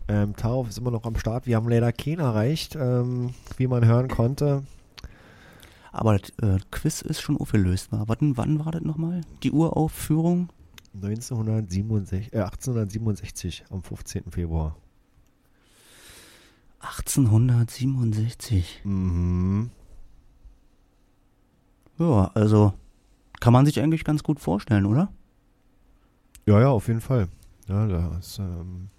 [0.07, 1.47] Ähm, Tauf ist immer noch am Start.
[1.47, 4.63] Wir haben leider keinen erreicht, ähm, wie man hören konnte.
[5.91, 7.91] Aber das äh, Quiz ist schon aufgelöst.
[7.91, 8.07] War.
[8.07, 9.21] Wann, wann war das nochmal?
[9.41, 10.49] Die Uraufführung?
[10.93, 14.31] 1967, äh, 1867 am 15.
[14.31, 14.77] Februar.
[16.81, 18.81] 1867.
[18.83, 19.71] Mhm.
[21.97, 22.73] Ja, also
[23.39, 25.11] kann man sich eigentlich ganz gut vorstellen, oder?
[26.45, 27.27] Ja, ja, auf jeden Fall.
[27.67, 28.89] Ja, da, ist, ähm,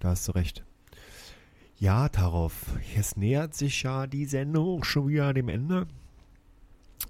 [0.00, 0.64] da hast du recht.
[1.78, 2.66] Ja, darauf.
[2.96, 5.86] Jetzt nähert sich ja die Sendung schon wieder dem Ende.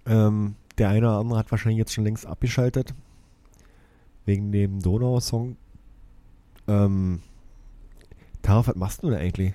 [0.04, 2.94] Ähm, der eine oder andere hat wahrscheinlich jetzt schon längst abgeschaltet.
[4.26, 5.56] Wegen dem Donau-Song.
[6.66, 7.22] Ähm,
[8.42, 9.54] Taraf, was machst du denn eigentlich?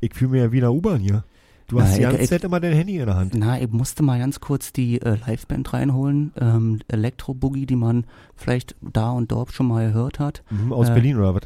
[0.00, 1.24] Ich fühle mich ja wie in der U-Bahn hier.
[1.72, 3.32] Du hast Na, die ganze ich- Zeit immer dein Handy in der Hand.
[3.34, 6.32] Na, ich musste mal ganz kurz die äh, Liveband reinholen.
[6.38, 8.04] Ähm, Electro Boogie, die man
[8.36, 10.42] vielleicht da und dort schon mal gehört hat.
[10.50, 11.42] Mhm, aus Äh, Berlin oder was?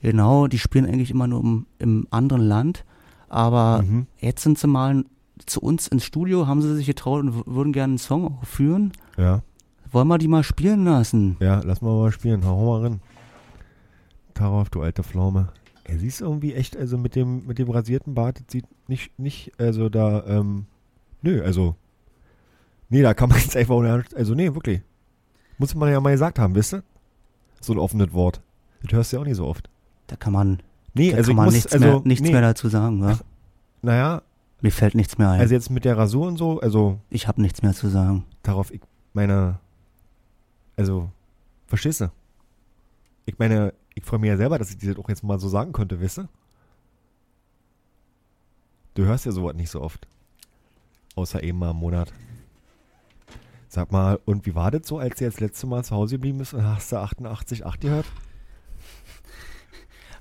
[0.00, 2.84] Genau, die spielen eigentlich immer nur im, im anderen Land.
[3.28, 4.06] Aber Mhm.
[4.20, 5.04] jetzt sind sie mal
[5.44, 8.92] zu uns ins Studio, haben sie sich getraut und würden gerne einen Song aufführen.
[9.18, 9.42] Ja.
[9.90, 11.36] Wollen wir die mal spielen lassen?
[11.40, 12.42] Ja, lass mal mal spielen.
[12.46, 13.00] Hau mal rein.
[14.32, 15.48] Taraf, du alte Pflaume.
[15.84, 19.52] Er siehst irgendwie echt, also mit dem, mit dem rasierten Bart, das sieht nicht, nicht,
[19.58, 20.66] also da, ähm,
[21.22, 21.74] nö, also,
[22.88, 24.80] nee, da kann man jetzt einfach, ohne- also nee, wirklich.
[25.58, 26.82] Muss man ja mal gesagt haben, wisst ihr?
[27.60, 28.40] So ein offenes Wort.
[28.82, 29.68] Das hörst du ja auch nicht so oft.
[30.06, 30.60] Da kann man,
[30.94, 32.32] Nee, also kann man muss, nichts, also, mehr, nichts nee.
[32.32, 33.00] mehr dazu sagen.
[33.02, 33.18] Ja?
[33.82, 34.22] Naja,
[34.60, 35.40] Mir fällt nichts mehr ein.
[35.40, 38.24] also jetzt mit der Rasur und so, also ich habe nichts mehr zu sagen.
[38.42, 38.80] darauf, ich
[39.14, 39.58] meine,
[40.76, 41.10] also,
[41.66, 42.10] verstehst du?
[43.26, 45.48] Ich meine, ich freue mich ja selber, dass ich dir das auch jetzt mal so
[45.48, 46.28] sagen konnte, weißt du?
[48.94, 50.06] Du hörst ja sowas nicht so oft.
[51.14, 52.12] Außer eben mal im Monat.
[53.68, 56.16] Sag mal, und wie war das so, als du jetzt das letzte Mal zu Hause
[56.16, 58.06] geblieben bist und hast du 88,8 gehört?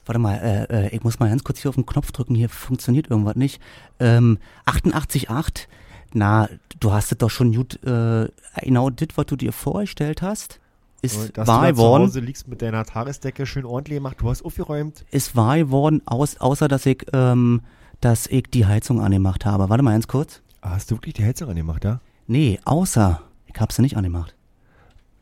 [0.06, 2.34] Warte mal, äh, äh, ich muss mal ganz kurz hier auf den Knopf drücken.
[2.34, 3.62] Hier funktioniert irgendwas nicht.
[4.00, 5.68] Ähm, 88,8.
[6.14, 6.48] Na,
[6.80, 8.30] du hast es doch schon gut, äh,
[8.62, 10.61] genau das, was du dir vorgestellt hast,
[11.02, 12.04] ist dass du wahr da zu geworden.
[12.04, 15.06] Hause liegst mit deiner Tagesdecke schön ordentlich gemacht, du hast aufgeräumt.
[15.12, 17.62] Ist wahr geworden, aus, außer dass ich ähm,
[18.02, 19.70] dass ich die Heizung angemacht habe.
[19.70, 20.42] Warte mal ganz kurz.
[20.62, 22.00] Ah, Hast du wirklich die Heizung angemacht, ja?
[22.28, 24.36] Nee, außer ich habe sie nicht angemacht.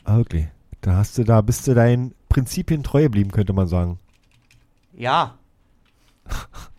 [0.05, 0.47] Ah, wirklich.
[0.81, 3.99] Da hast du, da bist du deinen Prinzipien treu geblieben, könnte man sagen.
[4.93, 5.35] Ja.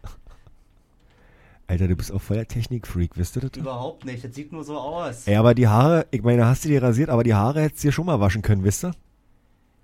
[1.71, 3.53] Alter, du bist auch voller Technikfreak, wisst ihr das?
[3.57, 5.29] Überhaupt nicht, das sieht nur so aus.
[5.29, 7.89] Ey, aber die Haare, ich meine, hast du die rasiert, aber die Haare hättest du
[7.89, 8.91] dir schon mal waschen können, wisst ihr?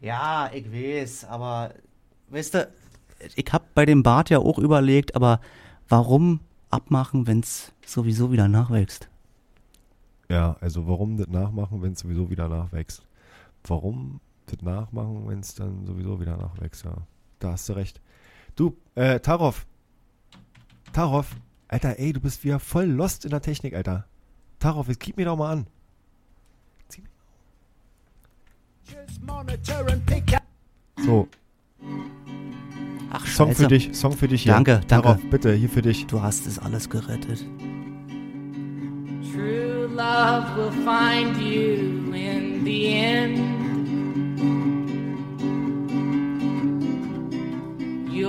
[0.01, 1.75] Ja, ich weiß, aber
[2.31, 2.69] weißt du,
[3.37, 5.41] ich hab bei dem Bart ja auch überlegt, aber
[5.89, 6.41] warum
[6.71, 9.09] abmachen, wenn's sowieso wieder nachwächst?
[10.29, 13.07] Ja, also warum das nachmachen, wenn es sowieso wieder nachwächst?
[13.63, 16.85] Warum das nachmachen, wenn es dann sowieso wieder nachwächst?
[16.85, 16.97] Ja,
[17.39, 18.01] da hast du recht.
[18.57, 19.67] Du, äh, Tarov.
[20.93, 21.37] Tarov.
[21.69, 24.07] Alter, ey, du bist wieder voll lost in der Technik, Alter.
[24.59, 25.67] Tarov, jetzt gib mir doch mal an.
[31.05, 31.29] So.
[33.11, 33.63] Ach, Song Scheiße.
[33.63, 34.53] für dich, Song für dich hier.
[34.53, 35.09] Danke, danke.
[35.09, 36.07] Tarov, bitte, hier für dich.
[36.07, 37.45] Du hast es alles gerettet.
[39.33, 43.66] True love will find you in the end.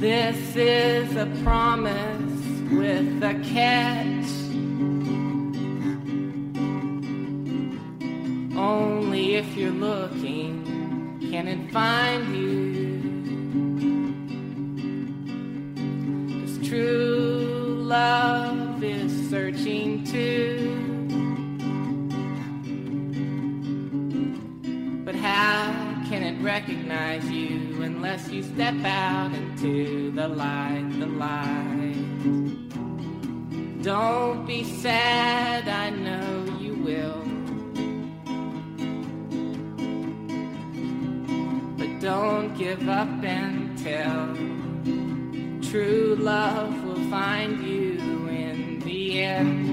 [0.00, 4.30] This is a promise with a catch.
[8.56, 13.00] Only if you're looking can it find you.
[16.30, 20.76] 'Cause true love is searching too.
[25.04, 25.74] But how
[26.08, 27.57] can it recognize you
[27.98, 31.96] unless you step out into the light, the light?
[33.82, 37.24] Don't be sad, I know you will.
[41.76, 44.36] But don't give up until
[45.68, 49.67] true love will find you in the end.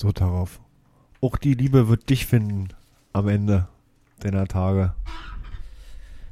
[0.00, 0.60] So, Tarov.
[1.20, 2.68] Auch die Liebe wird dich finden
[3.12, 3.66] am Ende
[4.20, 4.94] deiner Tage.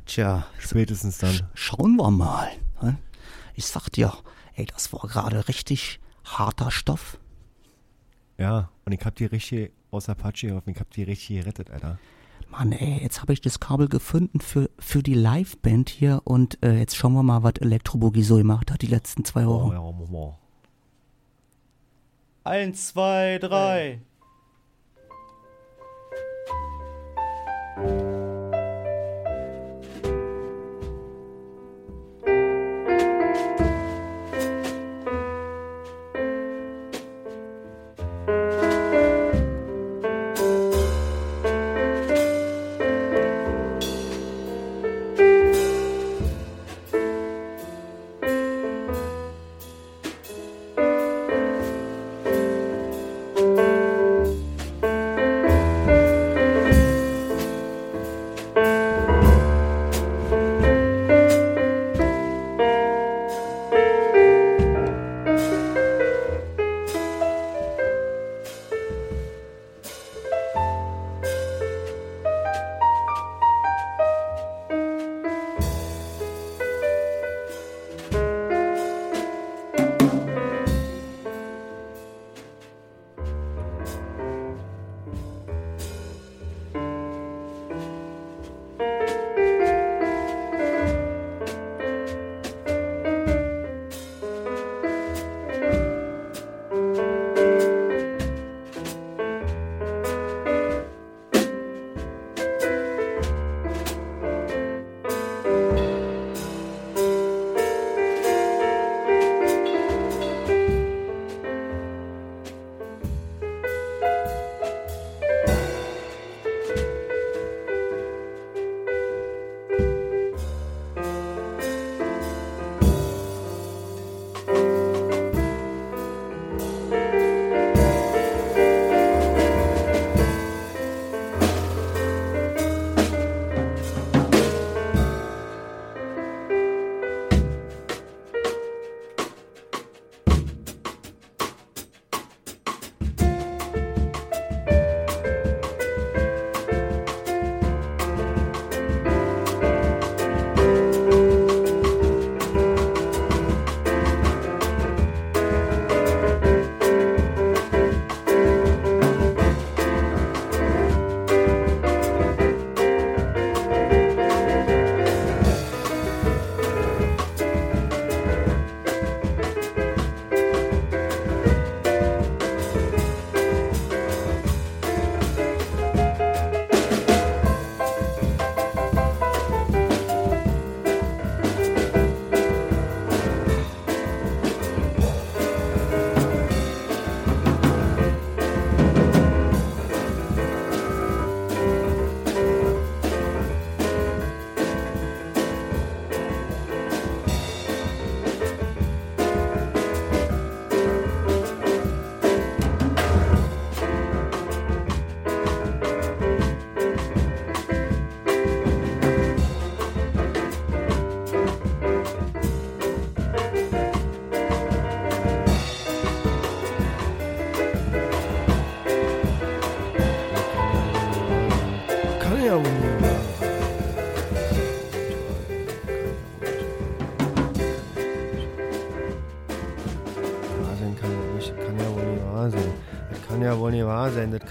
[0.04, 0.46] Tja.
[0.60, 1.48] Spätestens dann.
[1.52, 2.48] Schauen wir mal.
[2.80, 2.96] ne?
[3.56, 4.12] Ich sag dir,
[4.54, 7.18] ey, das war gerade richtig harter Stoff.
[8.38, 10.70] Ja, und ich hab die richtig aus Apache geholfen.
[10.70, 11.98] Ich hab die richtig gerettet, Alter.
[12.48, 16.78] Mann, ey, jetzt habe ich das Kabel gefunden für, für die Liveband hier und äh,
[16.78, 19.76] jetzt schauen wir mal, was Elektrobogie so gemacht hat die letzten zwei Wochen.
[19.76, 20.45] Oh, ja.
[22.46, 23.98] Eins, zwei, drei.
[27.74, 28.25] kann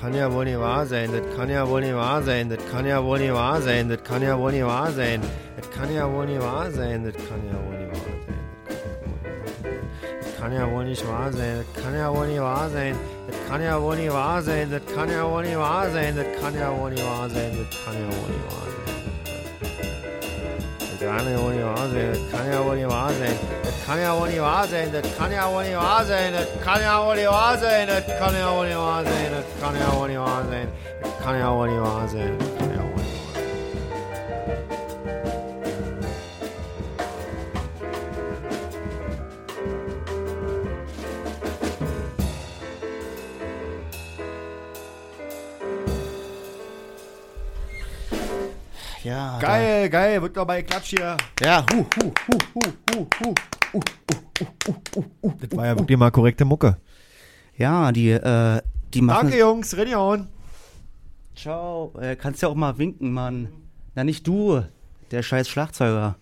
[0.06, 2.86] kann ja wohl nicht wahr sein, das kann ja wohl nicht wahr sein, das kann
[2.86, 5.20] ja wohl nicht wahr sein, das kann ja wohl nicht wahr sein,
[5.58, 8.38] das kann ja wohl nicht wahr sein, das kann ja wohl nicht wahr sein.
[10.22, 12.96] Das kann ja wohl nicht wahr sein, das kann ja wohl nicht wahr sein,
[13.26, 16.40] das kann ja wohl nicht wahr sein, das kann ja wohl nicht wahr sein, das
[16.40, 18.76] kann ja wohl nicht wahr sein, das kann ja wohl nicht wahr sein.
[21.02, 23.34] Das kann ja wohl nicht wahr sein, das kann ja wohl nicht wahr sein,
[23.64, 26.48] das kann ja wohl nicht wahr sein, das kann ja wohl nicht wahr sein, das
[26.64, 29.35] kann ja wohl nicht wahr sein, das kann ja wohl nicht wahr sein,
[29.66, 30.68] 金は鬼は安全
[31.24, 33.16] 金は鬼は安全金は鬼は
[49.04, 50.00] Ja, geil, da.
[50.00, 51.16] geil, wird doch dabei Klatsch hier.
[51.40, 52.62] Ja, hu, hu, hu, hu,
[52.92, 53.34] hu, hu.
[53.72, 53.82] hu, hu,
[54.40, 56.78] hu, hu, hu, uh, Das war ja wirklich mal korrekte Mucke.
[57.58, 58.62] Ja, die äh,
[58.96, 59.28] die machen.
[59.28, 60.28] Danke, Jungs, Renion.
[61.36, 61.94] Ciao.
[62.00, 63.50] Äh, kannst ja auch mal winken, Mann.
[63.94, 64.64] Na, nicht du,
[65.12, 66.16] der scheiß Schlagzeuger.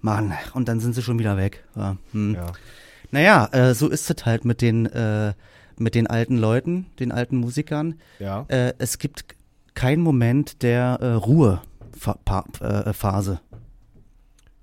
[0.00, 1.64] Mann, und dann sind sie schon wieder weg.
[1.76, 1.96] Ja.
[2.12, 2.34] Hm.
[2.34, 2.52] Ja.
[3.10, 5.34] Naja, äh, so ist es halt mit den, äh,
[5.76, 7.94] mit den alten Leuten, den alten Musikern.
[8.18, 8.44] Ja.
[8.48, 9.24] Äh, es gibt
[9.74, 12.60] keinen Moment der äh, Ruhephase.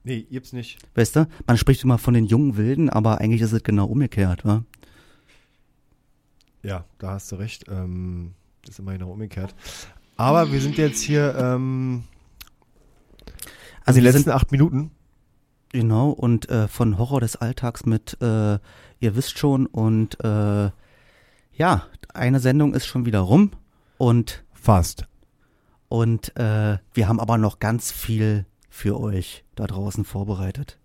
[0.04, 0.80] Nee, gibt's nicht.
[0.96, 1.28] Weißt du?
[1.46, 4.64] Man spricht immer von den jungen Wilden, aber eigentlich ist es genau umgekehrt, wa?
[6.68, 7.66] Ja, da hast du recht.
[7.70, 8.34] Ähm,
[8.64, 9.56] das ist immer genau umgekehrt.
[10.18, 12.04] Aber wir sind jetzt hier ähm,
[13.86, 14.92] also die letzten sind- acht Minuten.
[15.72, 18.58] Genau, und äh, von Horror des Alltags mit, äh,
[19.00, 20.72] ihr wisst schon, und äh,
[21.54, 23.52] ja, eine Sendung ist schon wieder rum
[23.98, 25.06] und fast.
[25.88, 30.80] Und äh, wir haben aber noch ganz viel für euch da draußen vorbereitet.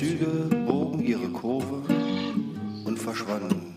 [0.00, 0.26] Winkelzüge
[0.66, 1.82] bogen ihre Kurve
[2.84, 3.76] und verschwanden.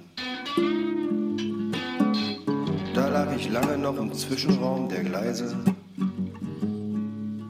[2.93, 5.55] Da lag ich lange noch im Zwischenraum der Gleise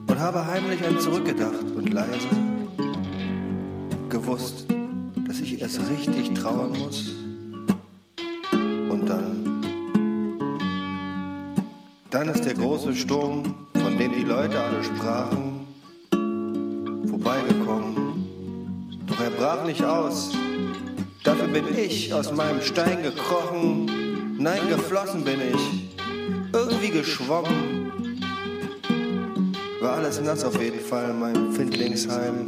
[0.07, 2.27] und habe heimlich an zurückgedacht und leise
[4.09, 4.67] gewusst,
[5.27, 7.13] dass ich erst richtig trauern muss.
[8.51, 9.63] Und dann,
[12.11, 15.48] dann ist der große Sturm, von dem die Leute alle sprachen,
[19.49, 20.29] brach nicht aus.
[21.23, 24.37] Dafür bin ich aus meinem Stein gekrochen.
[24.37, 25.89] Nein, geflossen bin ich.
[26.53, 27.91] Irgendwie geschwommen.
[29.81, 32.45] War alles nass auf jeden Fall in meinem Findlingsheim.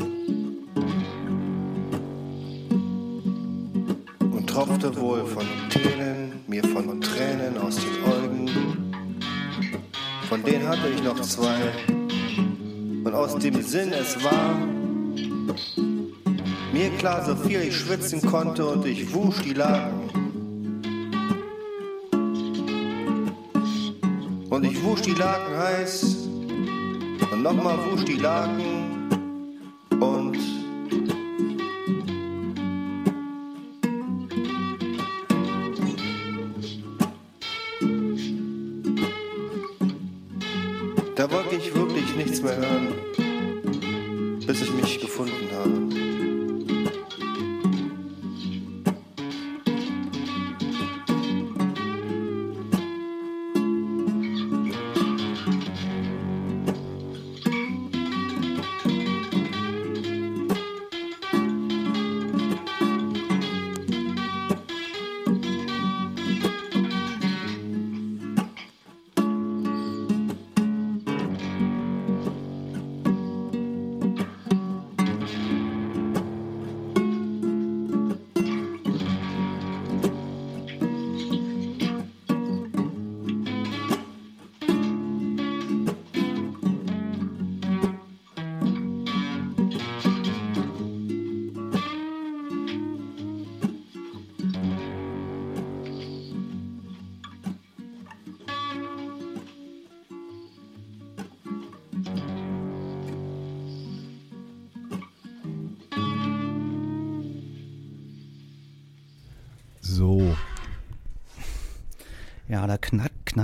[4.19, 8.49] Und tropfte wohl von Tränen, mir von Tränen aus den Augen.
[10.29, 11.57] Von denen hatte ich noch zwei.
[13.03, 14.55] Und aus dem Sinn es war,
[16.73, 20.09] mir klar, so viel ich schwitzen konnte und ich wusch die Laken.
[24.49, 26.17] Und ich wusch die Laken heiß
[27.31, 28.70] und nochmal wusch die Laken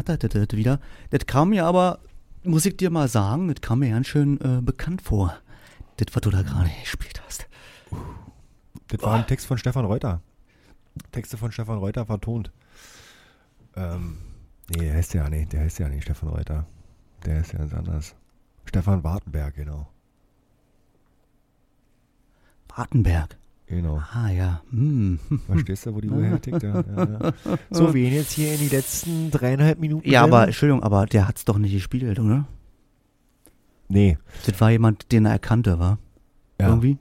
[0.08, 0.80] das wieder.
[1.10, 2.00] Das kam mir aber,
[2.44, 5.38] muss ich dir mal sagen, das kam mir ganz schön äh, bekannt vor.
[5.98, 7.48] Das, was du da gerade gespielt hast.
[8.88, 10.22] Das war ein Text von Stefan Reuter.
[11.12, 12.52] Texte von Stefan Reuter vertont.
[13.76, 14.18] Ähm,
[14.70, 16.66] nee, der heißt ja nicht, der heißt ja nicht Stefan Reuter.
[17.26, 18.16] Der ist ja ganz anders.
[18.66, 19.88] Stefan Wartenberg, genau.
[22.70, 23.38] Wartenberg.
[23.68, 24.02] Genau.
[24.14, 24.62] Ah ja.
[24.72, 25.20] Hm.
[25.46, 26.64] Verstehst du, wo die Uhr hertickt?
[26.64, 27.34] Ja, ja, ja.
[27.70, 30.10] So, wir gehen jetzt hier in die letzten dreieinhalb Minuten.
[30.10, 32.48] Ja, aber Entschuldigung, aber der hat's doch nicht gespielt, oder?
[33.90, 34.18] Nee.
[34.46, 35.98] Das war jemand, den er erkannte, war?
[36.60, 36.70] Ja.
[36.70, 36.98] Irgendwie?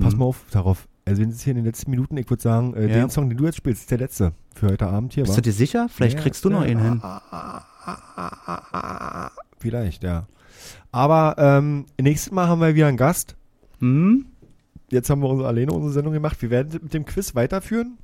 [0.00, 0.18] Pass Hm.
[0.18, 0.88] mal auf darauf.
[1.04, 2.16] Also, wir sind jetzt hier in den letzten Minuten.
[2.16, 2.94] Ich würde sagen, äh, Ja.
[3.00, 5.22] den Song, den du jetzt spielst, ist der letzte für heute Abend hier.
[5.24, 5.40] Bist wa?
[5.40, 5.88] du dir sicher?
[5.88, 7.02] Vielleicht Ja, kriegst du noch einen hin.
[9.58, 10.26] Vielleicht, ja.
[10.92, 13.36] Aber ähm, nächstes Mal haben wir wieder einen Gast.
[13.78, 14.26] Hm?
[14.90, 16.40] Jetzt haben wir unsere, alleine unsere Sendung gemacht.
[16.42, 17.98] Wir werden mit dem Quiz weiterführen.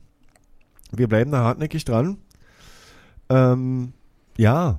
[0.92, 2.18] Wir bleiben da hartnäckig dran.
[3.28, 3.92] Ähm,
[4.36, 4.78] ja,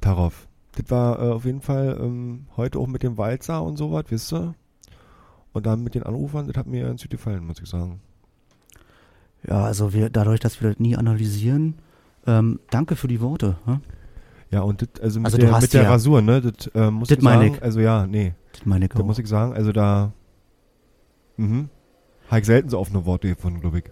[0.00, 0.48] darauf.
[0.76, 4.32] Das war äh, auf jeden Fall ähm, heute auch mit dem Walzer und sowas, wisst
[4.32, 4.54] ihr?
[5.52, 8.00] Und dann mit den Anrufern, das hat mir ganz gut gefallen, muss ich sagen.
[9.46, 11.74] Ja, also wir, dadurch, dass wir das nie analysieren,
[12.26, 13.56] ähm, danke für die Worte.
[13.66, 13.80] Hm?
[14.50, 16.40] Ja, und das, also mit Also der, mit der ja- Rasur, ne?
[16.40, 17.54] Das äh, muss Das ich meine sagen.
[17.56, 17.62] ich.
[17.62, 18.32] Also ja, nee.
[18.52, 19.04] Das meine ich Da auch.
[19.04, 20.12] muss ich sagen, also da.
[21.36, 21.68] Mhm.
[22.36, 23.84] Ich selten so offene Worte gefunden, glaube ich.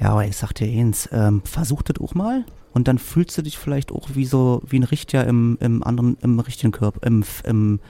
[0.00, 3.42] Ja, aber ich sag dir eins, ähm, versuch das auch mal und dann fühlst du
[3.42, 7.24] dich vielleicht auch wie so, wie ein Richter im, im anderen, im richtigen Körper, im,
[7.44, 7.80] im,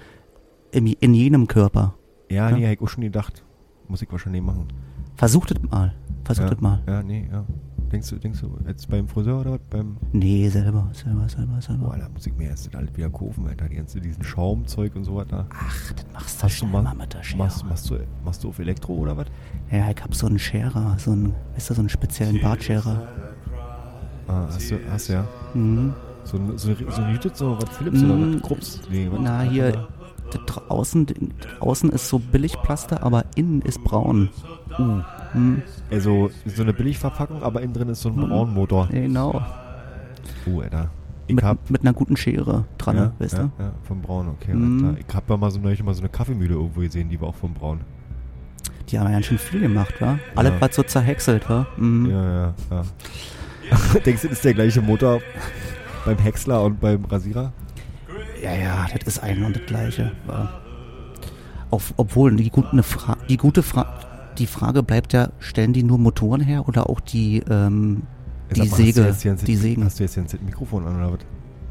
[0.73, 1.95] im, in jenem Körper.
[2.31, 2.57] Ja, Ja?
[2.57, 3.45] nee, habe ich auch schon gedacht.
[3.89, 4.69] Muss ich wahrscheinlich machen.
[5.17, 5.95] Versuch das mal.
[6.25, 6.83] Versuch ja, das mal.
[6.87, 7.45] Ja, nee, ja.
[7.93, 9.61] Denkst du, denkst du, jetzt beim Friseur oder was?
[9.71, 9.97] Beim.
[10.13, 11.87] Nee, selber, selber, selber, selber.
[11.87, 13.69] Boah, da muss ich mir erst das alles wieder kaufen, Alter.
[13.69, 15.47] Die ganze, diesen Schaumzeug und so weiter.
[15.51, 17.39] Ach, das machst du schnell mal, mit der Schere.
[17.39, 19.27] machst, machst, du, machst du auf Elektro oder was?
[19.71, 23.07] Ja, ich hab so einen Scherer, so einen, weißt du, so einen speziellen Bartscherer.
[24.29, 25.25] Ah, hast du, hast du ja.
[25.55, 25.95] Mhm.
[26.25, 28.43] So, ein- so, so ein Jütet, so was Philips oder Mm, was?
[28.43, 28.81] Krups?
[28.91, 29.21] Nee, was?
[29.23, 29.87] Na, hier,
[30.33, 31.17] das außen, das
[31.61, 34.29] außen ist so Billigplaster, aber innen ist braun.
[34.77, 35.01] Uh.
[35.37, 35.63] Hm.
[35.91, 38.29] Also so eine Billigverpackung, aber innen drin ist so ein Mhm.
[38.29, 38.89] Braunmotor.
[38.91, 39.43] Genau.
[40.47, 40.91] Oh, Alter.
[41.29, 43.63] Ich Mit, hab, mit einer guten Schere dran, ja, weißt ja, du?
[43.63, 44.53] Ja, vom Braun, okay.
[44.53, 44.97] Alter.
[45.09, 47.35] Ich hab ja mal so neulich mal so eine Kaffeemühle irgendwo gesehen, die war auch
[47.35, 47.81] vom Braun.
[48.89, 50.19] Die haben ja ganz schön viel gemacht, wa?
[50.37, 50.61] Alles, Ja.
[50.61, 51.67] was so zerhäckselt, wa?
[51.77, 52.11] Mhm.
[52.11, 52.85] Ja, ja, ja.
[54.07, 55.21] Denkst du, das ist der gleiche Motor
[56.05, 57.53] beim Häcksler und beim Rasierer?
[58.41, 60.13] Ja, ja, das ist ein und das gleiche.
[60.27, 60.49] wa?
[61.71, 63.93] Auf, obwohl, die, gute Fra die gute Fra
[64.39, 68.03] die Frage bleibt ja, stellen die nur Motoren her oder auch die, ähm,
[68.55, 69.85] die mal, hast du Säge, jetzt hier ein die Sägen?
[69.85, 71.19] Hast du jetzt hier ein Mikrofon an oder was?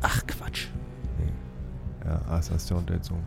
[0.01, 0.67] Ach, Quatsch.
[1.19, 2.09] Nee.
[2.09, 3.19] Ja, das hast du ja unter Song.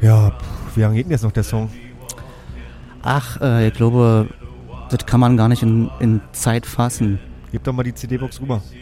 [0.00, 1.70] Ja, pff, wie lange geht denn jetzt noch der Song?
[3.02, 4.28] Ach, äh, ich glaube,
[4.90, 7.18] das kann man gar nicht in, in Zeit fassen.
[7.50, 8.62] Gib doch mal die CD-Box rüber.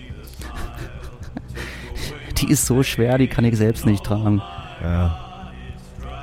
[2.38, 4.42] Die ist so schwer, die kann ich selbst nicht tragen.
[4.82, 5.25] Ja.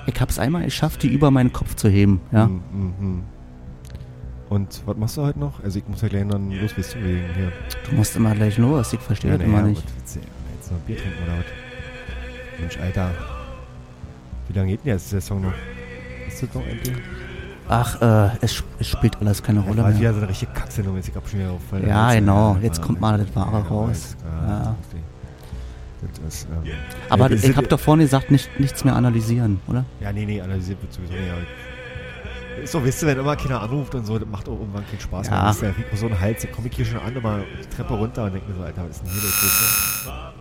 [0.06, 2.48] Ich hab's einmal geschafft, die über meinen Kopf zu heben, ja.
[2.48, 3.24] Mm, mm, mm.
[4.50, 5.64] Und was machst du heute noch?
[5.64, 7.52] Also ich muss ja gleich dann los, bist du wegen hier.
[7.90, 9.84] Du musst immer gleich los, ich verstehe das na immer ja, nicht.
[9.84, 12.60] du, jetzt noch ein Bier trinken oder was?
[12.60, 13.12] Mensch, Alter.
[14.48, 15.54] Wie lange geht denn jetzt der Song noch?
[16.28, 16.98] Ist das noch endlich?
[17.70, 20.00] Ach, äh, es, es spielt alles keine Das Rolle war mehr.
[20.00, 22.56] wieder so eine richtige Kacksendung, jetzt ich hab schon wieder auf Ja, genau.
[22.56, 24.18] ja, Jetzt ja, kommt mal das Wahre ja, raus.
[24.24, 24.60] Ja, Ja.
[24.60, 24.93] Das
[26.28, 26.72] ist, ähm,
[27.10, 29.86] Aber ja, ich ist- hab doch vorhin gesagt, nicht, nichts mehr analysieren, oder?
[30.00, 31.24] Ja, nee, nee, analysiert wird sowieso nicht.
[32.64, 35.00] Ist so, wisst ihr, wenn immer keiner anruft und so, das macht auch irgendwann keinen
[35.00, 35.34] Spaß Ja.
[35.34, 35.44] mehr.
[35.46, 37.76] Das ist ja wie so ein Hals, da komme ich hier schon an, immer die
[37.76, 40.33] Treppe runter und denke mir so, Alter, was ist denn hier los?